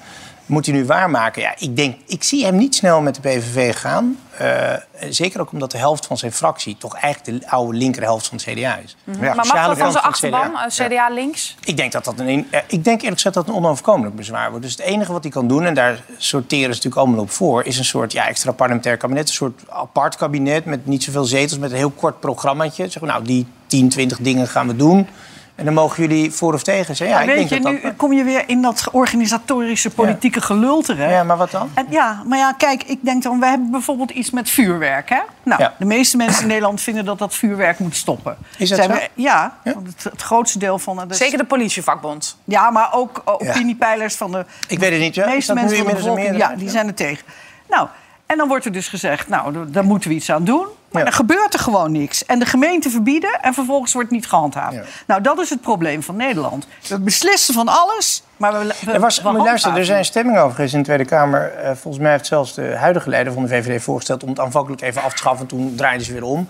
Moet 0.46 0.66
hij 0.66 0.74
nu 0.74 0.85
waarmaken? 0.85 1.42
Ja, 1.42 1.54
ik 1.59 1.76
denk, 1.76 1.96
ik 2.06 2.22
zie 2.22 2.44
hem 2.44 2.56
niet 2.56 2.74
snel 2.74 3.00
met 3.00 3.14
de 3.14 3.20
PVV 3.20 3.76
gaan. 3.76 4.18
Eh, 4.38 4.72
zeker 5.11 5.40
ook 5.40 5.52
omdat 5.52 5.70
de 5.70 5.78
helft 5.78 6.06
van 6.06 6.18
zijn 6.18 6.32
fractie 6.32 6.76
toch 6.78 6.94
eigenlijk 6.96 7.42
de 7.42 7.50
oude 7.50 7.78
linkerhelft 7.78 8.26
van 8.26 8.38
het 8.38 8.46
CDA 8.46 8.76
is. 8.76 8.96
Ja. 9.04 9.12
maar 9.18 9.35
mag 9.35 9.66
dat 9.66 9.78
van 9.78 9.92
zijn 9.92 10.04
achterban, 10.04 10.50
CDA? 10.50 10.85
eh, 10.85 10.87
CDA 10.87 11.09
links? 11.09 11.56
Ik 11.64 11.76
denk 11.76 11.92
dat 11.92 12.04
dat 12.04 12.18
een, 12.18 12.46
eh, 12.50 12.61
ik 12.66 12.85
denk 12.85 13.00
eerlijk 13.00 13.14
gezegd 13.14 13.35
dat 13.35 13.48
een 13.48 13.54
onoverkomelijk 13.54 14.16
bezwaar 14.16 14.48
wordt. 14.48 14.64
Dus 14.64 14.72
het 14.72 14.80
enige 14.80 15.12
wat 15.12 15.22
hij 15.22 15.32
kan 15.32 15.48
doen, 15.48 15.64
en 15.64 15.74
daar 15.74 16.02
sorteren 16.16 16.62
ze 16.62 16.68
natuurlijk 16.68 16.96
allemaal 16.96 17.20
op 17.20 17.30
voor, 17.30 17.64
is 17.64 17.78
een 17.78 17.85
soort 17.85 18.12
ja, 18.12 18.26
extra 18.28 18.52
parlementair 18.52 18.96
kabinet. 18.96 19.28
Een 19.28 19.35
soort 19.35 19.62
apart 19.68 20.16
kabinet 20.16 20.64
met 20.64 20.87
niet 20.87 21.02
zoveel 21.02 21.24
zetels, 21.24 21.59
met 21.59 21.70
een 21.70 21.76
heel 21.76 21.90
kort 21.90 22.20
programmaatje. 22.20 22.82
Zeggen 22.82 23.06
nou, 23.06 23.24
die 23.24 23.46
10, 23.66 23.88
20 23.88 24.18
dingen 24.18 24.48
gaan 24.48 24.66
we 24.66 24.76
doen. 24.76 25.09
En 25.56 25.64
dan 25.64 25.74
mogen 25.74 26.02
jullie 26.08 26.32
voor 26.32 26.54
of 26.54 26.62
tegen 26.62 26.96
zijn. 26.96 27.08
Ja, 27.08 27.20
ik 27.20 27.26
Weet 27.26 27.36
denk 27.36 27.48
je, 27.48 27.60
dat 27.60 27.72
nu 27.72 27.80
dat... 27.80 27.96
kom 27.96 28.12
je 28.12 28.24
weer 28.24 28.42
in 28.48 28.62
dat 28.62 28.88
organisatorische 28.92 29.90
politieke 29.90 30.40
gelul 30.40 30.82
terecht. 30.82 31.10
Ja, 31.12 31.22
maar 31.24 31.36
wat 31.36 31.50
dan? 31.50 31.70
En 31.74 31.86
ja, 31.90 32.22
maar 32.26 32.38
ja, 32.38 32.52
kijk, 32.52 32.82
ik 32.82 32.98
denk 33.02 33.22
dan, 33.22 33.40
we 33.40 33.46
hebben 33.46 33.70
bijvoorbeeld 33.70 34.10
iets 34.10 34.30
met 34.30 34.50
vuurwerk. 34.50 35.08
Hè? 35.08 35.18
Nou, 35.42 35.62
Ja. 35.62 35.74
de 35.78 35.84
meeste 35.84 36.16
mensen 36.16 36.42
in 36.42 36.48
Nederland 36.48 36.80
vinden 36.80 37.04
dat 37.04 37.18
dat 37.18 37.34
vuurwerk 37.34 37.78
moet 37.78 37.96
stoppen. 37.96 38.36
Is 38.58 38.68
dat 38.68 38.78
Zijn 38.78 38.90
zo? 38.90 38.96
we- 38.96 39.08
ja, 39.22 39.56
Ja? 39.64 39.72
want 39.74 39.86
het, 39.86 40.04
het 40.04 40.22
grootste 40.22 40.58
deel 40.58 40.78
van 40.78 40.98
het. 40.98 41.16
Zeker 41.16 41.38
de 41.38 41.44
politievakbond. 41.44 42.36
Ja, 42.44 42.70
maar 42.70 42.88
ook 42.92 43.22
eh, 43.24 43.32
opiniepeilers 43.34 44.14
van 44.14 44.30
de 44.32 44.44
Ik 44.68 44.78
weet 44.78 44.90
het 44.92 45.00
niet, 45.00 45.14
ja. 45.14 45.26
meeste 45.26 45.54
mensen 45.54 45.76
van 45.76 45.86
de 45.86 45.94
bevolking. 45.94 46.36
Ja, 46.36 46.54
die 46.56 46.70
zijn 46.70 46.86
er 46.86 46.94
tegen. 46.94 47.24
Nou, 47.68 47.88
en 48.26 48.36
dan 48.36 48.48
wordt 48.48 48.64
er 48.64 48.72
dus 48.72 48.88
gezegd, 48.88 49.28
nou, 49.28 49.70
daar 49.70 49.84
moeten 49.84 50.08
we 50.08 50.14
iets 50.16 50.30
aan 50.30 50.44
doen. 50.44 50.66
Maar 50.96 51.04
dan 51.04 51.26
gebeurt 51.26 51.54
er 51.54 51.61
gewoon 51.61 51.92
niks. 51.92 52.24
En 52.24 52.38
de 52.38 52.46
gemeente 52.46 52.90
verbieden 52.90 53.40
en 53.40 53.54
vervolgens 53.54 53.92
wordt 53.92 54.09
het 54.09 54.18
niet 54.18 54.28
gehandhaafd. 54.28 54.76
Nou, 55.06 55.20
dat 55.22 55.38
is 55.38 55.50
het 55.50 55.61
probleem 55.61 56.02
van 56.02 56.16
Nederland. 56.16 56.66
We 56.88 57.00
beslissen 57.00 57.54
van 57.54 57.68
alles, 57.68 58.22
maar 58.37 58.52
we, 58.52 58.74
we, 58.85 58.92
Er, 58.92 59.00
was, 59.00 59.22
maar 59.22 59.32
luister, 59.32 59.76
er 59.76 59.85
zijn 59.85 60.04
stemmingen 60.04 60.42
over 60.42 60.54
geweest 60.54 60.72
in 60.72 60.78
de 60.78 60.85
Tweede 60.85 61.04
Kamer. 61.04 61.52
Eh, 61.52 61.70
volgens 61.74 62.02
mij 62.02 62.12
heeft 62.12 62.26
zelfs 62.26 62.54
de 62.54 62.74
huidige 62.76 63.11
leider 63.11 63.32
van 63.32 63.42
de 63.42 63.48
VVD 63.48 63.82
voorgesteld... 63.82 64.22
om 64.22 64.28
het 64.28 64.40
aanvankelijk 64.40 64.82
even 64.82 65.02
af 65.02 65.11
te 65.11 65.16
schaffen. 65.16 65.46
Toen 65.46 65.74
draaiden 65.76 66.06
ze 66.06 66.12
weer 66.12 66.24
om. 66.24 66.48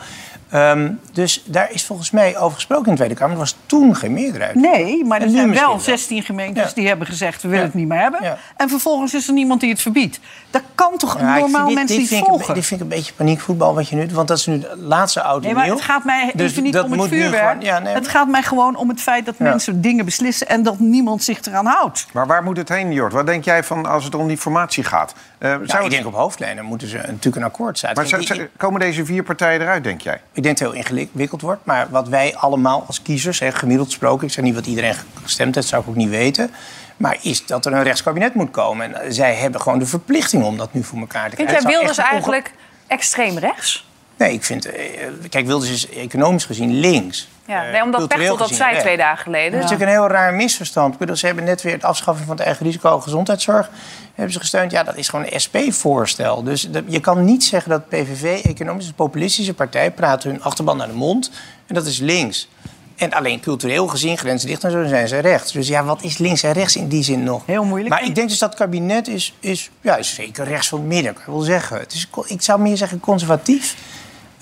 Ehm, 0.51 0.91
dus 1.13 1.43
daar 1.47 1.73
is 1.73 1.85
volgens 1.85 2.11
mij 2.11 2.39
over 2.39 2.55
gesproken 2.55 2.85
in 2.85 2.91
de 2.91 2.97
Tweede 2.97 3.15
Kamer. 3.15 3.33
Er 3.33 3.39
was 3.39 3.57
toen 3.67 3.97
geen 3.97 4.13
meerderheid. 4.13 4.55
Nee, 4.55 5.05
maar 5.05 5.21
er 5.23 5.31
zijn 5.31 5.53
wel 5.55 5.69
wel. 5.69 5.81
16 5.81 6.23
gemeentes 6.23 6.65
Ja. 6.69 6.75
die 6.75 6.87
hebben 6.89 7.07
gezegd... 7.07 7.43
we 7.43 7.49
willen 7.49 7.65
Ja. 7.65 7.71
het 7.71 7.75
niet 7.79 7.89
meer 7.89 7.99
hebben. 8.01 8.23
Ja. 8.23 8.39
En 8.57 8.69
vervolgens 8.69 9.15
is 9.15 9.27
er 9.29 9.33
niemand 9.35 9.61
die 9.61 9.71
het 9.71 9.81
verbiedt. 9.83 10.21
Dat 10.51 10.63
kan 10.75 10.97
toch 10.97 11.21
normaal 11.21 11.67
dit- 11.67 11.75
mensen 11.75 11.99
dit 11.99 12.11
niet 12.11 12.21
ik 12.21 12.25
volgen? 12.27 12.55
dit 12.55 12.67
vind 12.67 12.81
ik 12.81 12.87
een 12.91 12.97
beetje 12.97 13.13
paniekvoetbal 13.13 13.75
wat 13.75 13.89
je 13.89 13.97
nu 13.97 14.03
doet. 14.07 14.13
Want 14.13 14.29
dat 14.29 14.39
is 14.39 14.47
nu 14.47 14.59
de 14.59 14.75
laatste 14.77 15.21
auto 15.21 15.47
Nee, 15.47 15.55
maar 15.55 15.67
het 15.67 15.81
gaat 15.81 16.05
mij 16.05 16.33
Dus 16.35 16.51
even 16.51 16.63
niet 16.63 16.73
dat 16.73 16.85
om 16.85 16.93
het 16.93 17.09
vuurwerk. 17.09 17.49
gewoon- 17.49 17.61
ja, 17.65 17.79
nee, 17.79 17.95
het 17.95 18.09
gaat 18.09 18.29
mij 18.29 18.43
gewoon 18.43 18.77
om 18.77 18.89
het 18.89 19.01
feit 19.01 19.25
dat 19.27 19.35
Ja. 19.39 19.45
mensen 19.45 19.81
dingen 19.81 20.05
beslissen... 20.05 20.49
en 20.49 20.63
dat 20.63 20.79
niemand 20.79 21.23
zich 21.23 21.41
eraan 21.47 21.67
houdt. 21.67 22.07
Maar 22.13 22.27
waar 22.27 22.43
moet 22.43 22.57
het 22.57 22.69
heen, 22.69 22.93
Jort? 22.93 23.13
Wat 23.13 23.27
denk 23.27 23.45
jij 23.45 23.65
van 23.65 23.87
als 23.87 24.05
het 24.05 24.15
om 24.15 24.29
die 24.29 24.39
formatie 24.39 24.85
gaat? 24.85 25.15
Eh, 25.39 25.51
zou 25.51 25.63
ik 25.65 25.71
het- 25.73 25.91
denk 25.91 26.07
op 26.07 26.15
hoofdlijnen 26.15 26.65
moeten 26.65 26.89
ze 26.89 26.97
natuurlijk 26.97 27.37
een 27.37 27.43
akkoord 27.45 27.79
zetten. 27.79 27.99
maar 27.99 28.09
zou- 28.09 28.25
Kijk, 28.25 28.39
zou- 28.39 28.49
komen 28.57 28.81
deze 28.81 29.05
vier 29.05 29.23
partijen 29.23 29.61
eruit, 29.61 29.85
denk 29.85 30.01
jij? 30.01 30.21
Ik 30.33 30.43
denk 30.43 30.59
dat 30.59 30.73
het 30.73 30.83
heel 30.83 30.99
ingewikkeld 31.01 31.41
wordt. 31.41 31.65
Maar 31.65 31.87
wat 31.91 32.09
wij 32.09 32.35
allemaal 32.37 32.85
als 32.87 33.03
kiezers, 33.03 33.39
hè, 33.39 33.53
gemiddeld 33.53 33.89
gesproken... 33.89 34.27
ik 34.27 34.33
zeg 34.33 34.45
niet 34.45 34.55
wat 34.55 34.67
iedereen 34.67 34.95
gestemd 35.23 35.55
heeft, 35.55 35.67
zou 35.69 35.83
ik 35.83 35.89
ook 35.89 35.95
niet 35.97 36.09
weten... 36.09 36.51
maar 36.97 37.17
is 37.23 37.47
dat 37.47 37.67
er 37.67 37.73
een 37.73 37.83
rechtskabinet 37.83 38.35
moet 38.35 38.51
komen. 38.51 38.85
En 38.95 39.01
eh, 39.03 39.07
zij 39.11 39.35
hebben 39.35 39.61
gewoon 39.61 39.79
de 39.79 39.87
verplichting 39.87 40.45
om 40.45 40.57
dat 40.57 40.73
nu 40.73 40.83
voor 40.83 40.99
elkaar 40.99 41.31
te 41.31 41.37
Vind 41.37 41.49
krijgen. 41.49 41.71
jij 41.71 41.79
Het 41.79 41.87
zou 41.89 41.97
Wilders 41.97 42.11
eigenlijk 42.13 42.53
extreem 42.87 43.39
rechts? 43.39 43.87
Nee, 44.17 44.33
ik 44.33 44.45
vind... 44.45 44.65
eh, 44.65 44.83
kijk, 45.29 45.47
Wilders 45.47 45.71
is 45.71 45.89
economisch 45.89 46.45
gezien 46.45 46.81
links. 46.81 47.29
Ja, 47.47 47.65
Eh, 47.67 47.73
nee, 47.73 47.83
omdat 47.83 48.09
Pechtold 48.09 48.39
dat 48.39 48.51
zei 48.51 48.79
twee 48.79 48.97
dagen 48.97 49.23
geleden. 49.23 49.51
Dat 49.53 49.65
is 49.65 49.71
natuurlijk 49.71 49.91
een 49.91 50.03
heel 50.03 50.09
raar 50.17 50.35
misverstand. 50.35 50.93
Ik 50.93 50.99
bedoel, 50.99 51.17
ze 51.17 51.27
hebben 51.27 51.45
net 51.45 51.63
weer 51.63 51.73
het 51.73 51.85
afschaffen 51.85 52.27
van 52.27 52.37
het 52.37 52.45
eigen 52.45 52.67
risico 52.67 53.01
gezondheidszorg 53.01 53.71
hebben 54.15 54.33
ze 54.33 54.39
gesteund. 54.41 54.71
Ja, 54.71 54.83
dat 54.83 54.97
is 54.97 55.09
gewoon 55.09 55.27
een 55.31 55.41
SP-voorstel. 55.41 56.43
Dus 56.43 56.69
je 56.87 57.01
kan 57.01 57.25
niet 57.25 57.45
zeggen 57.45 57.71
dat 57.71 57.89
PVV, 57.89 58.45
economisch 58.45 58.87
een 58.87 58.95
populistische 58.95 59.55
partij, 59.55 59.91
praat 59.91 60.23
hun 60.23 60.43
achterban 60.43 60.77
naar 60.77 60.87
de 60.87 60.93
mond. 60.93 61.31
En 61.67 61.75
dat 61.75 61.87
is 61.87 61.99
links. 61.99 62.49
En 62.97 63.13
alleen 63.13 63.41
cultureel 63.41 63.87
gezien, 63.87 64.19
grenzen 64.19 64.49
dicht 64.49 64.65
en 64.65 64.71
zo, 64.71 64.85
zijn 64.87 65.09
ze 65.09 65.19
rechts. 65.19 65.53
Dus 65.53 65.69
ja, 65.69 65.85
wat 65.85 66.03
is 66.03 66.19
links 66.19 66.43
en 66.43 66.53
rechts 66.53 66.77
in 66.77 66.89
die 66.89 67.03
zin 67.03 67.23
nog? 67.23 67.43
Heel 67.47 67.65
moeilijk, 67.65 67.91
Maar 67.91 68.05
ik 68.05 68.15
denk 68.15 68.29
dus 68.29 68.39
dat 68.39 68.49
het 68.49 68.59
kabinet 68.59 69.09
is, 69.09 69.35
is, 69.41 69.71
ja, 69.81 69.97
is 69.97 70.15
zeker 70.15 70.45
rechts 70.45 70.69
van 70.69 70.79
het 70.79 70.89
midden, 70.89 71.13
kan 71.13 71.23
ik 71.23 71.29
wel 71.29 71.41
zeggen. 71.41 71.79
Het 71.79 71.93
is, 71.93 72.09
ik 72.27 72.43
zou 72.43 72.61
meer 72.61 72.77
zeggen 72.77 73.01
conservatief, 73.01 73.77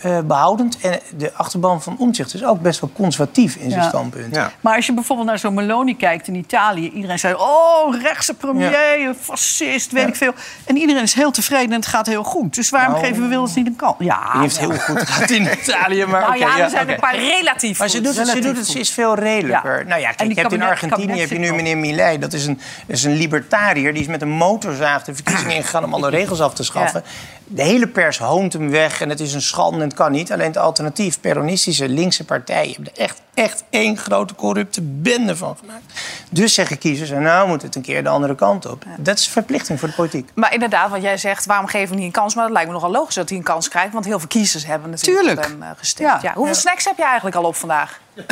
eh, 0.05 0.19
behoudend. 0.25 0.79
En 0.81 0.99
de 1.17 1.33
achterban 1.33 1.83
van 1.83 1.97
Omtzigt 1.99 2.35
is 2.35 2.45
ook 2.45 2.61
best 2.61 2.81
wel 2.81 2.91
conservatief 2.95 3.57
in 3.57 3.71
zijn 3.71 3.83
Ja. 3.83 3.89
standpunt. 3.89 4.35
Ja. 4.35 4.51
Maar 4.61 4.77
als 4.77 4.87
je 4.87 4.93
bijvoorbeeld 4.95 5.29
naar 5.29 5.39
zo'n 5.39 5.55
Meloni 5.55 5.97
kijkt 5.97 6.29
in 6.29 6.35
Italië... 6.35 6.91
iedereen 6.91 7.19
zei, 7.19 7.35
oh, 7.35 8.01
rechtse 8.03 8.35
premier, 8.35 9.15
fascist, 9.21 9.93
weet 9.93 10.03
Ja. 10.03 10.09
ik 10.09 10.17
veel. 10.17 10.33
En 10.65 10.77
iedereen 10.77 11.03
is 11.03 11.15
heel 11.15 11.31
tevreden 11.31 11.69
en 11.71 11.77
het 11.77 11.87
gaat 11.87 12.07
heel 12.07 12.23
goed. 12.25 12.55
Dus 12.55 12.71
waarom 12.71 12.93
Nou, 12.93 13.05
geven 13.07 13.23
we 13.23 13.29
Wilders 13.29 13.55
niet 13.55 13.67
een 13.67 13.77
kans? 13.77 13.95
Ja, 13.99 14.33
Die 14.33 14.41
heeft 14.41 14.59
heel 14.59 14.71
goed 14.79 14.99
gehad 15.03 15.31
in 15.31 15.43
Italië, 15.63 16.05
maar 16.05 16.21
Nou 16.21 16.39
ja, 16.39 16.57
ja, 16.57 16.65
er 16.65 16.71
zijn 16.71 16.83
oké. 16.83 16.93
een 16.93 17.01
paar 17.01 17.17
relatief 17.17 17.79
Maar 17.79 17.89
ze 17.89 18.01
doet, 18.01 18.07
het, 18.07 18.15
ze 18.17 18.21
Relatief 18.23 18.45
doet 18.45 18.57
het, 18.57 18.67
ze 18.67 18.79
is 18.79 18.91
veel 18.91 19.15
redelijker. 19.15 19.79
Ja. 19.79 19.89
Nou 19.89 20.01
ja, 20.01 20.11
kijk, 20.13 20.33
je 20.35 20.41
hebt 20.41 20.53
in 20.53 20.63
Argentinië 20.63 21.21
heb 21.21 21.31
je 21.31 21.39
nu 21.39 21.53
meneer 21.53 21.79
Milei. 21.79 22.19
Dat 22.19 22.33
is, 22.33 22.47
een, 22.47 22.61
is 22.87 23.05
een 23.05 23.15
libertariër. 23.17 23.93
Die 23.93 24.03
is 24.03 24.09
met 24.09 24.23
een 24.23 24.31
motorzaag 24.31 25.05
de 25.05 25.15
verkiezingen 25.15 25.57
ingegaan 25.57 25.85
om 25.85 25.95
alle 25.95 26.11
regels 26.11 26.41
af 26.41 26.55
te 26.55 26.63
schaffen. 26.65 27.03
De 27.47 27.63
hele 27.63 27.87
pers 27.89 28.19
hoont 28.19 28.53
hem 28.53 28.71
weg 28.71 29.01
en 29.01 29.09
het 29.09 29.21
is 29.21 29.35
een 29.35 29.43
schande 29.43 29.83
en 29.83 29.94
het 29.95 30.03
kan 30.03 30.13
niet. 30.13 30.33
Alleen 30.33 30.47
het 30.47 30.57
alternatief, 30.57 31.21
peronistische 31.21 31.89
linkse 31.89 32.25
partijen... 32.25 32.73
hebben 32.73 32.93
er 32.95 33.01
echt, 33.01 33.23
echt 33.35 33.65
één 33.71 33.97
grote 33.97 34.35
corrupte 34.35 34.83
bende 34.83 35.37
van 35.37 35.57
gemaakt. 35.57 35.83
Dus 36.31 36.55
zeggen 36.55 36.79
kiezers, 36.79 37.11
en 37.11 37.23
nou 37.23 37.49
moet 37.49 37.63
het 37.63 37.75
een 37.75 37.83
keer 37.83 38.03
de 38.03 38.09
andere 38.09 38.35
kant 38.35 38.67
op. 38.67 38.85
Dat 38.99 39.19
is 39.19 39.29
verplichting 39.29 39.79
voor 39.79 39.89
de 39.89 39.95
politiek. 39.95 40.31
Maar 40.35 40.53
inderdaad, 40.53 40.91
wat 40.91 41.03
jij 41.03 41.17
zegt, 41.17 41.47
waarom 41.47 41.67
geven 41.67 41.89
we 41.89 41.95
niet 41.95 42.05
een 42.05 42.13
kans? 42.13 42.35
Maar 42.35 42.45
dat 42.45 42.53
lijkt 42.53 42.69
me 42.69 42.75
nogal 42.75 42.91
logisch 42.91 43.15
dat 43.15 43.29
hij 43.29 43.39
een 43.39 43.45
kans 43.45 43.69
krijgt. 43.69 43.93
Want 43.93 44.05
heel 44.05 44.19
veel 44.19 44.29
kiezers 44.29 44.67
hebben 44.67 44.91
natuurlijk 44.91 45.19
Tuurlijk. 45.19 45.47
op 45.47 45.53
hem 45.53 45.63
eh, 45.63 45.69
gestemd. 45.77 46.11
Ja. 46.11 46.19
Ja. 46.23 46.35
Hoeveel 46.35 46.55
snacks 46.55 46.85
heb 46.85 46.97
je 46.97 47.05
eigenlijk 47.05 47.37
al 47.37 47.45
op 47.45 47.57
vandaag? 47.57 48.01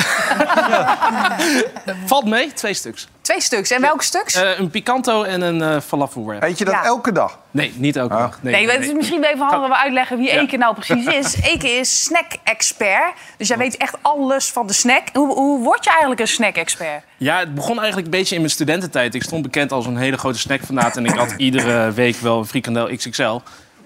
Valt 2.07 2.27
mee, 2.27 2.53
twee 2.53 2.75
stuks. 2.75 3.09
Twee 3.23 3.41
stuks. 3.41 3.71
En 3.71 3.81
welke 3.81 4.05
stuks? 4.05 4.35
Eh, 4.35 4.59
een 4.59 4.71
picanto 4.71 5.23
en 5.23 5.41
een 5.41 5.63
eh 5.63 5.81
falafel 5.81 6.25
wrap. 6.27 6.41
Weet 6.41 6.59
je 6.59 6.65
dat 6.65 6.75
Ja. 6.75 6.85
elke 6.85 7.13
dag? 7.13 7.39
Nee, 7.51 7.73
niet 7.77 7.97
elke 7.97 8.15
dag. 8.17 8.39
Nee, 8.43 8.71
het 8.71 8.85
is 8.85 8.93
misschien 8.93 9.25
even 9.25 9.39
handig 9.39 9.61
dat 9.61 9.69
we 9.69 9.77
uitleggen 9.77 10.19
wie 10.19 10.33
Ja. 10.33 10.41
Eke 10.41 10.57
nou 10.57 10.75
precies 10.75 11.07
is. 11.07 11.37
Eke 11.53 11.69
is 11.69 12.03
snack-expert. 12.05 13.13
Dus 13.37 13.49
jij 13.49 13.57
weet 13.57 13.77
echt 13.77 13.97
alles 14.03 14.51
van 14.51 14.67
de 14.67 14.73
snack. 14.73 15.03
Hoe, 15.13 15.35
hoe 15.35 15.63
word 15.63 15.85
je 15.85 15.91
eigenlijk 15.91 16.21
een 16.21 16.29
snack-expert? 16.29 17.03
Ja, 17.17 17.39
het 17.39 17.55
begon 17.55 17.77
eigenlijk 17.77 18.05
een 18.07 18.19
beetje 18.19 18.35
in 18.35 18.41
mijn 18.41 18.53
studententijd. 18.53 19.15
Ik 19.15 19.23
stond 19.23 19.43
bekend 19.43 19.73
als 19.73 19.87
een 19.87 19.97
hele 19.97 20.19
grote 20.19 20.39
snackfanaat 20.39 20.97
en 20.97 21.05
ik 21.07 21.15
had 21.15 21.35
iedere 21.47 21.93
week 21.93 22.17
wel 22.17 22.39
een 22.39 22.47
frikandel 22.47 22.97
XXL. 22.97 23.39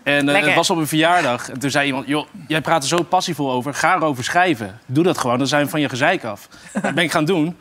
En 0.02 0.28
eh, 0.28 0.44
het 0.44 0.54
was 0.54 0.70
op 0.70 0.76
een 0.76 0.86
verjaardag. 0.86 1.50
En 1.50 1.58
toen 1.58 1.70
zei 1.70 1.86
iemand, 1.86 2.06
joh, 2.06 2.26
jij 2.48 2.60
praat 2.60 2.82
er 2.82 2.88
zo 2.88 3.02
passievol 3.02 3.50
over. 3.50 3.74
Ga 3.74 3.94
erover 3.94 4.24
schrijven. 4.24 4.80
Doe 4.86 5.04
dat 5.04 5.18
gewoon, 5.18 5.38
dan 5.38 5.46
zijn 5.46 5.64
we 5.64 5.70
van 5.70 5.80
je 5.80 5.88
gezeik 5.88 6.24
af. 6.24 6.48
Dat 6.82 6.94
ben 6.94 7.04
ik 7.04 7.10
gaan 7.10 7.24
doen. 7.24 7.56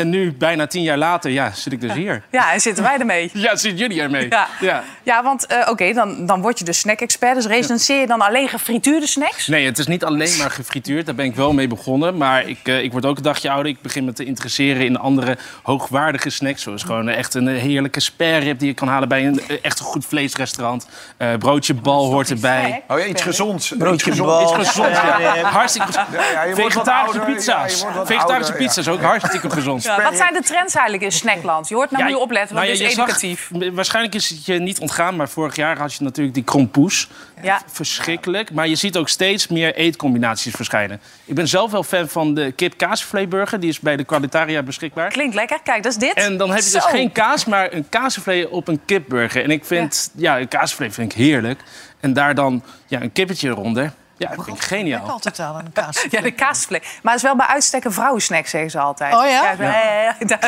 En 0.00 0.10
nu, 0.10 0.32
bijna 0.32 0.66
tien 0.66 0.82
jaar 0.82 0.98
later, 0.98 1.30
ja, 1.30 1.52
zit 1.54 1.72
ik 1.72 1.80
dus 1.80 1.92
hier. 1.92 2.22
Ja, 2.30 2.52
en 2.52 2.60
zitten 2.60 2.84
wij 2.84 2.98
ermee? 2.98 3.30
Ja, 3.40 3.56
zitten 3.56 3.78
jullie 3.78 4.02
ermee. 4.02 4.28
Ja, 4.28 4.48
ja. 4.60 4.84
ja 5.02 5.22
want 5.22 5.46
eh, 5.46 5.68
oké, 5.68 5.92
dan, 5.92 6.26
dan 6.26 6.40
word 6.40 6.58
je 6.58 6.64
dus 6.64 6.78
snack-expert. 6.78 7.34
Dus 7.34 7.46
recenseer 7.46 8.00
je 8.00 8.06
dan 8.06 8.20
alleen 8.20 8.48
gefrituurde 8.48 9.06
snacks? 9.06 9.46
Nee, 9.46 9.66
het 9.66 9.78
is 9.78 9.86
niet 9.86 10.04
alleen 10.04 10.36
maar 10.38 10.50
gefrituurd. 10.50 11.06
Daar 11.06 11.14
ben 11.14 11.24
ik 11.24 11.34
wel 11.34 11.52
mee 11.52 11.66
begonnen. 11.66 12.16
Maar 12.16 12.48
ik, 12.48 12.58
eh, 12.62 12.82
ik 12.82 12.92
word 12.92 13.06
ook 13.06 13.16
een 13.16 13.22
dagje 13.22 13.50
ouder. 13.50 13.72
Ik 13.72 13.82
begin 13.82 14.04
me 14.04 14.12
te 14.12 14.24
interesseren 14.24 14.84
in 14.84 14.98
andere 14.98 15.36
hoogwaardige 15.62 16.30
snacks. 16.30 16.62
Zoals 16.62 16.82
gewoon 16.82 17.08
echt 17.08 17.34
een 17.34 17.46
heerlijke 17.46 18.00
sparerib 18.00 18.58
die 18.58 18.68
je 18.68 18.74
kan 18.74 18.88
halen 18.88 19.08
bij 19.08 19.26
een 19.26 19.40
eh, 19.48 19.56
echt 19.62 19.78
een 19.78 19.84
goed 19.84 20.06
vleesrestaurant. 20.06 20.86
Eh, 21.16 21.28
broodje 21.38 21.74
bal 21.74 22.06
hoort 22.06 22.30
erbij. 22.30 22.82
Oh 22.88 22.98
ja, 22.98 23.04
iets 23.04 23.22
gezonds. 23.22 23.74
Broodje 23.78 24.10
Iets 24.10 24.20
bal. 24.20 24.60
Is 24.60 24.68
gezond, 24.68 24.90
ja. 24.90 25.42
Hartstikke 25.42 25.86
gezond. 25.86 26.08
Vegetarische 26.54 27.20
pizza's. 27.20 27.84
Vegetarische 28.04 28.52
pizza's 28.52 28.88
ook 28.88 29.00
hartstikke 29.00 29.50
gezond. 29.50 29.89
Wat 29.96 30.16
zijn 30.16 30.32
de 30.32 30.42
trends 30.42 30.74
eigenlijk 30.74 31.04
in 31.04 31.12
snackland? 31.12 31.68
Je 31.68 31.74
hoort 31.74 31.90
nou 31.90 32.02
Ja, 32.02 32.08
je 32.08 32.18
opletten, 32.18 32.54
want 32.54 32.66
nou 32.68 32.78
het 32.78 32.88
is 32.88 32.94
zag- 32.94 33.06
educatief. 33.06 33.50
waarschijnlijk 33.72 34.14
is 34.14 34.28
het 34.28 34.44
je 34.46 34.58
niet 34.58 34.78
ontgaan, 34.80 35.16
maar 35.16 35.28
vorig 35.28 35.56
jaar 35.56 35.78
had 35.78 35.94
je 35.94 36.04
natuurlijk 36.04 36.34
die 36.34 36.44
krompoes. 36.44 37.08
Ja. 37.42 37.60
Verschrikkelijk. 37.66 38.52
Maar 38.52 38.68
je 38.68 38.74
ziet 38.74 38.96
ook 38.96 39.08
steeds 39.08 39.48
meer 39.48 39.74
eetcombinaties 39.74 40.54
verschijnen. 40.54 41.00
Ik 41.24 41.34
ben 41.34 41.48
zelf 41.48 41.70
wel 41.70 41.82
fan 41.82 42.08
van 42.08 42.34
de 42.34 42.52
kip-kaasvleeburger. 42.52 43.60
Die 43.60 43.68
is 43.70 43.80
bij 43.80 43.96
de 43.96 44.04
Qualitaria 44.04 44.62
beschikbaar. 44.62 45.08
Klinkt 45.08 45.34
lekker. 45.34 45.58
Kijk, 45.62 45.82
dat 45.82 45.92
is 45.92 45.98
dit. 45.98 46.12
En 46.14 46.36
dan 46.36 46.48
heb 46.50 46.58
je 46.62 46.70
dus 46.70 46.82
Zo. 46.82 46.88
geen 46.88 47.12
kaas, 47.12 47.44
maar 47.44 47.72
een 47.72 47.88
kaasvlee 47.88 48.50
op 48.50 48.68
een 48.68 48.80
kipburger. 48.84 49.42
En 49.44 49.50
ik 49.50 49.64
vind, 49.64 50.10
ja, 50.16 50.38
een 50.40 50.48
kaasvlee 50.48 50.90
vind 50.90 51.12
ik 51.12 51.18
heerlijk. 51.18 51.60
En 52.00 52.12
daar 52.12 52.34
dan 52.34 52.62
ja, 52.86 53.00
een 53.02 53.12
kippetje 53.12 53.48
eronder. 53.48 53.92
Ja, 54.20 54.34
dat 54.34 54.44
vind 54.44 54.56
ik 54.56 54.62
Ik 54.62 54.68
geniaal. 54.68 55.10
altijd 55.10 55.38
aan 55.38 55.56
een 55.56 55.72
kaas. 55.72 56.06
Ja, 56.10 56.20
de 56.20 56.30
kaasvlees. 56.30 56.80
Maar 57.02 57.12
het 57.12 57.22
is 57.22 57.28
wel 57.28 57.36
bij 57.36 57.46
uitstek 57.46 57.84
een 57.84 57.92
vrouwensnack, 57.92 58.46
zeggen 58.46 58.70
ze 58.70 58.78
altijd. 58.78 59.14
Oh 59.14 59.24
ja? 59.24 59.54
ja, 59.58 59.82
ja, 59.82 60.16
ja. 60.26 60.38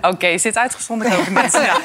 Oké, 0.10 0.26
is 0.26 0.42
dit 0.42 0.56
uitgezonden? 0.56 1.12
Ik 1.12 1.28
niet. 1.28 1.52
Ja. 1.52 1.76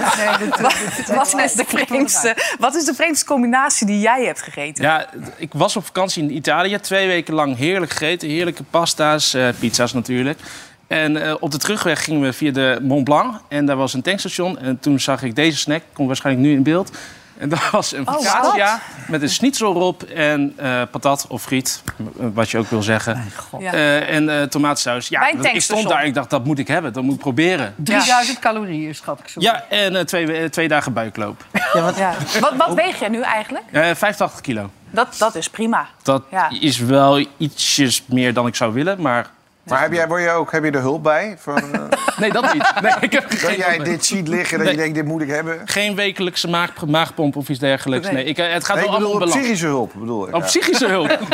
Wat, 0.61 1.31
wat, 1.31 1.39
is 1.39 1.53
de 1.53 1.65
vreemdste, 1.67 2.35
wat 2.59 2.75
is 2.75 2.85
de 2.85 2.93
vreemdste 2.93 3.25
combinatie 3.25 3.87
die 3.87 3.99
jij 3.99 4.25
hebt 4.25 4.41
gegeten? 4.41 4.83
Ja, 4.83 5.05
ik 5.35 5.53
was 5.53 5.75
op 5.75 5.85
vakantie 5.85 6.23
in 6.23 6.35
Italië. 6.35 6.79
Twee 6.79 7.07
weken 7.07 7.33
lang 7.33 7.57
heerlijk 7.57 7.91
gegeten. 7.91 8.29
Heerlijke 8.29 8.63
pasta's, 8.63 9.33
eh, 9.33 9.47
pizza's 9.59 9.93
natuurlijk. 9.93 10.39
En 10.87 11.23
eh, 11.23 11.35
op 11.39 11.51
de 11.51 11.57
terugweg 11.57 12.03
gingen 12.03 12.21
we 12.21 12.33
via 12.33 12.51
de 12.51 12.79
Mont 12.81 13.03
Blanc. 13.03 13.41
En 13.47 13.65
daar 13.65 13.75
was 13.75 13.93
een 13.93 14.01
tankstation. 14.01 14.59
En 14.59 14.79
toen 14.79 14.99
zag 14.99 15.23
ik 15.23 15.35
deze 15.35 15.57
snack. 15.57 15.81
Komt 15.93 16.07
waarschijnlijk 16.07 16.47
nu 16.47 16.53
in 16.53 16.63
beeld. 16.63 16.91
En 17.39 17.49
dat 17.49 17.69
was 17.69 17.93
een 17.93 18.07
Oh, 18.07 18.13
focaccia 18.13 18.79
met 19.07 19.21
een 19.21 19.29
schnitzel 19.29 19.75
erop 19.75 20.03
en 20.03 20.53
eh, 20.57 20.81
patat 20.91 21.25
of 21.29 21.41
friet. 21.41 21.83
Wat 22.15 22.49
je 22.49 22.57
ook 22.57 22.69
wil 22.69 22.81
zeggen. 22.83 23.23
Ja. 23.59 23.73
Eh, 23.73 24.15
en 24.15 24.29
eh 24.29 24.43
tomatensaus. 24.47 25.07
Ja, 25.07 25.31
dat- 25.31 25.45
ik 25.45 25.61
stond 25.61 25.89
daar 25.89 25.99
en 26.01 26.05
ik 26.07 26.13
dacht, 26.13 26.29
dat 26.29 26.45
moet 26.45 26.59
ik 26.59 26.67
hebben. 26.67 26.93
Dat 26.93 27.03
moet 27.03 27.13
ik 27.13 27.19
proberen. 27.19 27.73
3000 27.77 28.39
calorieën, 28.39 28.95
schat 28.95 29.19
ik 29.19 29.27
zo. 29.27 29.39
Ja, 29.41 29.63
en 29.69 29.95
eh, 29.95 30.03
twee, 30.03 30.31
eh, 30.37 30.49
twee 30.49 30.67
dagen 30.67 30.93
buikloop. 30.93 31.45
Ja. 31.73 32.13
Wat, 32.39 32.53
wat 32.57 32.73
weeg 32.73 32.99
jij 32.99 33.09
nu 33.09 33.21
eigenlijk? 33.21 33.65
Eh 33.71 33.81
85 33.95 34.41
kilo. 34.41 34.69
Dat, 34.91 35.15
dat 35.17 35.35
is 35.35 35.49
prima. 35.49 35.87
Dat 36.03 36.23
Ja. 36.31 36.49
is 36.59 36.77
wel 36.77 37.25
ietsjes 37.37 38.03
meer 38.05 38.33
dan 38.33 38.47
ik 38.47 38.55
zou 38.55 38.73
willen, 38.73 39.01
maar... 39.01 39.29
Maar 39.69 39.81
heb 39.81 39.93
jij, 39.93 40.07
word 40.07 40.21
je 40.21 40.29
ook, 40.29 40.51
heb 40.51 40.63
je 40.63 40.71
er 40.71 40.79
hulp 40.79 41.03
bij? 41.03 41.35
Van, 41.39 41.55
eh, 41.73 41.81
Nee, 42.19 42.31
dat 42.31 42.53
niet. 42.53 42.73
Nee, 42.81 42.93
ik 42.99 43.11
heb 43.11 43.29
dat 43.41 43.55
jij 43.55 43.77
dit 43.77 44.05
ziet 44.05 44.27
liggen, 44.27 44.59
dat 44.59 44.69
je 44.69 44.75
denkt, 44.75 44.95
dit 44.95 45.05
moet 45.05 45.21
ik 45.21 45.29
hebben? 45.29 45.61
geen 45.65 45.95
wekelijkse 45.95 46.47
maag, 46.47 46.71
maagpomp 46.87 47.35
of 47.35 47.49
iets 47.49 47.59
dergelijks. 47.59 48.05
Nee. 48.05 48.15
Nee, 48.15 48.23
ik, 48.23 48.37
eh, 48.37 48.53
het 48.53 48.65
gaat 48.65 48.75
Nee, 48.75 48.85
wel 48.85 48.93
allemaal 48.95 49.11
om 49.11 49.29
psychische 49.29 49.65
hulp, 49.65 49.91
bedoel 49.95 50.27
ik. 50.27 50.35
Op 50.35 50.41
ja. 50.41 50.47
psychische 50.47 50.87
hulp. 50.87 51.17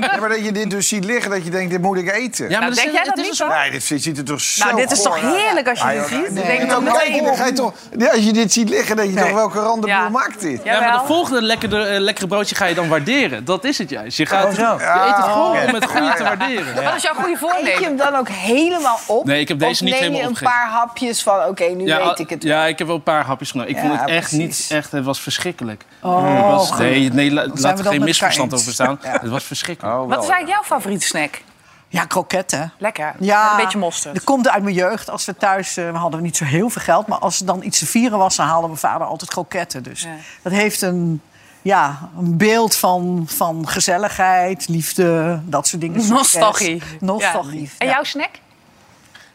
Ja, 0.00 0.16
maar 0.20 0.28
dat 0.28 0.44
je 0.44 0.52
dit 0.52 0.70
dus 0.70 0.88
ziet 0.88 1.04
liggen, 1.04 1.30
dat 1.30 1.44
je 1.44 1.50
denkt, 1.50 1.70
dit 1.70 1.80
moet 1.80 1.96
ik 1.96 2.12
eten. 2.12 2.44
Ja, 2.48 2.58
maar 2.58 2.60
Nou, 2.60 2.74
denk 2.74 2.86
is- 2.86 2.92
jij 2.94 3.04
dat 3.04 3.16
niet 3.16 3.38
dan? 3.38 3.48
Nee, 3.48 3.70
dit 3.70 3.82
ziet 3.84 4.18
er 4.18 4.24
toch 4.24 4.40
zo 4.40 4.64
Nou, 4.64 4.76
dit 4.76 4.90
is 4.90 5.02
toch 5.02 5.20
heerlijk 5.20 5.68
als 5.68 5.80
je 5.80 5.86
dit 5.92 6.06
ziet? 6.08 6.18
nee, 6.18 6.34
Dan 6.34 6.44
denk 6.46 6.60
je 6.60 6.66
dan 6.66 6.84
meteen... 6.84 7.54
toch, 7.54 7.72
ja, 7.98 8.10
als 8.10 8.24
je 8.24 8.32
dit 8.32 8.52
ziet 8.52 8.68
liggen, 8.68 8.96
denk 8.96 9.08
je 9.08 9.14
Nee. 9.14 9.24
toch, 9.24 9.34
welke 9.34 9.58
randenboel 9.58 9.88
Ja. 9.88 10.08
maakt 10.08 10.40
dit? 10.40 10.60
Ja, 10.64 10.80
maar 10.80 10.92
de 11.00 11.06
volgende 11.06 11.42
lekkere, 11.42 11.84
eh, 11.84 12.00
lekkere 12.00 12.26
broodje 12.26 12.54
ga 12.54 12.66
je 12.66 12.74
dan 12.74 12.88
waarderen. 12.88 13.44
Dat 13.44 13.64
is 13.64 13.78
het 13.78 13.90
juist. 13.90 14.16
Je, 14.16 14.26
gaat, 14.26 14.44
Oh, 14.44 14.50
zo. 14.54 14.62
je 14.78 15.04
eet 15.08 15.16
het 15.16 15.24
gewoon 15.24 15.56
het 15.56 15.84
goede 15.84 16.12
te 16.16 16.22
waarderen. 16.22 16.84
Wat 16.84 16.94
is 16.96 17.02
jouw 17.02 17.14
goede 17.14 17.36
Eet 17.66 17.78
je 17.78 17.84
hem 17.84 17.96
dan 17.96 18.14
ook 18.14 18.28
helemaal 18.28 18.98
op? 19.06 19.24
Nee, 19.24 19.40
ik 19.40 19.48
heb 19.48 19.58
deze 19.58 19.72
of 19.72 19.80
niet 19.80 19.90
neem 19.90 19.98
helemaal 19.98 20.20
je 20.20 20.24
een 20.26 20.30
opgegeten. 20.32 20.60
paar 20.60 20.70
hapjes 20.70 21.22
van, 21.22 21.44
oké, 21.44 21.64
nu 21.64 21.86
Ja, 21.86 22.06
weet 22.08 22.18
ik 22.18 22.30
het. 22.30 22.42
ja, 22.42 22.64
ik 22.66 22.78
heb 22.78 22.86
wel 22.86 22.96
een 22.96 23.02
paar 23.02 23.24
hapjes 23.24 23.50
genomen. 23.50 23.70
Ik 23.70 23.76
Ja, 23.82 23.82
vond 23.88 24.00
het 24.00 24.08
echt 24.08 24.28
precies. 24.28 24.68
niet 24.68 24.78
echt. 24.78 24.90
Het 24.92 25.04
was 25.04 25.20
verschrikkelijk. 25.20 25.84
Oh, 26.00 26.36
Het 26.36 26.44
was, 26.44 26.78
nee, 26.78 27.12
nee, 27.12 27.30
la- 27.32 27.46
laat 27.54 27.78
er 27.78 27.84
geen 27.84 28.04
misverstand 28.04 28.54
over 28.54 28.72
staan. 28.72 28.98
Het 29.02 29.28
was 29.30 29.44
verschrikkelijk. 29.44 29.94
Oh, 29.96 30.00
Wat 30.08 30.22
is 30.22 30.28
eigenlijk 30.30 30.48
jouw 30.48 30.62
favoriete 30.78 31.06
snack? 31.06 31.40
Ja, 31.88 32.04
kroketten. 32.04 32.72
Lekker. 32.78 33.14
Ja, 33.18 33.42
Met 33.42 33.50
een 33.58 33.64
beetje 33.64 33.78
mosterd. 33.78 34.14
Dat 34.14 34.24
komt 34.24 34.48
uit 34.48 34.62
mijn 34.62 34.74
jeugd. 34.74 35.10
Als 35.10 35.24
we 35.24 35.36
thuis, 35.36 35.76
eh, 35.76 35.90
we 35.90 35.96
hadden 35.98 36.22
niet 36.22 36.36
zo 36.36 36.44
heel 36.44 36.68
veel 36.70 36.82
geld... 36.82 37.06
maar 37.06 37.18
als 37.18 37.40
er 37.40 37.46
dan 37.46 37.62
iets 37.62 37.78
te 37.78 37.86
vieren 37.86 38.18
was, 38.18 38.36
dan 38.36 38.46
haalde 38.46 38.66
mijn 38.66 38.78
vader 38.78 39.06
altijd 39.06 39.30
kroketten. 39.30 39.82
Dus 39.82 40.02
Ja. 40.02 40.08
dat 40.42 40.52
heeft 40.52 40.82
een, 40.82 41.20
ja, 41.62 42.10
een 42.18 42.36
beeld 42.36 42.76
van, 42.76 43.24
van 43.26 43.68
gezelligheid, 43.68 44.68
liefde, 44.68 45.40
dat 45.44 45.66
soort 45.66 45.82
dingen. 45.82 46.08
Nostalgie. 46.08 46.82
Nostalgie. 47.00 47.60
Ja. 47.60 47.68
En 47.78 47.86
ja. 47.86 47.92
jouw 47.92 48.04
snack? 48.04 48.30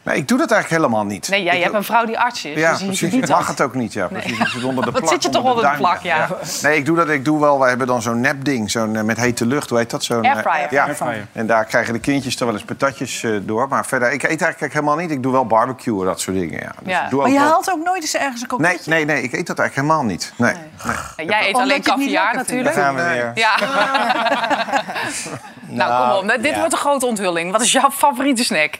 Nee, 0.08 0.16
ik 0.16 0.28
doe 0.28 0.38
dat 0.38 0.50
eigenlijk 0.50 0.82
helemaal 0.82 1.04
niet. 1.06 1.28
Nee, 1.28 1.42
jij 1.42 1.56
Ik- 1.56 1.62
hebt 1.62 1.74
een 1.74 1.84
vrouw 1.84 2.04
die 2.04 2.18
arts 2.18 2.44
is. 2.44 2.58
Ja, 2.58 2.70
dus 2.70 2.78
je 2.80 2.86
precies. 2.86 3.12
Ik 3.12 3.28
mag 3.28 3.38
dat. 3.38 3.46
het 3.48 3.60
ook 3.60 3.74
niet, 3.74 3.92
ja. 3.92 4.06
Precies. 4.06 4.38
Ik 4.38 4.46
zit 4.46 4.64
onder 4.64 4.84
de 4.84 4.90
Wat 4.90 5.00
plak. 5.00 5.12
zit 5.12 5.22
je 5.22 5.28
toch 5.28 5.42
onder 5.42 5.70
de 5.70 5.76
plak, 5.76 6.00
ja. 6.02 6.28
Nee, 6.62 6.76
ik 6.76 6.86
doe 6.86 6.96
dat. 6.96 7.08
Ik 7.08 7.24
doe 7.24 7.40
wel. 7.40 7.60
We 7.60 7.68
hebben 7.68 7.86
dan 7.86 8.02
zo'n 8.02 8.20
nepding, 8.20 8.70
zo'n 8.70 8.96
eh, 8.96 9.02
met 9.02 9.16
hete 9.16 9.46
lucht. 9.46 9.68
Hoe 9.70 9.78
heet 9.78 9.90
dat? 9.90 10.04
Zo'n, 10.04 10.22
eh, 10.24 10.34
Airfryer. 10.34 10.66
Ja. 10.70 10.84
Airfryer. 10.84 11.26
En 11.32 11.46
daar 11.46 11.64
krijgen 11.64 11.92
de 11.92 11.98
kindjes 12.00 12.40
er 12.40 12.44
wel 12.46 12.54
eens 12.54 12.64
patatjes 12.64 13.22
eh, 13.22 13.30
door. 13.42 13.68
Maar 13.68 13.86
verder, 13.86 14.12
ik 14.12 14.22
eet 14.22 14.42
eigenlijk 14.42 14.72
helemaal 14.72 14.96
niet. 14.96 15.10
Ik 15.10 15.22
doe 15.22 15.32
wel 15.32 15.46
barbecue 15.46 16.00
en 16.00 16.06
dat 16.06 16.20
soort 16.20 16.36
dingen. 16.36 16.60
Ja. 16.60 16.72
Dus 16.82 16.92
Ja. 16.92 17.04
ik 17.04 17.10
doe 17.10 17.18
Maar 17.18 17.28
ook 17.28 17.34
je 17.34 17.38
wel- 17.40 17.48
haalt 17.48 17.70
ook 17.70 17.84
nooit 17.84 18.02
eens 18.02 18.14
ergens 18.16 18.40
een 18.48 18.56
Nee, 18.58 18.70
koketje? 18.70 18.90
nee, 18.90 19.04
nee, 19.04 19.22
ik 19.22 19.32
eet 19.32 19.46
dat 19.46 19.58
eigenlijk 19.58 19.88
helemaal 19.88 20.10
niet. 20.12 20.32
Nee. 20.36 20.54
nee. 21.16 21.26
Jij 21.26 21.48
eet 21.48 21.54
alleen 21.54 21.82
vindt. 21.84 22.12
natuurlijk. 22.34 22.74
Daar 22.74 22.84
gaan 22.84 22.94
we 22.94 23.02
weer. 23.02 23.30
Ja. 23.34 23.50
nou, 25.66 26.18
kom 26.20 26.30
op. 26.30 26.36
Dit 26.42 26.52
ja. 26.52 26.58
wordt 26.58 26.72
een 26.72 26.78
grote 26.78 27.06
onthulling. 27.06 27.52
Wat 27.52 27.60
is 27.60 27.72
jouw 27.72 27.90
favoriete 27.90 28.44
snack? 28.44 28.74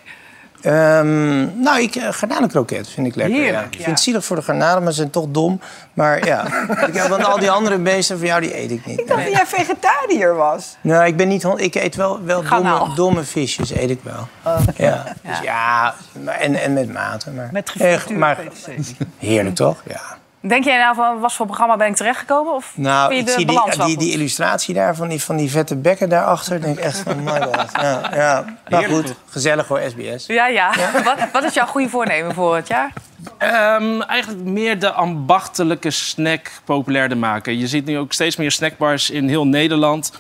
Ehm, 0.60 1.60
nou, 1.62 1.80
ik, 1.80 1.94
uh, 1.94 2.08
garnalenkroket 2.10 2.88
vind 2.88 3.06
ik 3.06 3.14
lekker. 3.14 3.40
Ja. 3.40 3.60
Ik 3.60 3.74
ja. 3.74 3.76
vind 3.76 3.86
het 3.86 4.00
zielig 4.00 4.24
voor 4.24 4.36
de 4.36 4.42
garnalen, 4.42 4.82
maar 4.82 4.92
ze 4.92 4.98
zijn 4.98 5.10
toch 5.10 5.26
dom. 5.28 5.60
Maar 5.94 6.26
ja, 6.26 6.46
ik 6.88 6.94
heb, 6.94 7.06
want 7.08 7.24
al 7.24 7.38
die 7.38 7.50
andere 7.50 7.78
beesten 7.78 8.18
van 8.18 8.26
jou, 8.26 8.40
die 8.40 8.58
eet 8.58 8.70
ik 8.70 8.86
niet. 8.86 9.00
Ik 9.00 9.08
dacht 9.08 9.24
dat 9.24 9.32
jij 9.32 9.46
vegetariër 9.46 10.34
was. 10.34 10.76
Nou, 10.80 11.06
ik 11.06 11.16
ben 11.16 11.28
niet... 11.28 11.46
Ik 11.56 11.74
eet 11.74 11.94
wel, 11.96 12.22
wel 12.24 12.42
domme, 12.42 12.94
domme 12.94 13.24
visjes, 13.24 13.70
eet 13.70 13.90
ik 13.90 14.00
wel. 14.02 14.28
Ja. 14.76 15.04
Dus 15.22 15.40
ja, 15.42 15.94
maar- 16.24 16.34
en, 16.34 16.54
en 16.54 16.72
met 16.72 16.92
mate. 16.92 17.30
Maar, 17.30 17.48
Met 17.52 17.72
Eh, 17.78 17.92
gefrituurde. 17.92 18.84
Heerlijk, 19.18 19.54
toch? 19.54 19.82
Ja. 19.86 20.00
Denk 20.40 20.64
jij 20.64 20.78
nou 20.78 20.94
van 20.94 21.20
wat 21.20 21.32
voor 21.32 21.46
programma 21.46 21.76
ben 21.76 21.86
ik 21.86 21.96
terechtgekomen? 21.96 22.54
Of 22.54 22.72
Nou, 22.76 23.12
vind 23.12 23.20
ik 23.20 23.28
je 23.28 23.32
de 23.34 23.38
zie 23.38 23.46
balans 23.46 23.68
die, 23.70 23.78
wel 23.78 23.86
die, 23.86 23.96
goed? 23.96 24.04
die 24.04 24.14
illustratie 24.14 24.74
daar 24.74 24.96
van 24.96 25.08
die, 25.08 25.22
van 25.22 25.36
die 25.36 25.50
vette 25.50 25.76
bekken 25.76 26.08
daarachter. 26.08 26.60
denk 26.60 26.78
ik 26.78 26.84
echt 26.84 26.98
van, 26.98 27.22
my 27.22 27.40
god. 27.52 27.72
Ja, 27.72 28.10
ja. 28.14 28.44
Maar 28.68 28.84
goed, 28.84 29.14
gezellig 29.28 29.68
hoor, 29.68 29.80
SBS. 29.88 30.26
Ja, 30.26 30.46
ja. 30.46 30.70
Wat, 31.04 31.16
wat 31.32 31.44
is 31.44 31.54
jouw 31.54 31.66
goede 31.66 31.88
voornemen 31.88 32.34
voor 32.34 32.56
het 32.56 32.68
jaar? 32.68 32.92
Ehm, 33.38 34.00
eigenlijk 34.00 34.44
meer 34.44 34.78
de 34.78 34.92
ambachtelijke 34.92 35.90
snack 35.90 36.50
populairder 36.64 37.18
maken. 37.18 37.58
Je 37.58 37.66
ziet 37.66 37.84
nu 37.84 37.98
ook 37.98 38.12
steeds 38.12 38.36
meer 38.36 38.50
snackbars 38.50 39.10
in 39.10 39.28
heel 39.28 39.46
Nederland. 39.46 40.12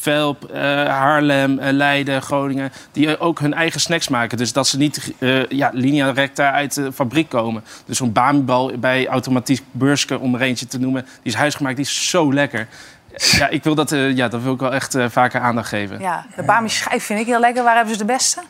Velp, 0.00 0.44
eh, 0.44 0.60
Haarlem, 0.86 1.58
eh, 1.58 1.72
Leiden, 1.72 2.22
Groningen. 2.22 2.72
Die 2.92 3.18
ook 3.18 3.40
hun 3.40 3.54
eigen 3.54 3.80
snacks 3.80 4.08
maken. 4.08 4.38
Dus 4.38 4.52
dat 4.52 4.68
ze 4.68 4.76
niet 4.76 5.12
eh, 5.18 5.46
ja, 5.46 5.70
linea 5.72 6.10
recta 6.10 6.52
uit 6.52 6.74
de 6.74 6.92
fabriek 6.92 7.28
komen. 7.28 7.64
Dus 7.84 7.96
zo'n 7.96 8.12
Bamibal 8.12 8.78
bij 8.78 9.06
Automatiek 9.06 9.62
Beurske, 9.70 10.18
om 10.18 10.34
er 10.34 10.40
eentje 10.40 10.66
te 10.66 10.78
noemen. 10.78 11.02
Die 11.02 11.32
is 11.32 11.34
huisgemaakt, 11.34 11.76
die 11.76 11.84
is 11.84 12.08
zo 12.08 12.32
lekker. 12.32 12.68
Ja, 13.16 13.48
ik 13.48 13.64
wil 13.64 13.74
dat, 13.74 13.90
ja, 13.90 14.28
dat 14.28 14.42
wil 14.42 14.52
ik 14.52 14.60
wel 14.60 14.74
echt 14.74 14.96
vaker 15.08 15.40
aandacht 15.40 15.68
geven. 15.68 16.00
Ja, 16.00 16.26
de 16.36 16.42
Bami 16.42 16.68
schijf 16.68 17.04
vind 17.04 17.20
ik 17.20 17.26
heel 17.26 17.40
lekker. 17.40 17.62
Waar 17.62 17.74
hebben 17.74 17.92
ze 17.92 17.98
de 17.98 18.12
beste? 18.12 18.40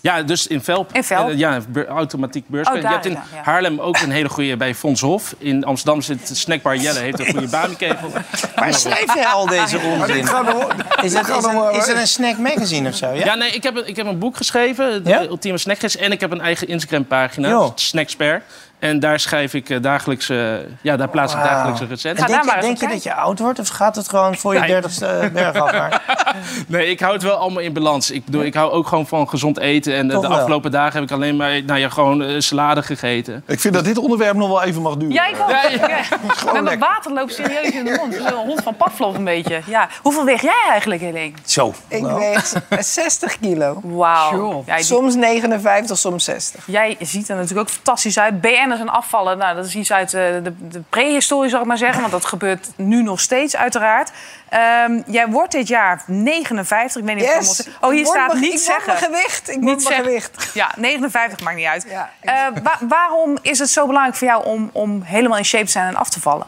Ja, 0.00 0.22
dus 0.22 0.46
in 0.46 0.62
Velp. 0.62 0.90
In 0.92 1.04
Velp? 1.04 1.28
Eh, 1.30 1.38
ja, 1.38 1.60
automatiek 1.88 2.48
beurs. 2.48 2.68
Oh, 2.68 2.76
je 2.76 2.86
hebt 2.86 3.06
in 3.06 3.12
ja. 3.12 3.22
Haarlem 3.42 3.80
ook 3.80 3.98
een 4.00 4.10
hele 4.10 4.28
goede 4.28 4.56
bij 4.56 4.74
Fons 4.74 5.00
Hof. 5.00 5.34
In 5.38 5.64
Amsterdam 5.64 6.02
zit 6.02 6.30
snackbar 6.32 6.76
Jelle, 6.76 6.98
heeft 6.98 7.18
een 7.18 7.26
goede 7.26 7.48
bamikevel. 7.56 8.10
Waar 8.54 8.74
schrijf 8.74 9.14
jij 9.14 9.26
al 9.26 9.46
deze 9.46 9.78
onzin? 9.78 10.16
Is, 10.16 10.24
dat, 11.12 11.24
gaat 11.26 11.36
is, 11.38 11.52
wel- 11.52 11.68
er, 11.68 11.76
is 11.76 11.88
er 11.88 11.96
een 11.96 12.06
snack 12.06 12.38
magazine 12.38 12.88
of 12.88 12.94
zo? 12.94 13.06
Ja? 13.12 13.24
Ja, 13.24 13.34
nee, 13.34 13.50
ik 13.50 13.62
heb, 13.62 13.76
een, 13.76 13.88
ik 13.88 13.96
heb 13.96 14.06
een 14.06 14.18
boek 14.18 14.36
geschreven, 14.36 15.04
de 15.04 15.10
Ja? 15.10 15.22
Ultieme 15.22 15.58
Snackgids. 15.58 15.96
En 15.96 16.12
ik 16.12 16.20
heb 16.20 16.30
een 16.30 16.40
eigen 16.40 16.68
Instagram-pagina, 16.68 17.48
Jo. 17.48 17.72
Snackspare. 17.74 18.42
En 18.80 18.98
daar 19.00 19.20
schrijf 19.20 19.54
ik 19.54 19.70
eh, 19.70 19.82
dagelijks, 19.82 20.28
eh, 20.28 20.52
ja, 20.80 20.96
daar 20.96 21.08
plaats 21.08 21.34
ik 21.34 21.40
dagelijkse. 21.42 22.08
Ga 22.14 22.26
denk 22.26 22.44
je, 22.44 22.60
denk 22.60 22.80
je 22.80 22.88
dat 22.88 23.02
je 23.02 23.14
oud 23.14 23.38
wordt 23.38 23.58
of 23.58 23.68
gaat 23.68 23.96
het 23.96 24.08
gewoon 24.08 24.36
voor 24.36 24.54
je 24.54 24.60
Nee. 24.60 24.68
dertigste 24.68 25.30
berg 25.32 25.54
af? 25.56 25.72
Maar, 25.72 26.02
Nee, 26.66 26.86
ik 26.90 27.00
hou 27.00 27.12
het 27.12 27.22
wel 27.22 27.34
allemaal 27.36 27.62
in 27.62 27.72
balans. 27.72 28.10
Ik, 28.10 28.24
bedoel, 28.24 28.42
ik 28.42 28.54
hou 28.54 28.70
ook 28.72 28.86
gewoon 28.86 29.06
van 29.06 29.28
gezond 29.28 29.58
eten. 29.58 29.94
En 29.94 30.06
eh, 30.06 30.12
Toch 30.12 30.22
de 30.22 30.28
wel. 30.28 30.36
afgelopen 30.38 30.70
dagen 30.70 30.92
heb 31.00 31.02
ik 31.02 31.10
alleen 31.16 31.36
maar 31.36 31.62
nou 31.64 31.78
ja, 31.80 31.88
gewoon 31.88 32.22
eh, 32.22 32.34
salade 32.38 32.82
gegeten. 32.82 33.42
Ik 33.46 33.60
vind 33.60 33.74
dat 33.74 33.84
dit 33.84 33.98
onderwerp 33.98 34.36
nog 34.36 34.48
wel 34.48 34.62
even 34.62 34.82
mag 34.82 34.96
duren. 34.96 35.14
Ja, 35.14 35.26
ik 35.34 35.40
ook. 35.40 35.50
Ja, 35.50 35.68
Ja, 35.70 36.52
Met 36.52 36.62
mijn 36.62 36.78
water 36.78 37.12
loopt 37.12 37.34
serieus 37.34 37.70
in 37.70 37.84
de 37.84 37.96
mond. 38.00 38.14
Een 38.18 38.32
hond 38.34 38.62
van 38.62 38.76
Pavlov 38.76 39.16
een 39.16 39.24
beetje. 39.24 39.60
Ja. 39.66 39.88
Hoeveel 40.02 40.24
weeg 40.24 40.42
jij 40.42 40.62
eigenlijk, 40.70 41.00
Helene? 41.00 41.32
zo. 41.44 41.74
Ik 41.88 42.02
Nou. 42.02 42.18
weeg 42.20 42.54
60 42.84 43.38
kilo. 43.40 43.80
Wauw. 43.84 44.64
Soms 44.76 45.14
59, 45.14 45.98
soms 45.98 46.24
60. 46.24 46.64
Jij 46.66 46.96
ziet 47.00 47.28
er 47.28 47.36
natuurlijk 47.36 47.68
ook 47.68 47.74
fantastisch 47.74 48.18
uit. 48.18 48.40
BN'ers 48.40 48.68
en 48.78 48.88
afvallen, 48.88 49.38
nou, 49.38 49.56
dat 49.56 49.66
is 49.66 49.74
iets 49.74 49.92
uit 49.92 50.14
eh, 50.14 50.22
de, 50.42 50.68
de 50.68 50.82
prehistorie, 50.90 51.50
zal 51.50 51.60
ik 51.60 51.66
maar 51.66 51.78
zeggen. 51.78 52.00
Want 52.00 52.12
dat 52.12 52.24
gebeurt 52.24 52.68
nu 52.76 53.02
nog 53.02 53.20
steeds, 53.20 53.56
uiteraard. 53.56 54.10
Ehm, 54.48 55.00
jij 55.06 55.26
wordt 55.28 55.52
dit 55.52 55.68
jaar 55.68 56.02
59. 56.06 57.00
Ik 57.00 57.06
weet 57.06 57.16
niet 57.16 57.24
of 57.38 57.58
ik 57.58 57.66
Oh, 57.80 57.90
hier 57.90 58.06
staat 58.06 58.34
niet 58.34 58.52
ik 58.52 58.58
zeggen. 58.58 58.86
word 58.86 59.00
mijn 59.00 59.12
gewicht. 59.22 59.50
Ik 59.50 59.60
Niet 59.60 59.82
word 59.82 59.88
mijn 59.88 60.04
gewicht. 60.04 60.50
Ja, 60.54 60.70
59 60.76 61.40
maakt 61.40 61.56
niet 61.56 61.66
uit. 61.66 61.86
Ja, 61.88 62.10
Eh, 62.20 62.34
wa- 62.62 62.78
waarom 62.88 63.38
is 63.42 63.58
het 63.58 63.70
zo 63.70 63.86
belangrijk 63.86 64.16
voor 64.16 64.26
jou 64.28 64.44
om, 64.44 64.70
om 64.72 65.02
helemaal 65.02 65.38
in 65.38 65.44
shape 65.44 65.64
te 65.64 65.70
zijn 65.70 65.86
en 65.86 65.96
af 65.96 66.08
te 66.10 66.20
vallen? 66.20 66.46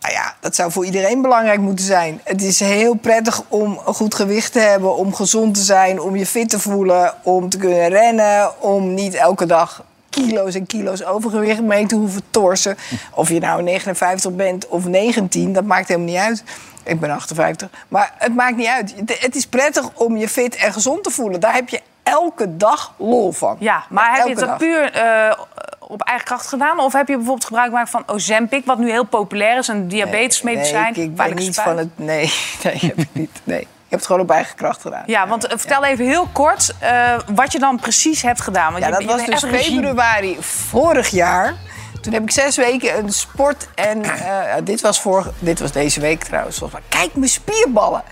Nou 0.00 0.14
ja, 0.14 0.34
dat 0.40 0.54
zou 0.54 0.72
voor 0.72 0.84
iedereen 0.84 1.22
belangrijk 1.22 1.60
moeten 1.60 1.84
zijn. 1.84 2.20
Het 2.24 2.42
is 2.42 2.60
heel 2.60 2.94
prettig 2.94 3.42
om 3.48 3.80
een 3.86 3.94
goed 3.94 4.14
gewicht 4.14 4.52
te 4.52 4.58
hebben, 4.58 4.96
om 4.96 5.14
gezond 5.14 5.54
te 5.54 5.60
zijn, 5.62 6.00
om 6.00 6.16
je 6.16 6.26
fit 6.26 6.48
te 6.48 6.58
voelen, 6.60 7.14
om 7.22 7.48
te 7.48 7.58
kunnen 7.58 7.88
rennen, 7.88 8.60
om 8.62 8.94
niet 8.94 9.14
elke 9.14 9.46
dag 9.46 9.84
kilo's 10.12 10.54
en 10.54 10.66
kilo's 10.66 11.04
overgewicht 11.04 11.60
mee 11.62 11.86
te 11.86 11.94
hoeven 11.94 12.22
torsen. 12.30 12.76
Of 13.14 13.28
je 13.28 13.40
nou 13.40 13.62
59 13.62 14.32
bent 14.32 14.68
of 14.68 14.84
19, 14.86 15.52
dat 15.52 15.64
maakt 15.64 15.88
helemaal 15.88 16.08
niet 16.08 16.18
uit. 16.18 16.42
Ik 16.84 17.00
ben 17.00 17.10
58. 17.10 17.68
Maar 17.88 18.12
het 18.18 18.34
maakt 18.34 18.56
niet 18.56 18.66
uit. 18.66 18.94
Het- 19.06 19.34
is 19.36 19.46
prettig 19.46 19.88
om 19.94 20.16
je 20.16 20.28
fit 20.28 20.56
en 20.56 20.72
gezond 20.72 21.04
te 21.04 21.10
voelen. 21.10 21.40
Daar 21.40 21.54
heb 21.54 21.68
je 21.68 21.80
elke 22.02 22.56
dag 22.56 22.94
lol 22.96 23.32
van. 23.32 23.56
Ja, 23.58 23.84
maar 23.88 24.16
heb 24.16 24.26
je 24.26 24.30
het 24.34 24.40
dag. 24.40 24.56
puur 24.58 24.92
eh, 24.92 25.38
op 25.78 26.02
eigen 26.02 26.24
kracht 26.26 26.46
gedaan? 26.46 26.78
Of 26.78 26.92
heb 26.92 27.08
je 27.08 27.14
bijvoorbeeld 27.14 27.44
gebruik 27.46 27.68
gemaakt 27.68 27.90
van 27.90 28.02
Ozempic, 28.06 28.64
wat 28.66 28.78
nu 28.78 28.90
heel 28.90 29.04
populair 29.04 29.58
is, 29.58 29.68
een 29.68 29.88
diabetesmedicijn? 29.88 30.92
Nee, 30.94 31.04
ik, 31.04 31.10
ik 31.10 31.16
ben 31.16 31.34
niet 31.34 31.54
van 31.54 31.78
het... 31.78 31.88
Nee, 31.96 32.32
nee, 32.64 32.78
heb 32.80 32.98
ik 32.98 33.08
niet. 33.12 33.40
Nee. 33.44 33.66
Ik 33.92 33.98
heb 33.98 34.06
het 34.06 34.16
gewoon 34.16 34.30
op 34.30 34.34
eigen 34.36 34.56
kracht 34.56 34.80
gedaan. 34.80 35.02
Ja, 35.06 35.28
want 35.28 35.46
eh, 35.46 35.58
vertel 35.58 35.84
even 35.84 36.04
heel 36.04 36.28
kort 36.32 36.74
eh, 36.78 37.14
wat 37.34 37.52
je 37.52 37.58
dan 37.58 37.80
precies 37.80 38.22
hebt 38.22 38.40
gedaan. 38.40 38.72
Want 38.72 38.84
Ja, 38.84 38.86
je- 38.86 38.92
dat 38.92 39.02
je 39.02 39.08
was 39.30 39.40
dus 39.42 39.62
februari 39.62 40.36
vorig 40.40 41.08
jaar. 41.08 41.54
Toen 42.00 42.12
heb 42.12 42.22
ik 42.22 42.30
zes 42.30 42.56
weken 42.56 42.98
een 42.98 43.12
sport 43.12 43.68
en 43.74 44.02
eh, 44.04 44.54
dit, 44.64 44.80
was 44.80 45.00
voor, 45.00 45.32
dit 45.38 45.60
was 45.60 45.72
deze 45.72 46.00
week 46.00 46.24
trouwens. 46.24 46.60
Kijk, 46.88 47.14
mijn 47.14 47.30
spierballen. 47.30 48.02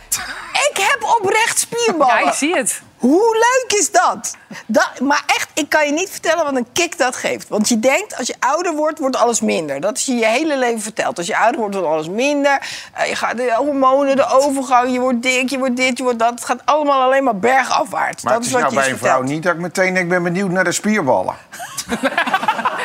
Ik 0.70 0.76
heb 0.76 1.16
oprecht 1.20 1.58
spierballen. 1.58 2.22
Ja, 2.24 2.28
ik 2.28 2.34
zie 2.34 2.56
het. 2.56 2.82
Hoe 3.00 3.32
leuk 3.32 3.78
is 3.78 3.90
dat? 3.90 4.36
dat? 4.66 5.00
Maar 5.00 5.22
echt, 5.26 5.48
ik 5.54 5.68
kan 5.68 5.86
je 5.86 5.92
niet 5.92 6.10
vertellen 6.10 6.44
wat 6.44 6.56
een 6.56 6.66
kick 6.72 6.98
dat 6.98 7.16
geeft. 7.16 7.48
Want 7.48 7.68
je 7.68 7.80
denkt, 7.80 8.16
als 8.16 8.26
je 8.26 8.34
ouder 8.38 8.74
wordt, 8.74 8.98
wordt 8.98 9.16
alles 9.16 9.40
minder. 9.40 9.80
Dat 9.80 9.96
is 9.96 10.04
je 10.04 10.14
je 10.14 10.26
hele 10.26 10.58
leven 10.58 10.80
verteld. 10.80 11.18
Als 11.18 11.26
je 11.26 11.36
ouder 11.36 11.60
wordt, 11.60 11.74
wordt 11.74 11.88
alles 11.88 12.08
minder. 12.08 12.60
Eh, 12.94 13.08
je 13.08 13.16
gaat 13.16 13.36
de 13.36 13.54
hormonen, 13.56 14.16
de 14.16 14.26
overgang, 14.26 14.92
je 14.92 15.00
wordt 15.00 15.22
dik, 15.22 15.50
je 15.50 15.58
wordt 15.58 15.76
dit, 15.76 15.96
je 15.98 16.02
wordt 16.02 16.18
dat. 16.18 16.30
Het 16.30 16.44
gaat 16.44 16.62
allemaal 16.64 17.02
alleen 17.02 17.24
maar 17.24 17.36
bergafwaarts. 17.36 18.22
Maar 18.22 18.32
dat 18.32 18.42
het 18.42 18.50
is 18.50 18.56
is 18.56 18.62
wat 18.62 18.72
nou 18.72 18.74
je 18.74 18.80
bij 18.80 18.90
een 18.90 18.98
vrouw 18.98 19.22
niet 19.22 19.42
dat 19.42 19.54
ik 19.54 19.60
meteen 19.60 19.94
denk, 19.94 20.04
ik 20.04 20.08
ben 20.08 20.22
benieuwd 20.22 20.50
naar 20.50 20.64
de 20.64 20.72
spierballen. 20.72 21.34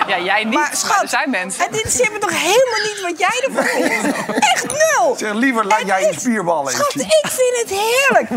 Ja, 0.07 0.19
jij 0.19 0.43
niet, 0.43 0.53
Maar 0.53 0.63
maar, 0.63 0.75
schat, 0.77 1.01
er 1.01 1.09
zijn 1.09 1.29
mensen. 1.29 1.63
Het 1.63 1.71
interesseert 1.71 2.11
me 2.13 2.17
toch 2.19 2.29
helemaal 2.31 2.81
niet 2.83 3.01
wat 3.01 3.19
jij 3.19 3.43
ervan 3.47 3.63
vindt? 3.81 4.17
Echt 4.53 4.65
nul. 4.67 5.15
Zeg, 5.17 5.33
liever 5.33 5.65
laat 5.65 5.81
jij 5.85 6.01
je 6.01 6.07
is- 6.09 6.19
spierballen 6.21 6.71
Schat, 6.73 6.95
ik 6.95 7.25
vind 7.29 7.57
het 7.61 7.69
heerlijk. 7.69 8.29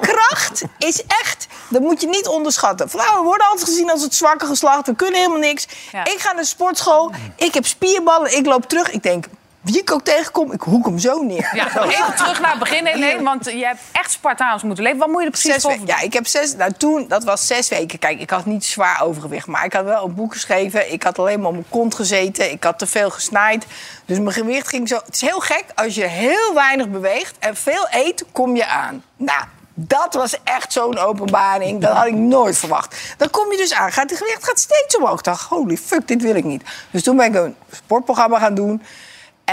Kracht 0.00 0.62
is 0.78 1.02
echt, 1.06 1.46
dat 1.68 1.80
moet 1.82 2.00
je 2.00 2.06
niet 2.08 2.26
onderschatten. 2.26 2.90
Vrouwen 2.90 3.24
worden 3.24 3.46
altijd 3.46 3.68
gezien 3.68 3.90
als 3.90 4.02
het 4.02 4.14
zwakke 4.14 4.46
geslacht. 4.46 4.86
We 4.86 4.94
kunnen 4.94 5.16
helemaal 5.16 5.38
niks. 5.38 5.66
Ja. 5.92 6.04
Ik 6.04 6.18
ga 6.18 6.32
naar 6.32 6.42
de 6.42 6.48
sportschool. 6.48 7.12
Ik 7.36 7.54
heb 7.54 7.66
spierballen. 7.66 8.36
Ik 8.36 8.46
loop 8.46 8.68
terug. 8.68 8.90
Ik 8.90 9.02
denk, 9.02 9.24
wie 9.60 9.78
ik 9.78 9.92
ook 9.92 10.04
tegenkom, 10.04 10.52
ik 10.52 10.60
hoek 10.60 10.86
hem 10.86 10.98
zo 10.98 11.22
neer. 11.22 11.50
Ja, 11.54 11.84
even 11.84 12.14
terug 12.14 12.40
naar 12.40 12.50
het 12.50 12.58
begin, 12.58 12.86
Helene, 12.86 13.22
want 13.22 13.44
je 13.44 13.64
hebt 13.64 13.80
echt 13.92 14.10
Spartaans 14.10 14.62
moeten 14.62 14.84
leven. 14.84 14.98
Wat 14.98 15.08
moet 15.08 15.20
je 15.20 15.24
er 15.24 15.30
precies 15.30 15.64
weken. 15.64 15.86
Ja, 15.86 16.00
ik 16.00 16.12
heb 16.12 16.26
zes. 16.26 16.54
Nou, 16.54 16.72
toen, 16.72 17.08
dat 17.08 17.24
was 17.24 17.46
zes 17.46 17.68
weken. 17.68 17.98
Kijk, 17.98 18.20
ik 18.20 18.30
had 18.30 18.46
niet 18.46 18.64
zwaar 18.64 19.02
overgewicht, 19.02 19.46
maar 19.46 19.64
ik 19.64 19.72
had 19.72 19.84
wel 19.84 20.04
een 20.04 20.14
boek 20.14 20.32
geschreven. 20.32 20.92
Ik 20.92 21.02
had 21.02 21.18
alleen 21.18 21.38
maar 21.38 21.48
op 21.48 21.54
mijn 21.54 21.68
kont 21.68 21.94
gezeten. 21.94 22.50
Ik 22.50 22.64
had 22.64 22.78
te 22.78 22.86
veel 22.86 23.10
gesnaaid. 23.10 23.66
Dus 24.04 24.18
mijn 24.18 24.32
gewicht 24.32 24.68
ging 24.68 24.88
zo. 24.88 24.96
Het 24.96 25.14
is 25.14 25.20
heel 25.20 25.40
gek. 25.40 25.64
Als 25.74 25.94
je 25.94 26.06
heel 26.06 26.54
weinig 26.54 26.88
beweegt 26.88 27.34
en 27.38 27.56
veel 27.56 27.86
eet, 27.90 28.24
kom 28.32 28.56
je 28.56 28.66
aan. 28.66 29.02
Nou. 29.16 29.42
Dat 29.80 30.14
was 30.14 30.36
echt 30.44 30.72
zo'n 30.72 30.98
openbaring. 30.98 31.80
Dat 31.80 31.92
had 31.92 32.06
ik 32.06 32.14
nooit 32.14 32.58
verwacht. 32.58 32.96
Dan 33.16 33.30
kom 33.30 33.50
je 33.50 33.56
dus 33.56 33.74
aan. 33.74 33.92
Gaat 33.92 34.10
het 34.10 34.18
gewicht 34.18 34.44
gaat 34.44 34.58
steeds 34.58 34.96
omhoog. 34.96 35.18
Ik 35.18 35.24
dacht, 35.24 35.48
holy 35.48 35.76
fuck, 35.76 36.08
dit 36.08 36.22
wil 36.22 36.34
ik 36.34 36.44
niet. 36.44 36.62
Dus 36.90 37.02
toen 37.02 37.16
ben 37.16 37.26
ik 37.26 37.34
een 37.34 37.56
sportprogramma 37.70 38.38
gaan 38.38 38.54
doen. 38.54 38.82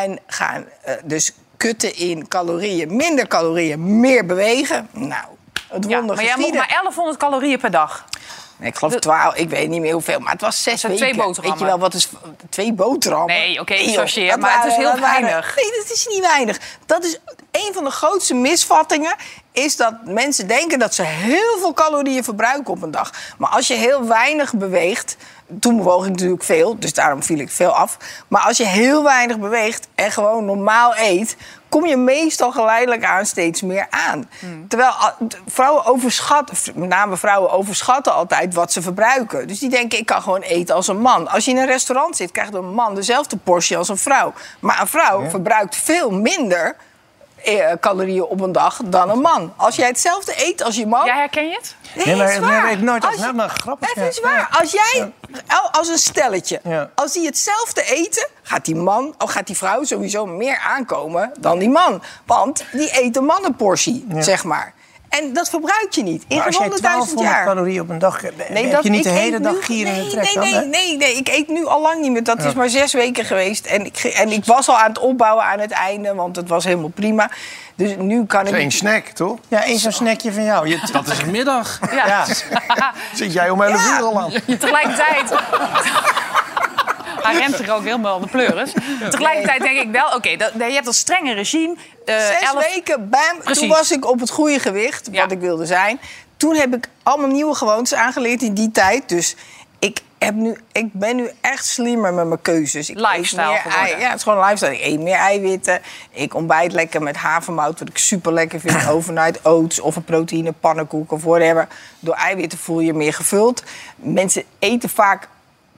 En 0.04 0.20
gaan 0.28 0.66
eh, 0.82 0.94
dus 1.04 1.32
kutten 1.58 1.96
in 1.96 2.28
calorieën. 2.28 2.96
Minder 2.96 3.28
calorieën, 3.28 4.00
meer 4.00 4.26
bewegen. 4.26 4.90
Nou, 4.92 5.24
het 5.70 5.86
Ja, 5.90 5.98
wonder 5.98 6.16
maar 6.16 6.26
jij 6.26 6.34
geschieden. 6.34 6.60
maar 6.60 6.70
1100 6.70 7.18
calorieën 7.18 7.60
per 7.60 7.72
dag. 7.72 8.06
Ik 8.60 8.76
geloof 8.76 8.96
12, 8.96 9.36
ik 9.36 9.50
weet 9.50 9.70
niet 9.70 9.82
meer 9.82 9.94
hoeveel, 9.94 10.20
maar 10.20 10.32
het 10.32 10.42
was 10.42 10.64
zes 10.64 10.82
weken. 10.82 10.98
twee 10.98 11.16
boterhammen. 11.16 11.50
Weet 11.50 11.60
je 11.60 11.66
wel, 11.66 11.80
wat 11.80 11.94
is 11.94 12.10
twee 12.50 12.74
boterhammen? 12.74 13.36
Nee, 13.36 13.60
oké, 13.60 13.74
dat 13.74 14.40
maar 14.40 14.62
het 14.62 14.72
is 14.72 14.76
heel 14.76 15.00
weinig. 15.00 15.56
nee, 15.56 15.72
dat 15.82 15.92
is 15.92 16.08
niet 16.10 16.22
weinig. 16.22 16.60
Dat 16.86 17.04
is 17.04 17.20
een 17.52 17.74
van 17.74 17.84
de 17.84 17.90
grootste 17.90 18.34
misvattingen 18.34 19.16
is 19.52 19.76
dat 19.76 19.94
mensen 20.06 20.48
denken 20.48 20.80
dat 20.80 20.96
ze 20.96 21.04
heel 21.04 21.58
veel 21.60 21.74
calorieën 21.74 22.24
verbruiken 22.24 22.74
op 22.74 22.82
een 22.82 22.92
dag. 22.92 23.12
Maar 23.38 23.50
als 23.50 23.68
je 23.68 23.74
heel 23.74 24.08
weinig 24.08 24.54
beweegt, 24.54 25.18
toen 25.60 25.78
bewoog 25.78 26.04
ik 26.04 26.10
natuurlijk 26.12 26.44
veel, 26.44 26.80
dus 26.80 26.94
daarom 26.94 27.24
viel 27.24 27.40
ik 27.40 27.52
veel 27.52 27.72
af. 27.72 27.98
Maar 28.28 28.42
als 28.42 28.58
je 28.58 28.66
heel 28.66 29.04
weinig 29.04 29.40
beweegt 29.40 29.88
en 29.96 30.12
gewoon 30.12 30.46
normaal 30.46 30.94
eet, 30.98 31.36
kom 31.70 31.86
je 31.86 31.98
meestal 31.98 32.52
geleidelijk 32.52 33.04
aan 33.04 33.26
steeds 33.26 33.62
meer 33.62 33.88
aan. 33.90 34.30
Terwijl 34.68 34.90
ah, 34.90 35.14
vrouwen 35.48 35.86
overschatten, 35.86 36.58
met 36.76 36.90
name 36.90 37.18
vrouwen 37.18 37.52
overschatten 37.52 38.14
altijd 38.14 38.54
wat 38.54 38.72
ze 38.72 38.82
verbruiken. 38.82 39.48
Dus 39.48 39.60
die 39.60 39.70
denken, 39.70 40.00
ik 40.00 40.06
kan 40.06 40.22
gewoon 40.22 40.42
eten 40.42 40.76
als 40.76 40.88
een 40.88 41.02
man. 41.02 41.28
Als 41.28 41.46
je 41.46 41.52
in 41.52 41.58
een 41.58 41.66
restaurant 41.66 42.16
zit, 42.16 42.32
krijgt 42.32 42.54
een 42.54 42.74
man 42.74 42.96
dezelfde 42.96 43.38
portie 43.38 43.78
als 43.78 43.90
een 43.90 43.98
vrouw. 43.98 44.34
Maar 44.60 44.82
een 44.82 44.88
vrouw 44.88 45.30
verbruikt 45.30 45.76
veel 45.76 46.12
minder 46.12 46.76
calorieën 47.80 48.24
op 48.24 48.42
een 48.42 48.52
dag 48.52 48.80
dan 48.86 49.10
een 49.10 49.20
man. 49.20 49.54
Als 49.56 49.76
jij 49.76 49.88
hetzelfde 49.88 50.34
eet 50.46 50.64
als 50.64 50.76
je 50.76 50.88
man... 50.88 51.06
Ja, 51.06 51.16
herken 51.16 51.48
je 51.50 51.56
het? 51.56 51.76
Nee, 51.96 52.06
Nee, 52.06 52.16
maar- 52.16 52.28
is 52.34 52.40
nee, 52.40 52.50
maar 52.50 52.72
ik 52.72 52.80
nooit 52.82 53.06
Als 53.06 53.14
over- 53.16 53.28
je- 53.28 53.34
maar 53.34 53.50
grappig, 53.50 53.96
ja. 53.96 54.02
is 54.04 54.20
waar. 54.20 54.48
Als 54.60 54.72
jij, 54.72 55.12
al- 55.48 55.70
als 55.72 55.88
een 55.88 55.98
stelletje, 55.98 56.60
Ja. 56.64 56.90
als 56.96 57.14
die 57.14 57.26
hetzelfde 57.26 57.84
eten, 57.84 58.28
gaat 58.44 58.66
die 58.66 58.76
man, 58.76 59.16
of 59.18 59.32
gaat 59.32 59.48
die 59.48 59.58
vrouw 59.58 59.84
sowieso 59.84 60.26
meer 60.26 60.58
aankomen 60.60 61.32
dan 61.40 61.60
die 61.60 61.70
man. 61.70 62.02
Want 62.26 62.66
die 62.72 63.02
eet 63.04 63.18
een 63.18 63.26
mannenportie, 63.26 64.06
zeg 64.20 64.44
maar. 64.44 64.74
En 65.20 65.34
dat 65.34 65.50
verbruik 65.50 65.88
je 65.92 66.04
niet 66.04 66.24
in 66.28 66.38
Maar 66.38 66.46
als 66.46 66.56
100.000 66.56 66.62
1200 66.82 67.20
jaar. 67.30 67.46
calorieën 67.46 67.82
op 67.82 67.90
een 67.90 68.00
dag 68.00 68.22
hebt, 68.22 68.50
Nee, 68.50 68.64
heb 68.64 68.72
dat, 68.72 68.84
je 68.84 68.90
niet 68.90 69.04
de 69.04 69.10
hele 69.10 69.40
dag 69.40 69.54
nu- 69.54 69.62
gieren 69.62 69.94
in 69.94 70.00
nee, 70.00 70.10
de 70.10 70.16
trek 70.16 70.36
nee, 70.44 70.54
dan, 70.54 70.70
nee, 70.70 70.70
nee, 70.70 70.98
nee, 70.98 71.16
ik 71.16 71.28
eet 71.28 71.48
nu 71.48 71.66
al 71.66 71.82
lang 71.82 72.02
niet 72.02 72.12
meer. 72.12 72.24
Dat 72.24 72.44
is 72.44 72.54
maar 72.54 72.70
zes 72.70 72.94
weken 72.94 73.26
geweest. 73.26 73.66
En 73.66 73.86
ik, 73.86 73.98
en 74.04 74.30
ik 74.30 74.46
was 74.46 74.70
al 74.70 74.78
aan 74.78 74.90
het 74.90 75.00
opbouwen 75.00 75.44
aan 75.46 75.60
het 75.60 75.72
einde, 75.72 76.14
want 76.16 76.36
het 76.36 76.50
was 76.50 76.64
helemaal 76.64 76.92
prima. 76.96 77.30
Dus 77.76 77.92
nu 77.98 78.26
kan 78.26 78.42
ik... 78.48 78.54
is 78.54 78.60
één 78.60 78.72
snack, 78.72 79.08
toch? 79.08 79.38
Ja, 79.48 79.64
één 79.64 79.80
zo'n 79.80 79.92
snackje 79.92 80.32
van 80.34 80.44
jou. 80.44 80.68
Je, 80.68 80.80
Dat 80.92 81.08
is 81.08 81.18
een 81.22 81.32
middag. 81.32 81.80
Ja. 81.92 82.06
ja. 82.08 82.26
Zit 83.14 83.34
jij 83.34 83.50
om 83.50 83.62
11 83.62 83.86
Ja. 83.90 83.98
uur 83.98 84.04
al 84.06 84.20
aan? 84.20 84.32
Je 84.46 84.58
tegelijkertijd. 84.66 85.30
Hij 87.26 87.38
rent 87.38 87.60
er 87.60 87.74
ook 87.74 87.84
helemaal 87.84 88.20
de 88.20 88.28
pleuris. 88.28 88.74
Tegelijkertijd 89.10 89.62
denk 89.62 89.80
ik 89.80 89.92
wel, 89.92 90.08
oké, 90.16 90.30
je 90.30 90.74
hebt 90.74 90.88
een 90.88 90.94
strenge 90.94 91.34
regime. 91.34 91.76
eh, 92.06 92.16
Zes 92.18 92.40
elf- 92.40 92.74
weken, 92.74 93.10
bam. 93.10 93.22
Precies. 93.44 93.60
Toen 93.60 93.70
was 93.70 93.92
ik 93.92 94.06
op 94.10 94.20
het 94.20 94.30
goede 94.30 94.60
gewicht, 94.60 95.10
wat 95.12 95.32
ik 95.32 95.40
wilde 95.40 95.66
zijn. 95.66 96.00
Toen 96.38 96.56
heb 96.56 96.76
ik 96.76 96.88
allemaal 97.04 97.30
nieuwe 97.30 97.56
gewoontes 97.56 97.94
aangeleerd 97.94 98.42
in 98.42 98.54
die 98.54 98.72
tijd. 98.72 99.10
Dus 99.10 99.36
ik, 99.80 100.00
heb 100.18 100.34
nu, 100.36 100.58
ik 100.72 100.94
ben 100.94 101.16
nu 101.16 101.30
echt 101.42 101.66
slimmer 101.66 102.14
met 102.14 102.28
mijn 102.28 102.42
keuzes. 102.42 102.90
Ik 102.90 102.96
Lifestyle 103.00 103.48
meer 103.48 103.74
ei- 103.74 104.00
Ja, 104.00 104.08
het 104.10 104.16
is 104.18 104.24
gewoon 104.24 104.44
lifestyle. 104.44 104.74
Ik 104.80 104.86
eet 104.86 105.00
meer 105.00 105.16
eiwitten. 105.16 105.82
Ik 106.12 106.34
ontbijt 106.34 106.72
lekker 106.72 107.02
met 107.02 107.16
havermout, 107.16 107.80
wat 107.80 107.88
ik 107.90 107.98
super 107.98 108.34
lekker 108.34 108.60
vind. 108.60 108.88
Overnight 108.96 109.46
oats 109.46 109.80
of 109.80 109.96
een 109.96 110.04
proteïne 110.04 110.52
pannenkoek 110.52 111.12
of 111.12 111.24
whatever. 111.24 111.68
Door 112.00 112.16
eiwitten 112.16 112.58
voel 112.60 112.80
je 112.80 112.86
je 112.86 112.94
meer 112.94 113.14
gevuld. 113.14 113.64
Mensen 113.96 114.44
eten 114.60 114.90
vaak 114.90 115.28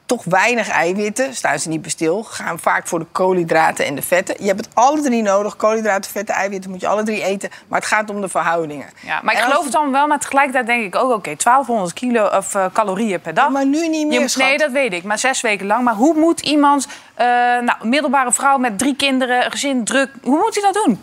toch 0.08 0.24
weinig 0.24 0.70
eiwitten, 0.70 1.36
staan 1.36 1.60
ze 1.60 1.70
niet 1.70 1.82
bij 1.82 1.90
stil. 1.92 2.24
Gaan 2.24 2.60
vaak 2.60 2.88
voor 2.88 3.00
de 3.00 3.06
koolhydraten 3.12 3.86
en 3.86 3.96
de 3.96 4.02
vetten. 4.02 4.36
Je 4.40 4.48
hebt 4.48 4.66
het 4.66 4.70
alle 4.74 5.02
drie 5.02 5.22
nodig. 5.22 5.56
Koolhydraten, 5.56 6.12
vetten, 6.12 6.36
eiwitten 6.36 6.72
moet 6.72 6.82
je 6.82 6.88
alle 6.88 7.04
drie 7.04 7.24
eten. 7.24 7.50
Maar 7.68 7.80
het 7.80 7.88
gaat 7.88 8.10
om 8.10 8.22
de 8.22 8.30
verhoudingen. 8.30 8.88
Ja, 9.06 9.20
maar 9.24 9.34
ik 9.34 9.40
geloof 9.40 9.64
het 9.64 9.72
dan 9.72 9.92
wel, 9.92 10.08
maar 10.08 10.20
tegelijkertijd 10.20 10.66
denk 10.66 10.84
ik 10.84 10.96
ook... 10.96 11.12
oké, 11.12 11.36
1200 11.36 11.94
kilo 11.94 12.26
of 12.26 12.56
eh, 12.56 12.66
calorieën 12.74 13.22
per 13.22 13.34
dag. 13.34 13.50
maar 13.50 13.66
nu 13.66 13.88
niet 13.88 14.08
meer, 14.08 14.30
schat. 14.30 14.44
Nee, 14.44 14.58
dat 14.58 14.72
weet 14.72 14.94
ik, 14.94 15.04
maar 15.04 15.20
zes 15.20 15.42
weken 15.42 15.66
lang. 15.66 15.84
Maar 15.84 15.96
hoe 15.96 16.14
moet 16.14 16.40
iemand, 16.40 16.88
eh, 17.14 17.26
nou, 17.60 17.76
middelbare 17.82 18.32
vrouw 18.32 18.58
met 18.58 18.80
drie 18.80 18.96
kinderen, 18.96 19.52
gezin, 19.52 19.84
druk... 19.84 20.12
hoe 20.22 20.38
moet 20.38 20.56
hij 20.56 20.72
dat 20.72 20.84
doen? 20.86 21.02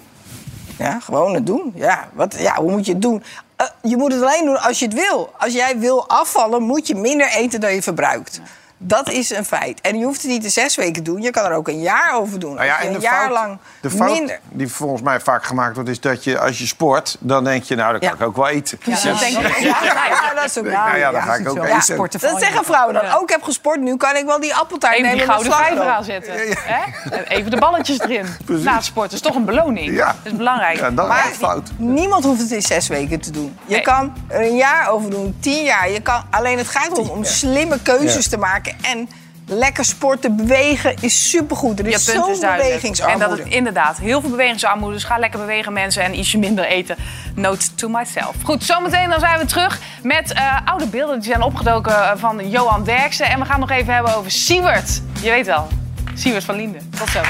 Ja, 0.78 1.00
gewoon 1.00 1.34
het 1.34 1.46
doen. 1.46 1.72
Ja, 1.74 2.08
wat, 2.12 2.36
ja 2.38 2.54
hoe 2.54 2.70
moet 2.70 2.86
je 2.86 2.92
het 2.92 3.02
doen? 3.02 3.22
Eh, 3.56 3.66
je 3.82 3.96
moet 3.96 4.12
het 4.12 4.22
alleen 4.22 4.44
doen 4.44 4.60
als 4.60 4.78
je 4.78 4.84
het 4.84 4.94
wil. 4.94 5.32
Als 5.38 5.52
jij 5.52 5.78
wil 5.78 6.08
afvallen, 6.08 6.62
moet 6.62 6.86
je 6.86 6.94
minder 6.94 7.28
eten 7.28 7.60
dan 7.60 7.74
je 7.74 7.82
verbruikt. 7.82 8.40
Dat 8.86 9.10
is 9.10 9.30
een 9.30 9.44
feit. 9.44 9.80
En 9.80 9.98
je 9.98 10.04
hoeft 10.04 10.22
het 10.22 10.30
niet 10.30 10.44
in 10.44 10.50
zes 10.50 10.74
weken 10.76 10.92
te 10.92 11.02
doen. 11.02 11.22
Je 11.22 11.30
kan 11.30 11.44
er 11.44 11.52
ook 11.52 11.68
een 11.68 11.80
jaar 11.80 12.14
over 12.14 12.38
doen. 12.38 12.54
Nou 12.54 12.66
ja, 12.66 12.80
en 12.80 12.94
een 12.94 13.00
jaar 13.00 13.14
fout, 13.20 13.30
lang 13.30 13.58
de 13.80 13.90
fout 13.90 14.10
minder... 14.10 14.38
die 14.50 14.68
volgens 14.68 15.02
mij 15.02 15.20
vaak 15.20 15.44
gemaakt 15.44 15.74
wordt... 15.74 15.90
is 15.90 16.00
dat 16.00 16.24
je 16.24 16.38
als 16.38 16.58
je 16.58 16.66
sport, 16.66 17.16
dan 17.20 17.44
denk 17.44 17.62
je... 17.62 17.74
nou, 17.74 17.92
dat 17.92 18.00
kan 18.00 18.08
Ja. 18.10 18.14
ik 18.14 18.22
ook 18.28 18.36
wel 18.36 18.48
eten. 18.48 18.78
Ja, 18.84 18.92
dat 19.02 19.18
denk 19.18 19.36
ik 19.38 19.46
ook. 19.46 19.56
Ja, 19.56 19.76
ja, 20.08 20.34
dat 20.34 20.44
is 20.44 20.58
ook 20.58 20.64
Nou 20.64 20.96
ja, 20.96 21.10
dan 21.10 21.22
ga 21.22 21.34
ik 21.34 21.48
ook 21.48 21.64
eten. 21.64 21.82
Sporten 21.82 22.20
Dat 22.20 22.38
zeggen 22.40 22.58
je. 22.58 22.64
vrouwen 22.64 22.94
dan. 22.94 23.12
Ook 23.12 23.22
ik 23.22 23.28
heb 23.30 23.42
gesport, 23.42 23.80
nu 23.80 23.96
kan 23.96 24.16
ik 24.16 24.24
wel 24.24 24.40
die 24.40 24.54
appeltaart 24.54 24.94
Even 24.94 25.06
nemen 25.08 25.26
die 25.26 25.34
met 25.36 25.44
gouden 25.46 25.66
vijver 25.66 25.92
aanzetten. 25.94 26.32
Hè? 26.58 26.82
En 27.16 27.24
Even 27.24 27.50
de 27.50 27.56
balletjes 27.56 28.00
erin. 28.00 28.26
Na 28.46 28.74
het 28.74 28.84
sporten. 28.84 29.10
Dat 29.10 29.20
is 29.20 29.20
toch 29.20 29.34
een 29.34 29.44
beloning. 29.44 29.96
Ja. 29.96 30.06
Dat 30.06 30.32
is 30.32 30.36
belangrijk. 30.38 30.76
Ja, 30.78 30.90
dat 30.90 31.08
Maar 31.08 31.24
fout. 31.38 31.70
niemand 31.76 32.24
hoeft 32.24 32.40
het 32.40 32.50
in 32.50 32.62
zes 32.62 32.88
weken 32.88 33.20
te 33.20 33.30
doen. 33.30 33.56
Je 33.66 33.72
Nee. 33.74 33.82
kan 33.82 34.12
er 34.28 34.40
een 34.40 34.56
jaar 34.56 34.88
over 34.88 35.10
doen, 35.10 35.36
tien 35.40 35.64
jaar. 35.64 35.90
Je 35.90 36.00
kan, 36.00 36.22
alleen 36.30 36.58
het 36.58 36.68
gaat 36.68 36.98
om, 36.98 37.08
om 37.08 37.24
slimme 37.24 37.78
keuzes 37.82 38.28
te 38.28 38.36
maken. 38.36 38.73
En 38.80 39.08
lekker 39.46 39.84
sporten, 39.84 40.36
bewegen 40.36 40.96
is 41.00 41.30
supergoed. 41.30 41.78
Er 41.78 41.86
is 41.86 42.04
zo'n 42.04 42.14
duidelijk. 42.14 42.42
En 42.42 42.56
bewegingsarmoede. 42.56 43.28
dat 43.28 43.38
het 43.38 43.48
inderdaad 43.48 43.98
heel 43.98 44.20
veel 44.20 44.30
bewegingsarmoede. 44.30 44.94
Dus 44.94 45.04
ga 45.04 45.18
lekker 45.18 45.38
bewegen 45.38 45.72
mensen 45.72 46.02
en 46.02 46.18
ietsje 46.18 46.38
minder 46.38 46.64
eten. 46.64 46.96
Note 47.34 47.74
to 47.74 47.88
myself. 47.88 48.34
Goed, 48.42 48.64
zometeen 48.64 49.10
dan 49.10 49.20
zijn 49.20 49.38
we 49.38 49.44
terug 49.44 49.80
met 50.02 50.32
eh, 50.32 50.56
oude 50.64 50.86
beelden 50.86 51.20
die 51.20 51.30
zijn 51.30 51.42
opgedoken 51.42 51.92
eh, 51.92 52.10
van 52.16 52.50
Johan 52.50 52.84
Derksen. 52.84 53.26
En 53.26 53.38
we 53.38 53.44
gaan 53.44 53.60
nog 53.60 53.70
even 53.70 53.94
hebben 53.94 54.16
over 54.16 54.30
Siewert. 54.30 55.02
Je 55.20 55.30
weet 55.30 55.46
wel, 55.46 55.68
Siewert 56.14 56.44
van 56.44 56.56
Linden. 56.56 56.90
Tot 56.98 57.08
zo. 57.08 57.20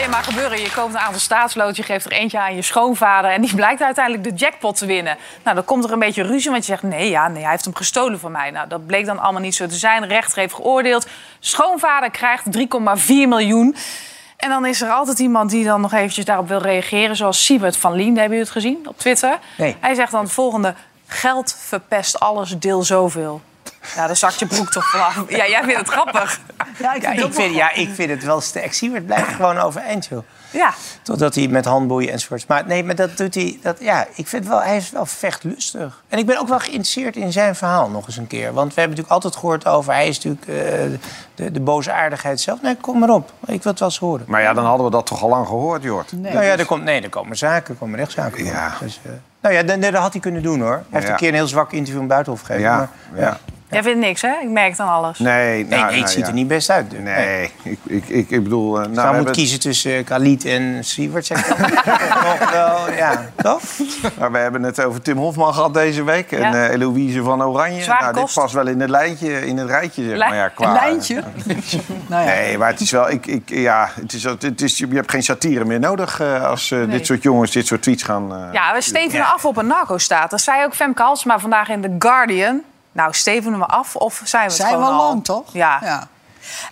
Je 0.00 0.08
maar 0.08 0.24
gebeuren. 0.24 0.60
Je 0.60 0.72
koopt 0.72 0.94
een 0.94 1.00
aantal 1.00 1.20
staatsloten, 1.20 1.76
je 1.76 1.82
geeft 1.82 2.04
er 2.04 2.12
eentje 2.12 2.40
aan 2.40 2.54
je 2.54 2.62
schoonvader... 2.62 3.30
en 3.30 3.40
die 3.40 3.54
blijkt 3.54 3.82
uiteindelijk 3.82 4.24
de 4.24 4.34
jackpot 4.34 4.76
te 4.76 4.86
winnen. 4.86 5.16
Nou, 5.44 5.54
dan 5.56 5.64
komt 5.64 5.84
er 5.84 5.92
een 5.92 5.98
beetje 5.98 6.22
ruzie, 6.22 6.50
want 6.50 6.66
je 6.66 6.72
zegt... 6.72 6.82
nee, 6.82 7.10
ja, 7.10 7.28
nee, 7.28 7.42
hij 7.42 7.50
heeft 7.50 7.64
hem 7.64 7.74
gestolen 7.74 8.20
van 8.20 8.32
mij. 8.32 8.50
Nou, 8.50 8.68
dat 8.68 8.86
bleek 8.86 9.06
dan 9.06 9.18
allemaal 9.18 9.40
niet 9.40 9.54
zo 9.54 9.66
te 9.66 9.74
zijn. 9.74 10.02
De 10.02 10.08
rechter 10.08 10.38
heeft 10.38 10.54
geoordeeld. 10.54 11.06
Schoonvader 11.38 12.10
krijgt 12.10 12.44
3,4 12.58 12.62
miljoen. 13.06 13.76
En 14.36 14.48
dan 14.48 14.66
is 14.66 14.80
er 14.80 14.90
altijd 14.90 15.18
iemand 15.18 15.50
die 15.50 15.64
dan 15.64 15.80
nog 15.80 15.92
eventjes 15.92 16.24
daarop 16.24 16.48
wil 16.48 16.60
reageren... 16.60 17.16
zoals 17.16 17.44
Siebert 17.44 17.76
van 17.76 17.92
Lien, 17.92 18.06
hebben 18.06 18.22
jullie 18.22 18.38
het 18.38 18.50
gezien 18.50 18.88
op 18.88 18.98
Twitter? 18.98 19.38
Nee. 19.56 19.76
Hij 19.80 19.94
zegt 19.94 20.12
dan 20.12 20.22
het 20.22 20.32
volgende... 20.32 20.74
geld 21.06 21.56
verpest 21.58 22.20
alles, 22.20 22.58
deel 22.58 22.82
zoveel. 22.82 23.40
Ja, 23.96 24.06
dan 24.06 24.16
zakt 24.16 24.38
je 24.38 24.46
broek 24.46 24.70
toch 24.70 24.90
vanaf. 24.90 25.24
Ja, 25.28 25.46
jij 25.48 25.60
vindt 25.64 25.78
het 25.78 25.88
grappig. 25.88 26.40
Ja, 26.78 26.94
ik 26.94 27.02
Ja, 27.02 27.08
vind 27.08 27.12
ik 27.12 27.16
het 27.16 27.24
ook 27.24 27.34
vind, 27.34 27.54
ja, 27.54 27.72
ik 27.74 27.88
vind 27.94 28.10
het 28.10 28.24
wel 28.24 28.40
sterk. 28.40 28.72
Siewert 28.74 29.06
blijft 29.06 29.32
gewoon 29.34 29.58
overeind, 29.58 30.06
joh. 30.06 30.22
Ja, 30.50 30.72
Totdat 31.02 31.34
hij 31.34 31.48
met 31.48 31.64
handboeien 31.64 32.12
enzovoorts. 32.12 32.46
Maar 32.46 32.66
nee, 32.66 32.84
maar 32.84 32.94
dat 32.94 33.16
doet 33.16 33.34
hij. 33.34 33.58
Dat, 33.62 33.76
ja, 33.80 34.06
ik 34.14 34.26
vind 34.26 34.46
wel, 34.48 34.62
hij 34.62 34.76
is 34.76 34.90
wel 34.90 35.06
vechtlustig. 35.06 36.02
En 36.08 36.18
ik 36.18 36.26
ben 36.26 36.38
ook 36.38 36.48
wel 36.48 36.58
geïnteresseerd 36.58 37.16
in 37.16 37.32
zijn 37.32 37.54
verhaal 37.56 37.88
nog 37.88 38.06
eens 38.06 38.16
een 38.16 38.26
keer. 38.26 38.52
Want 38.52 38.74
we 38.74 38.80
hebben 38.80 38.96
natuurlijk 38.98 39.12
altijd 39.24 39.36
gehoord 39.36 39.66
over. 39.66 39.92
Hij 39.92 40.08
is 40.08 40.20
natuurlijk 40.22 40.46
eh, 40.46 40.98
de, 41.34 41.50
de 41.52 41.60
boze 41.60 41.92
aardigheid 41.92 42.40
zelf. 42.40 42.62
Nee, 42.62 42.76
kom 42.76 42.98
maar 42.98 43.10
op. 43.10 43.32
Ik 43.46 43.62
wil 43.62 43.70
het 43.72 43.78
wel 43.80 43.88
eens 43.88 43.98
horen. 43.98 44.24
Maar 44.28 44.42
ja, 44.42 44.52
dan 44.52 44.64
hadden 44.64 44.84
we 44.86 44.90
dat 44.92 45.06
toch 45.06 45.22
al 45.22 45.28
lang 45.28 45.46
gehoord, 45.46 45.82
Jort. 45.82 46.12
Nee. 46.12 46.32
nou 46.32 46.44
ja, 46.44 46.56
er, 46.58 46.66
komt, 46.66 46.84
nee, 46.84 47.02
er 47.02 47.08
komen 47.08 47.36
zaken, 47.36 47.74
er 47.74 47.80
komen 47.80 47.98
rechtszaken. 47.98 48.44
Ja. 48.44 48.72
Dus, 48.80 49.00
eh, 49.04 49.10
nou 49.40 49.54
ja, 49.54 49.62
dat, 49.62 49.82
dat 49.82 49.94
had 49.94 50.12
hij 50.12 50.20
kunnen 50.20 50.42
doen 50.42 50.60
hoor. 50.60 50.70
Hij 50.72 50.82
heeft 50.90 51.04
Ja. 51.06 51.10
een 51.12 51.16
keer 51.18 51.28
een 51.28 51.34
heel 51.34 51.46
zwak 51.46 51.72
interview 51.72 52.02
in 52.02 52.08
Buitenhof 52.08 52.40
gegeven. 52.40 52.62
Ja, 52.62 52.76
maar, 53.12 53.20
ja. 53.20 53.38
Jij 53.70 53.82
vindt 53.82 53.98
niks, 53.98 54.22
hè? 54.22 54.32
Ik 54.42 54.48
merk 54.48 54.76
dan 54.76 54.88
alles. 54.88 55.18
Nee, 55.18 55.28
Nee, 55.64 55.64
nou, 55.64 55.80
nee, 55.82 55.90
het 55.90 55.90
nou, 56.00 56.08
ziet 56.08 56.20
ja. 56.20 56.26
er 56.26 56.32
niet 56.32 56.48
best 56.48 56.70
uit. 56.70 56.90
dus. 56.90 57.00
Nee, 57.00 57.52
ik, 57.62 57.78
ik, 57.84 58.08
ik, 58.08 58.30
ik 58.30 58.42
bedoel... 58.42 58.74
eh, 58.76 58.82
nou, 58.82 58.94
Nou, 58.94 59.00
we 59.02 59.06
moet 59.06 59.14
hebben- 59.16 59.32
kiezen 59.32 59.60
tussen 59.60 59.90
uh, 59.98 60.04
Khalid 60.04 60.44
en 60.44 60.84
Siewert, 60.84 61.26
zeg. 61.26 61.48
Nog 62.28 62.50
wel, 62.50 62.92
ja, 62.96 63.24
toch? 63.36 63.60
Maar 64.18 64.32
we 64.32 64.38
hebben 64.38 64.62
het 64.62 64.84
over 64.84 65.02
Tim 65.02 65.16
Hofman 65.16 65.54
gehad 65.54 65.74
deze 65.74 66.04
week. 66.04 66.32
En 66.32 66.54
eh, 66.54 66.70
Eloïse 66.70 67.22
van 67.22 67.42
Oranje. 67.42 67.82
Zware 67.82 68.00
nou, 68.00 68.12
dit 68.12 68.22
kost. 68.22 68.34
past 68.34 68.54
wel 68.54 68.66
in 68.66 68.80
het 68.80 68.90
lijntje, 68.90 69.46
in 69.46 69.56
het 69.56 69.68
rijtje, 69.68 70.04
zeg 70.08 70.18
maar. 70.18 70.34
Ja, 70.34 70.44
Een 70.44 70.54
qua, 70.54 70.72
lijntje. 70.72 71.14
nou 72.08 72.24
ja. 72.26 72.34
Nee, 72.34 72.58
maar 72.58 72.68
het 72.70 72.80
is 72.80 72.90
wel... 72.90 73.10
Ik, 73.10 73.26
ik, 73.26 73.42
ja, 73.46 73.88
het 74.00 74.12
is, 74.12 74.22
het 74.24 74.60
is, 74.62 74.78
je 74.78 74.86
hebt 74.90 75.10
geen 75.10 75.22
satire 75.22 75.64
meer 75.64 75.80
nodig 75.80 76.20
eh, 76.20 76.44
als 76.44 76.70
eh, 76.70 76.90
dit 76.90 77.06
soort 77.06 77.22
jongens 77.22 77.50
dit 77.50 77.66
soort 77.66 77.82
tweets 77.82 78.02
gaan... 78.02 78.32
eh, 78.34 78.52
Ja, 78.52 78.72
we 78.74 78.80
stevenen 78.80 79.26
af 79.26 79.44
op 79.44 79.56
een 79.56 79.66
narco-staat. 79.66 80.30
Dat 80.30 80.40
zei 80.40 80.64
ook 80.64 80.74
Femke 80.74 81.02
Halsema 81.02 81.38
vandaag 81.38 81.68
in 81.68 81.80
The 81.80 81.94
Guardian. 81.98 82.62
Nou, 82.92 83.12
stevenen 83.12 83.58
we 83.58 83.66
af 83.66 83.96
of 83.96 84.22
zijn 84.24 84.46
we 84.46 84.52
het 84.52 84.60
Zijn 84.60 84.78
we 84.78 84.84
gewoon 84.84 84.98
al 85.00 85.06
lang, 85.06 85.24
toch? 85.24 85.52
Ja. 85.52 86.08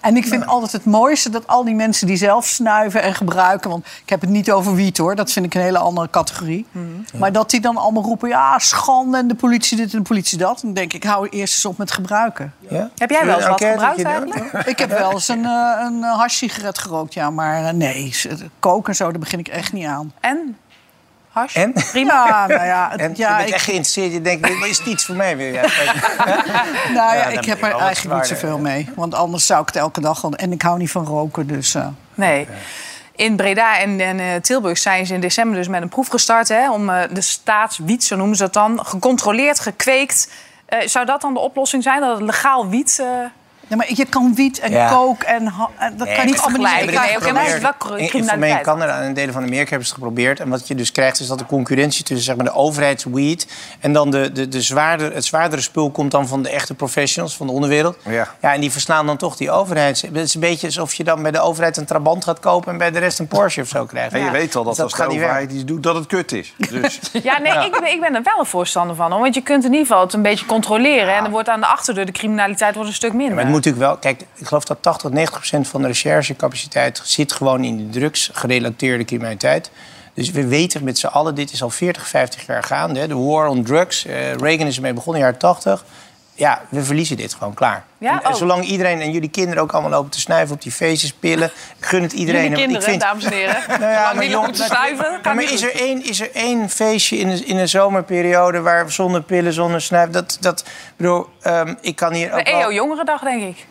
En 0.00 0.16
ik 0.16 0.26
vind 0.26 0.46
altijd 0.46 0.72
het 0.72 0.84
mooiste 0.84 1.30
dat 1.30 1.46
al 1.46 1.64
die 1.64 1.74
mensen 1.74 2.06
die 2.06 2.16
zelf 2.16 2.46
snuiven 2.46 3.02
en 3.02 3.14
gebruiken... 3.14 3.70
want 3.70 3.86
ik 3.86 4.08
heb 4.08 4.20
het 4.20 4.30
niet 4.30 4.50
over 4.50 4.74
wiet, 4.74 4.98
hoor. 4.98 5.14
Dat 5.14 5.32
vind 5.32 5.46
ik 5.46 5.54
een 5.54 5.60
hele 5.60 5.78
andere 5.78 6.10
categorie. 6.10 6.66
Mhm. 6.70 6.86
Maar 7.18 7.32
dat 7.32 7.50
die 7.50 7.60
dan 7.60 7.76
allemaal 7.76 8.02
roepen... 8.02 8.28
ja, 8.28 8.58
schande 8.58 9.16
en 9.16 9.28
de 9.28 9.34
politie 9.34 9.76
dit 9.76 9.92
en 9.92 9.98
de 9.98 10.04
politie 10.04 10.38
dat. 10.38 10.60
Dan 10.62 10.72
denk 10.72 10.92
ik, 10.92 11.04
hou 11.04 11.28
eerst 11.28 11.54
eens 11.54 11.64
op 11.64 11.78
met 11.78 11.90
gebruiken. 11.90 12.54
Ja? 12.58 12.90
Heb 12.96 13.10
jij 13.10 13.26
wel 13.26 13.34
eens 13.36 13.44
Een 13.44 13.50
wat 13.50 13.64
gebruikt 13.64 14.02
eigenlijk? 14.02 14.52
Ik 14.72 14.78
heb 14.78 14.88
wel 14.90 15.12
eens 15.12 15.28
een, 15.28 15.44
eh, 15.44 15.84
een 15.84 16.02
hash-sigaret 16.02 16.78
gerookt, 16.78 17.14
ja. 17.14 17.30
Maar 17.30 17.64
eh, 17.64 17.72
nee, 17.72 18.14
koken 18.58 18.88
en 18.88 18.96
zo, 18.96 19.10
daar 19.10 19.20
begin 19.20 19.38
ik 19.38 19.48
echt 19.48 19.72
niet 19.72 19.86
aan. 19.86 20.12
En? 20.20 20.56
Hash? 21.38 21.54
En? 21.56 21.72
Prima. 21.72 22.26
Ja, 22.28 22.46
nou 22.46 22.64
ja, 22.64 22.88
het- 22.90 23.00
En 23.00 23.12
ja, 23.16 23.30
je 23.30 23.36
bent 23.36 23.48
ik, 23.48 23.54
echt 23.54 23.64
geïnteresseerd. 23.64 24.12
Je 24.12 24.20
denkt, 24.20 24.58
wat 24.58 24.68
is 24.68 24.78
het 24.78 24.86
iets 24.86 25.04
voor 25.04 25.14
mij 25.14 25.36
weer? 25.36 25.52
Ja, 25.52 25.60
nou 26.98 27.16
ja, 27.16 27.26
ik 27.26 27.44
heb 27.44 27.62
er 27.62 27.74
eigenlijk 27.76 28.16
niet 28.16 28.26
zoveel 28.26 28.58
mee. 28.58 28.88
Want 28.94 29.14
anders 29.14 29.46
zou 29.46 29.60
ik 29.60 29.66
het 29.66 29.76
elke 29.76 30.00
dag... 30.00 30.24
al- 30.24 30.32
En 30.32 30.52
ik 30.52 30.62
hou 30.62 30.78
niet 30.78 30.90
van 30.90 31.04
roken, 31.06 31.46
dus... 31.46 31.74
eh, 31.74 31.86
Nee. 32.14 32.48
In 33.16 33.36
Breda 33.36 33.78
en, 33.78 34.00
en 34.00 34.20
eh, 34.20 34.34
Tilburg 34.40 34.78
zijn 34.78 35.06
ze 35.06 35.14
in 35.14 35.20
december 35.20 35.56
dus 35.56 35.68
met 35.68 35.82
een 35.82 35.88
proef 35.88 36.08
gestart... 36.08 36.48
Hè, 36.48 36.70
om 36.72 36.90
eh, 36.90 37.02
de 37.12 37.20
staatswiet, 37.20 38.04
zo 38.04 38.16
noemen 38.16 38.36
ze 38.36 38.42
dat 38.42 38.52
dan, 38.52 38.80
gecontroleerd, 38.86 39.60
gekweekt. 39.60 40.30
Eh, 40.66 40.78
zou 40.86 41.06
dat 41.06 41.20
dan 41.20 41.34
de 41.34 41.40
oplossing 41.40 41.82
zijn, 41.82 42.00
dat 42.00 42.16
het 42.18 42.26
legaal 42.26 42.68
wiet... 42.68 43.02
Ja, 43.68 43.76
maar 43.76 43.86
je 43.94 44.04
kan 44.04 44.34
wiet 44.34 44.58
en 44.58 44.70
Ja. 44.70 44.88
coke 44.88 45.26
en... 45.26 45.44
dat 45.96 46.06
kan 46.06 46.16
je 46.16 46.24
niet 46.24 46.40
vergelijken. 46.40 46.86
niet 46.86 47.22
Nee, 47.22 47.32
maar 47.32 47.44
het 47.44 47.54
is 47.54 47.60
wel 47.60 47.96
In, 47.96 48.42
in. 48.42 48.62
Canada 48.62 49.00
en 49.00 49.06
in 49.06 49.14
delen 49.14 49.32
van 49.32 49.42
Amerika 49.42 49.68
hebben 49.68 49.86
ze 49.86 49.92
het 49.94 50.02
geprobeerd. 50.02 50.40
En 50.40 50.48
wat 50.48 50.68
je 50.68 50.74
dus 50.74 50.92
krijgt 50.92 51.20
is 51.20 51.26
dat 51.26 51.38
de 51.38 51.46
concurrentie 51.46 52.04
tussen 52.04 52.24
zeg 52.24 52.36
maar, 52.36 52.44
de 52.44 52.52
overheidsweed... 52.52 53.46
en 53.80 53.92
dan 53.92 54.10
de, 54.10 54.32
de, 54.32 54.48
de 54.48 54.62
zwaarder, 54.62 55.14
het 55.14 55.24
zwaardere 55.24 55.62
spul 55.62 55.90
komt 55.90 56.10
dan 56.10 56.28
van 56.28 56.42
de 56.42 56.48
echte 56.48 56.74
professionals, 56.74 57.36
van 57.36 57.46
de 57.46 57.52
onderwereld. 57.52 57.96
Ja. 58.04 58.34
ja 58.40 58.54
en 58.54 58.60
die 58.60 58.72
verslaan 58.72 59.06
dan 59.06 59.16
toch 59.16 59.36
die 59.36 59.50
overheid. 59.50 60.00
Het 60.00 60.16
is 60.16 60.34
een 60.34 60.40
beetje 60.40 60.66
alsof 60.66 60.94
je 60.94 61.04
dan 61.04 61.22
bij 61.22 61.30
de 61.30 61.40
overheid 61.40 61.76
een 61.76 61.84
Trabant 61.84 62.24
gaat 62.24 62.40
kopen... 62.40 62.72
en 62.72 62.78
bij 62.78 62.90
de 62.90 62.98
rest 62.98 63.18
een 63.18 63.28
Porsche 63.28 63.60
of 63.60 63.68
zo 63.68 63.84
krijgt. 63.84 64.12
En 64.12 64.24
je 64.24 64.30
weet 64.30 64.56
al 64.56 64.64
dat, 64.64 64.74
Dus 64.74 64.84
als 64.84 64.94
de 64.94 65.06
overheid 65.06 65.52
iets 65.52 65.64
doet, 65.64 65.82
dat 65.82 65.94
het 65.94 66.06
kut 66.06 66.32
is. 66.32 66.54
Dus 66.70 67.00
Ja, 67.22 67.38
nee, 67.38 67.52
Ik, 67.66 67.70
ben, 67.70 67.92
ik 67.92 68.00
ben 68.00 68.14
er 68.14 68.22
wel 68.22 68.38
een 68.38 68.46
voorstander 68.46 68.96
van. 68.96 69.12
hoor. 69.12 69.20
Want 69.20 69.34
je 69.34 69.40
kunt 69.42 69.64
in 69.64 69.70
ieder 69.70 69.86
geval 69.86 70.02
het 70.02 70.12
een 70.12 70.22
beetje 70.22 70.46
controleren. 70.46 71.14
En 71.14 71.22
dan 71.22 71.30
wordt 71.30 71.48
aan 71.48 71.60
de 71.60 71.66
achterdeur 71.66 72.06
de 72.06 72.12
criminaliteit 72.12 72.74
wordt 72.74 72.88
een 72.88 72.94
stuk 72.94 73.12
minder. 73.12 73.36
Natuurlijk 73.58 73.84
wel... 73.84 73.96
Kijk, 73.96 74.26
ik 74.34 74.46
geloof 74.46 74.64
dat 74.64 74.82
80 74.82 75.02
tot 75.02 75.12
90 75.12 75.36
procent 75.36 75.68
van 75.68 75.80
de 75.82 75.86
recherchecapaciteit... 75.86 77.00
zit 77.04 77.32
gewoon 77.32 77.64
in 77.64 77.76
de 77.76 77.98
drugsgerelateerde 77.98 79.04
criminaliteit. 79.04 79.70
Dus 80.14 80.30
we 80.30 80.46
weten 80.46 80.84
met 80.84 80.98
z'n 80.98 81.06
allen, 81.06 81.34
dit 81.34 81.52
is 81.52 81.62
al 81.62 81.70
40, 81.70 82.08
50 82.08 82.46
jaar 82.46 82.62
gaande. 82.62 83.06
De 83.06 83.14
war 83.14 83.48
on 83.48 83.62
drugs. 83.62 84.04
eh, 84.04 84.34
Reagan 84.34 84.66
is 84.66 84.76
ermee 84.76 84.92
begonnen 84.92 85.22
in 85.22 85.28
de 85.28 85.32
jaren 85.32 85.56
80. 85.56 85.84
Ja, 86.38 86.60
we 86.68 86.82
verliezen 86.84 87.16
dit 87.16 87.34
gewoon, 87.34 87.54
klaar. 87.54 87.84
Ja? 87.98 88.22
En, 88.22 88.28
Oh. 88.30 88.34
zolang 88.36 88.64
iedereen 88.64 89.00
en 89.00 89.10
jullie 89.10 89.28
kinderen 89.30 89.62
ook 89.62 89.72
allemaal 89.72 89.90
lopen 89.90 90.10
te 90.10 90.20
snuiven 90.20 90.54
op 90.54 90.62
die 90.62 90.72
feestjes, 90.72 91.12
pillen... 91.12 91.46
ik 91.78 91.86
gun 91.86 92.02
het 92.02 92.12
iedereen. 92.12 92.42
Jullie 92.42 92.56
kinderen, 92.56 92.82
ik 92.82 92.88
vind, 92.88 93.00
dames 93.00 93.24
en 93.24 93.32
heren. 93.32 93.56
nou 93.68 93.82
ja, 93.82 93.98
Zolang 93.98 94.14
maar 94.16 94.26
jong- 94.26 94.54
te 94.56 94.62
snuiven, 94.62 95.18
Ja, 95.22 95.34
maar 95.34 95.42
is 95.44 95.62
er, 95.62 95.74
één, 95.80 96.04
is 96.04 96.20
er 96.20 96.30
één 96.34 96.68
feestje 96.70 97.16
in 97.16 97.28
de, 97.28 97.44
in 97.44 97.56
de 97.56 97.66
zomerperiode 97.66 98.60
waar 98.60 98.90
zonder 98.92 99.22
pillen, 99.22 99.52
zonder 99.52 99.80
snuif... 99.80 100.10
Dat, 100.10 100.36
dat, 100.40 100.64
bedoel, 100.96 101.26
ehm, 101.42 101.74
ik 101.80 101.96
kan 101.96 102.12
hier 102.12 102.32
ook 102.32 102.44
De 102.44 102.50
wel- 102.50 102.60
EO 102.60 102.72
Jongerendag, 102.72 103.20
denk 103.22 103.42
ik. 103.42 103.66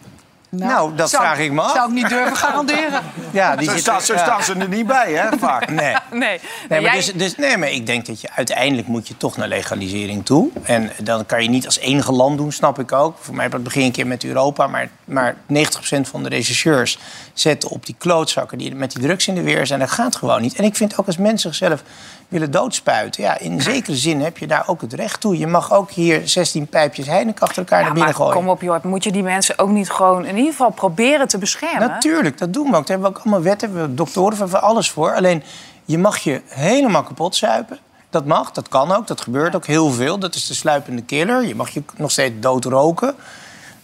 Nou, 0.49 0.95
dat 0.95 1.09
zou- 1.09 1.23
vraag 1.23 1.39
ik 1.39 1.51
me 1.51 1.61
af. 1.61 1.71
Zou 1.73 1.87
ik 1.87 1.93
niet 1.93 2.09
durven 2.09 2.35
garanderen. 2.37 3.01
Ja, 3.31 3.55
die 3.55 3.65
zo, 3.65 3.71
zit 3.71 3.81
staat, 3.81 4.03
zo 4.03 4.13
ja. 4.13 4.19
staan 4.23 4.43
ze 4.43 4.53
er 4.53 4.67
niet 4.67 4.87
bij, 4.87 5.11
hè, 5.13 5.37
vaak. 5.47 5.69
Nee. 5.69 5.95
Nee. 6.11 6.19
Nee, 6.19 6.39
maar, 6.69 6.81
Jij- 6.81 6.95
dus, 6.95 7.13
dus, 7.13 7.35
nee, 7.35 7.57
maar 7.57 7.69
ik 7.71 7.85
denk 7.85 8.05
dat 8.05 8.21
je 8.21 8.27
uiteindelijk 8.35 8.87
moet 8.87 9.07
je 9.07 9.17
toch 9.17 9.37
naar 9.37 9.47
legalisering 9.47 10.25
toe. 10.25 10.49
En 10.63 10.91
dan 11.03 11.25
kan 11.25 11.43
je 11.43 11.49
niet 11.49 11.65
als 11.65 11.79
enige 11.79 12.11
land 12.11 12.37
doen, 12.37 12.51
snap 12.51 12.79
ik 12.79 12.91
ook. 12.91 13.17
Voor 13.19 13.35
mij 13.35 13.49
begin 13.49 13.81
een 13.83 13.91
keer 13.91 14.07
met 14.07 14.23
Europa. 14.23 14.67
Maar, 14.67 14.89
maar 15.05 15.35
90% 15.47 16.07
van 16.09 16.23
de 16.23 16.29
rechercheurs 16.29 16.99
zetten 17.33 17.69
op 17.69 17.85
die 17.85 17.95
klootzakken 17.97 18.57
die 18.57 18.75
met 18.75 18.91
die 18.91 19.01
drugs 19.03 19.27
in 19.27 19.35
de 19.35 19.41
weer 19.41 19.65
zijn. 19.67 19.79
Dat 19.79 19.91
gaat 19.91 20.15
gewoon 20.15 20.41
niet. 20.41 20.55
En 20.55 20.63
ik 20.63 20.75
vind 20.75 20.97
ook 20.97 21.05
als 21.07 21.17
mensen 21.17 21.53
zichzelf 21.55 21.83
willen 22.27 22.51
doodspuiten. 22.51 23.23
Ja, 23.23 23.37
in 23.39 23.61
zekere 23.61 23.95
zin 23.95 24.21
heb 24.21 24.37
je 24.37 24.47
daar 24.47 24.63
ook 24.67 24.81
het 24.81 24.93
recht 24.93 25.19
toe. 25.21 25.37
Je 25.37 25.47
mag 25.47 25.73
ook 25.73 25.91
hier 25.91 26.21
16 26.27 26.67
pijpjes 26.67 27.07
Heineken 27.07 27.41
achter 27.41 27.57
elkaar 27.57 27.79
Ja, 27.79 27.85
naar 27.85 27.93
binnen 27.93 28.11
maar 28.13 28.21
gooien. 28.21 28.39
kom 28.39 28.49
op, 28.49 28.61
joh. 28.61 28.83
Moet 28.83 29.03
je 29.03 29.11
die 29.11 29.23
mensen 29.23 29.59
ook 29.59 29.69
niet 29.69 29.89
gewoon 29.89 30.25
in 30.38 30.43
ieder 30.43 30.57
geval 30.57 30.71
proberen 30.71 31.27
te 31.27 31.38
beschermen? 31.38 31.88
Natuurlijk, 31.88 32.38
dat 32.38 32.53
doen 32.53 32.71
we 32.71 32.77
ook. 32.77 32.88
Daar 32.88 32.97
hebben 32.97 33.11
we 33.11 33.17
ook 33.17 33.23
allemaal 33.23 33.41
wetten, 33.41 33.81
we 33.81 33.93
doktoren, 33.93 34.33
we 34.33 34.43
hebben 34.43 34.61
alles 34.61 34.91
voor. 34.91 35.13
Alleen, 35.15 35.43
je 35.85 35.97
mag 35.97 36.17
je 36.17 36.41
helemaal 36.47 37.03
kapot 37.03 37.35
zuipen. 37.35 37.79
Dat 38.09 38.25
mag, 38.25 38.51
dat 38.51 38.67
kan 38.67 38.91
ook, 38.91 39.07
dat 39.07 39.21
gebeurt 39.21 39.55
ook 39.55 39.65
heel 39.65 39.91
veel. 39.91 40.19
Dat 40.19 40.35
is 40.35 40.47
de 40.47 40.53
sluipende 40.53 41.01
killer. 41.01 41.45
Je 41.45 41.55
mag 41.55 41.69
je 41.69 41.83
nog 41.95 42.11
steeds 42.11 42.35
dood 42.39 42.65
roken. 42.65 43.15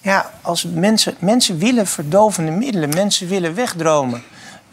Ja, 0.02 0.32
als 0.42 0.66
mensen, 0.74 1.16
mensen 1.20 1.58
willen 1.58 1.88
verdovende 1.88 2.52
middelen, 2.52 2.90
mensen 2.90 3.28
willen 3.28 3.56
wegdromen. 3.56 4.24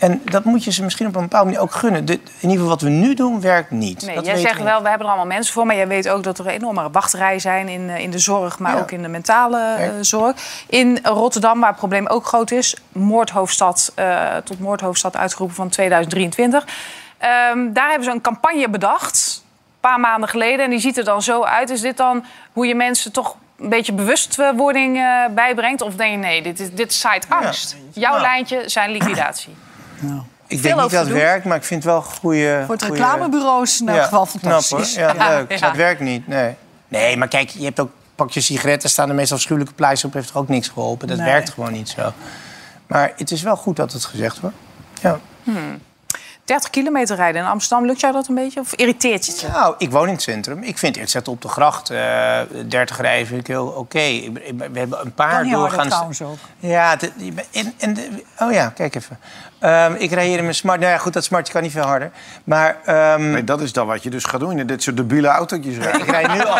En 0.00 0.22
dat 0.24 0.44
moet 0.44 0.64
je 0.64 0.72
ze 0.72 0.82
misschien 0.84 1.06
op 1.06 1.14
een 1.14 1.22
bepaalde 1.22 1.44
manier 1.46 1.60
ook 1.62 1.72
gunnen. 1.72 2.04
De, 2.04 2.12
in 2.12 2.20
ieder 2.40 2.50
geval 2.56 2.68
wat 2.68 2.80
we 2.80 2.88
nu 2.88 3.14
doen, 3.14 3.40
werkt 3.40 3.70
niet. 3.70 4.06
Nee, 4.06 4.14
dat 4.14 4.26
jij 4.26 4.36
zegt 4.36 4.58
we. 4.58 4.64
wel, 4.64 4.82
we 4.82 4.88
hebben 4.88 5.06
er 5.06 5.12
allemaal 5.12 5.32
mensen 5.34 5.52
voor. 5.54 5.66
Maar 5.66 5.76
jij 5.76 5.88
weet 5.88 6.08
ook 6.08 6.22
dat 6.22 6.38
er 6.38 6.46
enorme 6.46 6.90
wachtrijen 6.90 7.40
zijn 7.40 7.68
in, 7.68 7.90
eh, 7.90 7.98
in 7.98 8.10
de 8.10 8.18
zorg, 8.18 8.58
maar 8.58 8.74
Ja. 8.74 8.80
ook 8.80 8.90
in 8.90 9.02
de 9.02 9.08
mentale 9.08 9.74
eh, 9.74 9.90
zorg. 10.00 10.36
In 10.68 10.98
Rotterdam, 11.02 11.60
waar 11.60 11.68
het 11.68 11.78
probleem 11.78 12.06
ook 12.06 12.26
groot 12.26 12.50
is, 12.50 12.74
moordhoofdstad, 12.92 13.92
eh, 13.94 14.36
tot 14.44 14.60
moordhoofdstad 14.60 15.16
uitgeroepen 15.16 15.56
van 15.56 15.68
2023. 15.68 16.64
Ehm, 17.18 17.72
daar 17.72 17.86
hebben 17.88 18.04
ze 18.04 18.10
een 18.10 18.20
campagne 18.20 18.68
bedacht, 18.68 19.42
een 19.44 19.80
paar 19.80 20.00
maanden 20.00 20.28
geleden. 20.28 20.64
En 20.64 20.70
die 20.70 20.80
ziet 20.80 20.98
er 20.98 21.04
dan 21.04 21.22
zo 21.22 21.42
uit. 21.44 21.70
Is 21.70 21.80
dit 21.80 21.96
dan 21.96 22.24
hoe 22.52 22.66
je 22.66 22.74
mensen 22.74 23.12
toch 23.12 23.36
een 23.58 23.68
beetje 23.68 23.92
bewustwording 23.92 25.02
bijbrengt? 25.34 25.82
Of 25.82 25.94
denk 25.94 26.10
je, 26.10 26.16
nee, 26.16 26.42
dit, 26.42 26.60
is, 26.60 26.70
dit 26.72 26.94
zaait 26.94 27.26
angst. 27.28 27.76
Jouw 27.92 28.10
Nou. 28.10 28.22
lijntje 28.22 28.62
zijn 28.68 28.90
liquidatie. 28.90 29.54
Ik 30.46 30.58
veel 30.60 30.62
denk 30.62 30.80
niet 30.80 30.90
dat 30.90 31.04
het 31.06 31.14
werkt, 31.14 31.44
maar 31.44 31.56
ik 31.56 31.64
vind 31.64 31.82
het 31.84 31.92
wel 31.92 32.02
goede... 32.02 32.62
Voor 32.66 32.74
het 32.74 32.84
reclamebureaus 32.84 33.80
in 33.80 33.88
elk 33.88 34.02
geval 34.02 34.26
fantastisch. 34.26 34.94
Knap. 34.94 35.16
Ja, 35.16 35.28
leuk. 35.28 35.50
Ja. 35.52 35.66
Dat 35.66 35.76
werkt 35.76 36.00
niet, 36.00 36.26
nee. 36.28 36.54
Nee, 36.88 37.16
maar 37.16 37.28
kijk, 37.28 37.48
je 37.50 37.64
hebt 37.64 37.80
ook... 37.80 37.90
Pak 38.14 38.30
je 38.30 38.40
sigaretten, 38.40 38.90
staan 38.90 39.08
er 39.08 39.14
meestal 39.14 39.36
afschuwelijke 39.36 39.74
plaatjes 39.74 40.04
op. 40.04 40.12
Heeft 40.12 40.26
toch 40.26 40.36
ook 40.42 40.48
niks 40.48 40.68
geholpen? 40.68 41.08
Dat 41.08 41.16
Nee. 41.16 41.26
werkt 41.26 41.50
gewoon 41.50 41.72
niet 41.72 41.88
zo. 41.88 42.12
Maar 42.86 43.12
het 43.16 43.30
is 43.30 43.42
wel 43.42 43.56
goed 43.56 43.76
dat 43.76 43.92
het 43.92 44.04
gezegd 44.04 44.40
wordt. 44.40 44.56
Ja. 45.02 45.18
30 46.50 46.70
kilometer 46.70 47.16
rijden 47.16 47.42
in 47.42 47.48
Amsterdam, 47.48 47.86
lukt 47.86 48.00
jou 48.00 48.12
dat 48.12 48.28
een 48.28 48.34
beetje? 48.34 48.60
Of 48.60 48.72
irriteert 48.74 49.26
je 49.26 49.32
het? 49.32 49.52
Nou, 49.52 49.74
ik 49.78 49.90
woon 49.90 50.06
in 50.06 50.12
het 50.12 50.22
centrum. 50.22 50.62
Ik 50.62 50.78
vind 50.78 50.96
het 50.98 51.10
zetten 51.10 51.32
op 51.32 51.42
de 51.42 51.48
gracht, 51.48 51.90
eh 51.90 52.38
30 52.68 53.00
rijden 53.00 53.26
vind 53.26 53.40
ik 53.40 53.46
heel 53.46 53.66
oké. 53.66 53.98
We 54.56 54.78
hebben 54.78 55.00
een 55.04 55.12
paar 55.14 55.30
Kan 55.32 55.42
niet 55.42 55.52
harder 55.54 55.68
doorgaans... 55.70 55.88
trouwens 55.88 56.22
ook. 56.22 56.36
Ja, 56.58 56.96
de- 56.96 57.12
en, 57.52 57.74
en 57.78 57.94
de- 57.94 58.24
oh 58.38 58.52
ja, 58.52 58.68
kijk 58.74 58.94
even. 58.94 59.18
Ehm, 59.58 59.94
ik 59.98 60.12
rij 60.12 60.26
hier 60.26 60.36
in 60.36 60.42
mijn 60.42 60.54
smart. 60.54 60.80
Nou 60.80 60.92
ja, 60.92 60.98
goed, 60.98 61.12
dat 61.12 61.24
smartje 61.24 61.52
kan 61.52 61.62
niet 61.62 61.72
veel 61.72 61.82
harder. 61.82 62.10
Maar 62.44 62.76
ehm, 62.84 63.30
Nee, 63.30 63.44
dat 63.44 63.60
is 63.60 63.72
dan 63.72 63.86
wat 63.86 64.02
je 64.02 64.10
dus 64.10 64.24
gaat 64.24 64.40
doen. 64.40 64.58
In 64.58 64.66
dit 64.66 64.82
soort 64.82 64.96
debiele 64.96 65.28
autootjes 65.28 65.76
rijden. 65.76 66.00
ik 66.06 66.10
rij 66.10 66.26
nu 66.26 66.40
al. 66.44 66.58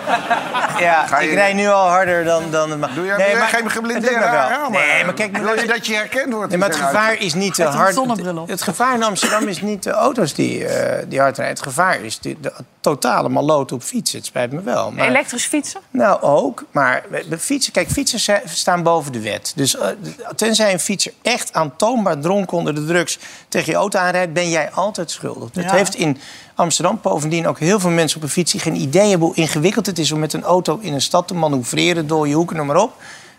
Ja, 0.78 1.06
Ga 1.06 1.20
je- 1.20 1.28
ik 1.28 1.34
rij 1.34 1.52
nu 1.52 1.68
al 1.68 1.88
harder 1.88 2.24
dan. 2.24 2.50
dan 2.50 2.78
maar, 2.78 2.94
Doe 2.94 3.06
jij 3.06 3.16
nee, 3.16 3.36
maar- 3.36 3.48
geen 3.48 3.62
het 3.64 3.72
geblindeerde 3.72 4.18
wel. 4.18 4.30
ramen? 4.32 4.70
Nee, 4.72 5.04
maar 5.04 5.14
kijk, 5.14 5.36
Wil 5.36 5.54
je 5.60 5.66
dat 5.66 5.86
je 5.86 5.94
herkend 5.94 6.32
wordt? 6.32 6.48
Nee, 6.50 6.58
maar 6.58 6.68
het 6.68 6.78
gevaar 6.78 7.14
is 7.18 7.34
niet 7.34 7.54
te 7.54 7.64
hard. 7.64 7.94
Het, 7.96 8.48
het 8.50 8.62
gevaar 8.62 8.94
in 8.94 9.02
Amsterdam 9.02 9.48
is 9.48 9.60
niet 9.62 9.79
de 9.82 9.90
auto's 9.90 10.34
die, 10.34 10.66
eh, 10.66 11.04
die 11.08 11.20
hard 11.20 11.36
rijden. 11.36 11.54
Het 11.56 11.64
gevaar 11.64 12.00
is 12.00 12.18
de, 12.18 12.36
de 12.40 12.52
totale 12.80 13.28
maloot 13.28 13.72
op 13.72 13.82
fietsen. 13.82 14.18
Het 14.18 14.26
spijt 14.26 14.52
me 14.52 14.62
wel. 14.62 14.90
Maar, 14.90 15.08
Elektrisch 15.08 15.44
fietsen? 15.46 15.80
nou, 15.90 16.20
ook. 16.22 16.64
Maar 16.70 17.04
de 17.28 17.38
fietsen, 17.38 17.72
kijk, 17.72 17.90
fietsers 17.90 18.28
staan 18.44 18.82
boven 18.82 19.12
de 19.12 19.20
wet. 19.20 19.52
Dus 19.56 19.76
eh, 19.76 19.88
tenzij 20.36 20.72
een 20.72 20.80
fietser 20.80 21.12
echt 21.22 21.52
aantoonbaar 21.52 22.18
dronken 22.18 22.56
onder 22.56 22.74
de 22.74 22.84
drugs 22.86 23.18
tegen 23.48 23.72
je 23.72 23.78
auto 23.78 23.98
aanrijdt, 23.98 24.32
ben 24.32 24.50
jij 24.50 24.70
altijd 24.70 25.10
schuldig. 25.10 25.48
Het 25.52 25.64
Ja. 25.64 25.72
heeft 25.74 25.94
in 25.94 26.18
Amsterdam 26.54 26.98
bovendien 27.02 27.46
ook 27.48 27.58
heel 27.58 27.80
veel 27.80 27.90
mensen 27.90 28.16
op 28.16 28.22
een 28.22 28.28
fiets 28.28 28.52
die 28.52 28.60
geen 28.60 28.76
idee 28.80 29.08
hebben 29.08 29.26
hoe 29.26 29.36
ingewikkeld 29.36 29.86
het 29.86 29.98
is 29.98 30.12
om 30.12 30.18
met 30.18 30.32
een 30.32 30.42
auto 30.44 30.78
in 30.80 30.92
een 30.92 31.00
stad 31.00 31.28
te 31.28 31.34
manoeuvreren, 31.34 32.06
door 32.06 32.28
je 32.28 32.34
hoeken, 32.34 32.56
noem 32.56 32.66
maar 32.66 32.76
op. 32.76 32.92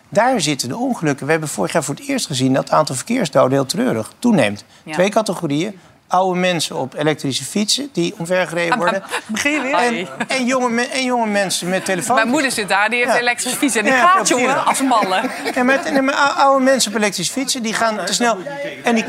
Daar 0.08 0.40
zitten 0.40 0.68
de 0.68 0.76
ongelukken. 0.76 1.24
We 1.26 1.32
hebben 1.32 1.48
vorig 1.50 1.72
jaar 1.72 1.84
voor 1.84 1.94
het 1.94 2.08
eerst 2.08 2.26
gezien 2.26 2.52
dat 2.52 2.62
het 2.64 2.72
aantal 2.72 2.94
verkeersdoden 2.94 3.52
heel 3.52 3.66
treurig 3.66 4.12
toeneemt. 4.18 4.64
Ja. 4.84 4.92
Twee 4.92 5.08
categorieën. 5.08 5.78
Oude 6.12 6.38
mensen 6.40 6.76
op 6.76 6.94
elektrische 6.94 7.44
fietsen 7.44 7.88
die 7.92 8.14
omvergereden 8.18 8.78
worden. 8.78 9.02
Begin 9.26 9.52
je 9.52 9.60
weer? 9.60 9.74
En, 9.74 10.08
en, 10.28 10.44
jonge, 10.46 10.88
en 10.88 11.04
jonge 11.04 11.26
mensen 11.26 11.68
met 11.68 11.84
telefoon. 11.84 12.14
Mijn 12.14 12.28
moeder 12.28 12.50
zit 12.50 12.68
daar, 12.68 12.88
die 12.88 12.98
heeft 12.98 13.10
Ja. 13.10 13.14
een 13.16 13.20
elektrische 13.22 13.58
fiets. 13.58 13.76
En 13.76 13.84
die 13.84 13.92
Ja, 13.92 14.06
gaat, 14.06 14.28
jongen, 14.28 14.64
als 14.64 14.82
mallen. 14.82 15.30
Ja, 15.54 15.62
maar, 15.62 15.80
nee, 15.92 16.02
maar 16.02 16.14
ou- 16.14 16.38
oude 16.38 16.64
mensen 16.64 16.90
op 16.90 16.96
elektrische 16.96 17.32
fietsen, 17.32 17.62
die 17.62 17.74
gaan 17.74 18.04
te 18.04 18.12
snel. 18.14 18.36
En 18.84 18.94
die, 18.94 19.04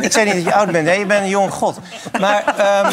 ik 0.00 0.12
zei 0.12 0.24
niet 0.24 0.34
dat 0.34 0.44
je 0.44 0.54
oud 0.54 0.70
bent, 0.70 0.86
hè? 0.88 0.92
je 0.92 1.06
bent 1.06 1.22
een 1.22 1.28
jong 1.28 1.52
god. 1.52 1.78
Maar, 2.20 2.44
ehm, 2.56 2.92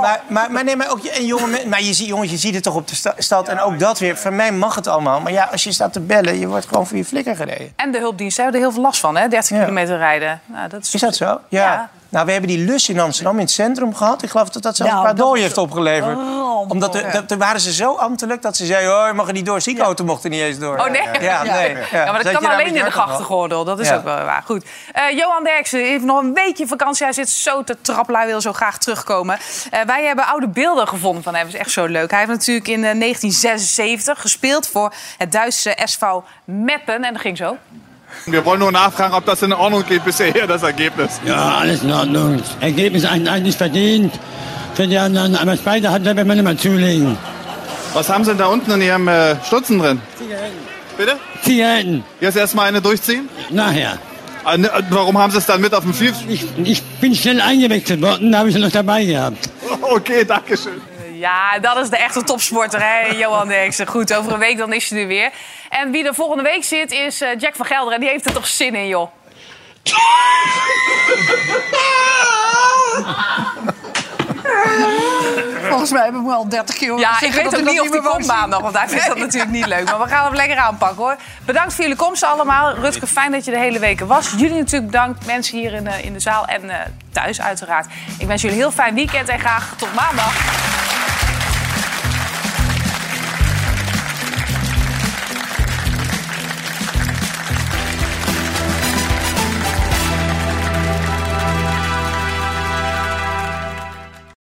maar, 0.00 0.20
maar, 0.28 0.50
maar, 0.50 0.64
nee, 0.64 0.76
maar 0.76 0.90
ook 0.90 1.04
en 1.04 1.26
jonge 1.26 1.66
maar 1.66 1.82
je, 1.82 1.92
ziet, 1.94 2.06
jongens, 2.06 2.30
je 2.30 2.36
ziet 2.36 2.54
het 2.54 2.62
toch 2.62 2.74
op 2.74 2.88
de 2.88 2.94
sta- 2.94 3.14
stad. 3.18 3.48
En 3.48 3.60
ook 3.60 3.78
dat 3.78 3.98
weer, 3.98 4.16
voor 4.16 4.32
mij 4.32 4.52
mag 4.52 4.74
het 4.74 4.86
allemaal. 4.86 5.20
Maar 5.20 5.32
ja, 5.32 5.48
als 5.52 5.64
je 5.64 5.72
staat 5.72 5.92
te 5.92 6.00
bellen, 6.00 6.38
je 6.38 6.46
wordt 6.46 6.66
gewoon 6.66 6.86
voor 6.86 6.96
je 6.96 7.04
flikker 7.04 7.36
gereden. 7.36 7.72
En 7.76 7.90
de 7.92 7.98
hulpdiensten 7.98 8.42
hebben 8.42 8.60
er 8.60 8.66
heel 8.66 8.74
veel 8.76 8.84
last 8.84 9.00
van, 9.00 9.16
hè? 9.16 9.28
30 9.28 9.48
Ja. 9.56 9.58
kilometer 9.62 9.96
rijden. 9.96 10.40
Nou, 10.46 10.68
dat 10.68 10.82
is... 10.82 10.94
Is 10.94 11.00
dat 11.00 11.16
zo? 11.16 11.40
Ja. 11.48 11.90
Nou, 12.10 12.26
we 12.26 12.32
hebben 12.32 12.50
die 12.50 12.64
lus 12.64 12.88
in 12.88 13.00
Amsterdam 13.00 13.34
in 13.34 13.40
het 13.40 13.50
centrum 13.50 13.94
gehad. 13.94 14.22
Ik 14.22 14.30
geloof 14.30 14.48
dat 14.48 14.62
dat 14.62 14.76
zelfs 14.76 14.92
Nou, 14.92 15.08
een 15.08 15.16
dooien 15.16 15.42
heeft 15.42 15.58
opgeleverd. 15.58 16.16
ramp, 16.16 16.70
Omdat 16.70 17.02
toen 17.28 17.38
waren 17.38 17.60
ze 17.60 17.72
zo 17.72 17.94
ambtelijk 17.94 18.42
dat 18.42 18.56
ze 18.56 18.66
zeiden... 18.66 18.98
oh, 19.00 19.06
je 19.06 19.12
mag 19.12 19.26
er 19.26 19.32
niet 19.32 19.46
door. 19.46 19.60
Ziekenauto 19.60 20.04
mocht 20.04 20.24
er 20.24 20.30
niet 20.30 20.40
eens 20.40 20.58
door. 20.58 20.78
Oh, 20.78 20.86
nee? 20.90 21.02
Ja, 21.20 21.42
nee. 21.42 21.76
Ja, 21.92 22.12
maar 22.12 22.22
dat 22.22 22.32
kan 22.32 22.50
alleen 22.52 22.66
in 22.76 22.84
de 22.84 22.90
grachtengordel. 22.90 23.64
Dat 23.64 23.80
is 23.80 23.88
Ja. 23.88 23.96
ook 23.96 24.04
wel 24.04 24.24
waar. 24.24 24.42
Goed. 24.46 24.64
Eh, 24.92 25.16
Johan 25.18 25.44
Derksen 25.44 25.80
heeft 25.84 26.04
nog 26.04 26.20
een 26.22 26.34
weekje 26.34 26.66
vakantie. 26.66 27.04
Hij 27.04 27.14
zit 27.14 27.28
zo 27.28 27.64
te 27.64 27.76
trappelen. 27.80 28.20
Hij 28.20 28.28
wil 28.28 28.40
zo 28.40 28.52
graag 28.52 28.78
terugkomen. 28.78 29.38
Eh, 29.70 29.80
wij 29.86 30.04
hebben 30.04 30.26
oude 30.26 30.48
beelden 30.48 30.88
gevonden 30.88 31.22
van 31.22 31.34
hem. 31.34 31.44
Dat 31.44 31.54
is 31.54 31.60
echt 31.60 31.70
zo 31.70 31.86
leuk. 31.86 32.10
Hij 32.10 32.18
heeft 32.18 32.30
natuurlijk 32.32 32.68
in 32.68 32.84
eh, 32.84 32.98
1976 32.98 34.20
gespeeld 34.20 34.66
voor 34.68 34.92
het 35.18 35.32
Duitse 35.32 35.76
SV 35.84 36.02
Meppen. 36.44 37.04
En 37.04 37.12
dat 37.12 37.20
ging 37.20 37.36
zo. 37.36 37.56
Wir 38.26 38.44
wollen 38.44 38.60
nur 38.60 38.72
nachfragen, 38.72 39.14
ob 39.14 39.24
das 39.24 39.42
in 39.42 39.52
Ordnung 39.52 39.84
geht 39.86 40.04
bisher, 40.04 40.46
das 40.46 40.62
Ergebnis. 40.62 41.20
Ja, 41.26 41.56
alles 41.58 41.82
in 41.82 41.92
Ordnung. 41.92 42.40
Ergebnis 42.60 43.04
eigentlich 43.04 43.56
verdient. 43.56 44.12
für 44.74 44.86
die 44.86 44.98
anderen. 44.98 45.36
Aber 45.36 45.52
das 45.52 45.62
zweite 45.62 45.90
hat 45.90 46.04
wenn 46.04 46.26
man 46.26 46.38
immer 46.38 46.56
zulegen. 46.56 47.16
Was 47.92 48.08
haben 48.08 48.24
Sie 48.24 48.30
denn 48.30 48.38
da 48.38 48.46
unten 48.46 48.70
in 48.72 48.82
Ihrem 48.82 49.08
äh, 49.08 49.34
Stutzen 49.44 49.78
drin? 49.80 50.00
Bitte? 50.96 51.16
Zigaretten, 51.42 52.04
Jetzt 52.20 52.36
erstmal 52.36 52.68
eine 52.68 52.80
durchziehen? 52.80 53.28
nachher. 53.50 53.98
Ah, 54.44 54.56
ne, 54.56 54.70
Warum 54.90 55.18
haben 55.18 55.30
Sie 55.32 55.38
es 55.38 55.46
dann 55.46 55.60
mit 55.60 55.74
auf 55.74 55.82
dem 55.84 55.92
Schiff? 55.92 56.14
Ich, 56.28 56.44
ich 56.64 56.82
bin 57.00 57.14
schnell 57.14 57.40
eingewechselt 57.40 58.00
worden, 58.00 58.32
da 58.32 58.38
habe 58.38 58.48
ich 58.48 58.54
sie 58.54 58.60
noch 58.60 58.70
dabei 58.70 59.04
gehabt. 59.04 59.48
Okay, 59.82 60.24
danke 60.24 60.56
schön. 60.56 60.80
Ja, 61.20 61.58
dat 61.58 61.76
is 61.76 61.90
de 61.90 61.96
echte 61.96 62.24
topsporter, 62.24 62.80
hè, 62.82 63.06
Johan 63.06 63.48
Derksen. 63.48 63.86
Goed, 63.86 64.14
over 64.14 64.32
een 64.32 64.38
week 64.38 64.58
dan 64.58 64.72
is 64.72 64.90
hij 64.90 65.00
er 65.00 65.06
weer. 65.06 65.30
En 65.68 65.90
wie 65.90 66.06
er 66.06 66.14
volgende 66.14 66.42
week 66.42 66.64
zit 66.64 66.92
is 66.92 67.20
eh, 67.20 67.38
Jack 67.38 67.56
van 67.56 67.66
Gelder. 67.66 67.94
En 67.94 68.00
die 68.00 68.08
heeft 68.08 68.24
er 68.24 68.32
toch 68.32 68.46
zin 68.46 68.74
in, 68.74 68.86
joh. 68.86 69.10
Volgens 75.68 75.90
mij 75.90 76.02
hebben 76.02 76.24
we 76.24 76.32
al 76.32 76.48
30 76.48 76.74
keer 76.74 76.88
horen 76.88 77.02
Ja, 77.02 77.20
ik 77.20 77.32
weet 77.32 77.56
ook 77.56 77.64
niet 77.64 77.80
of 77.80 77.90
die 77.90 78.02
komt 78.02 78.26
maandag, 78.26 78.60
want 78.60 78.76
hij 78.78 78.88
vindt 78.88 79.06
dat 79.06 79.18
natuurlijk 79.18 79.52
niet 79.52 79.66
leuk. 79.66 79.84
Maar 79.84 79.98
we 79.98 80.08
gaan 80.08 80.24
hem 80.24 80.34
lekker 80.34 80.56
aanpakken, 80.56 80.96
hoor. 80.96 81.16
Bedankt 81.44 81.74
voor 81.74 81.82
jullie 81.82 81.98
komst 81.98 82.22
allemaal. 82.22 82.74
Rutger, 82.74 83.06
fijn 83.06 83.32
dat 83.32 83.44
je 83.44 83.50
de 83.50 83.58
hele 83.58 83.78
week 83.78 84.00
was. 84.00 84.30
Jullie 84.36 84.58
natuurlijk 84.58 84.90
bedankt, 84.90 85.26
mensen 85.26 85.58
hier 85.58 85.72
in, 85.72 85.84
de 85.84 86.02
in 86.02 86.12
de 86.12 86.20
zaal 86.20 86.46
en 86.46 86.70
eh, 86.70 86.76
thuis 87.12 87.40
uiteraard. 87.40 87.86
Ik 88.18 88.26
wens 88.26 88.42
jullie 88.42 88.56
een 88.56 88.62
heel 88.62 88.72
fijn 88.72 88.94
weekend 88.94 89.28
en 89.28 89.38
graag 89.38 89.74
tot 89.76 89.94
maandag. 89.94 90.34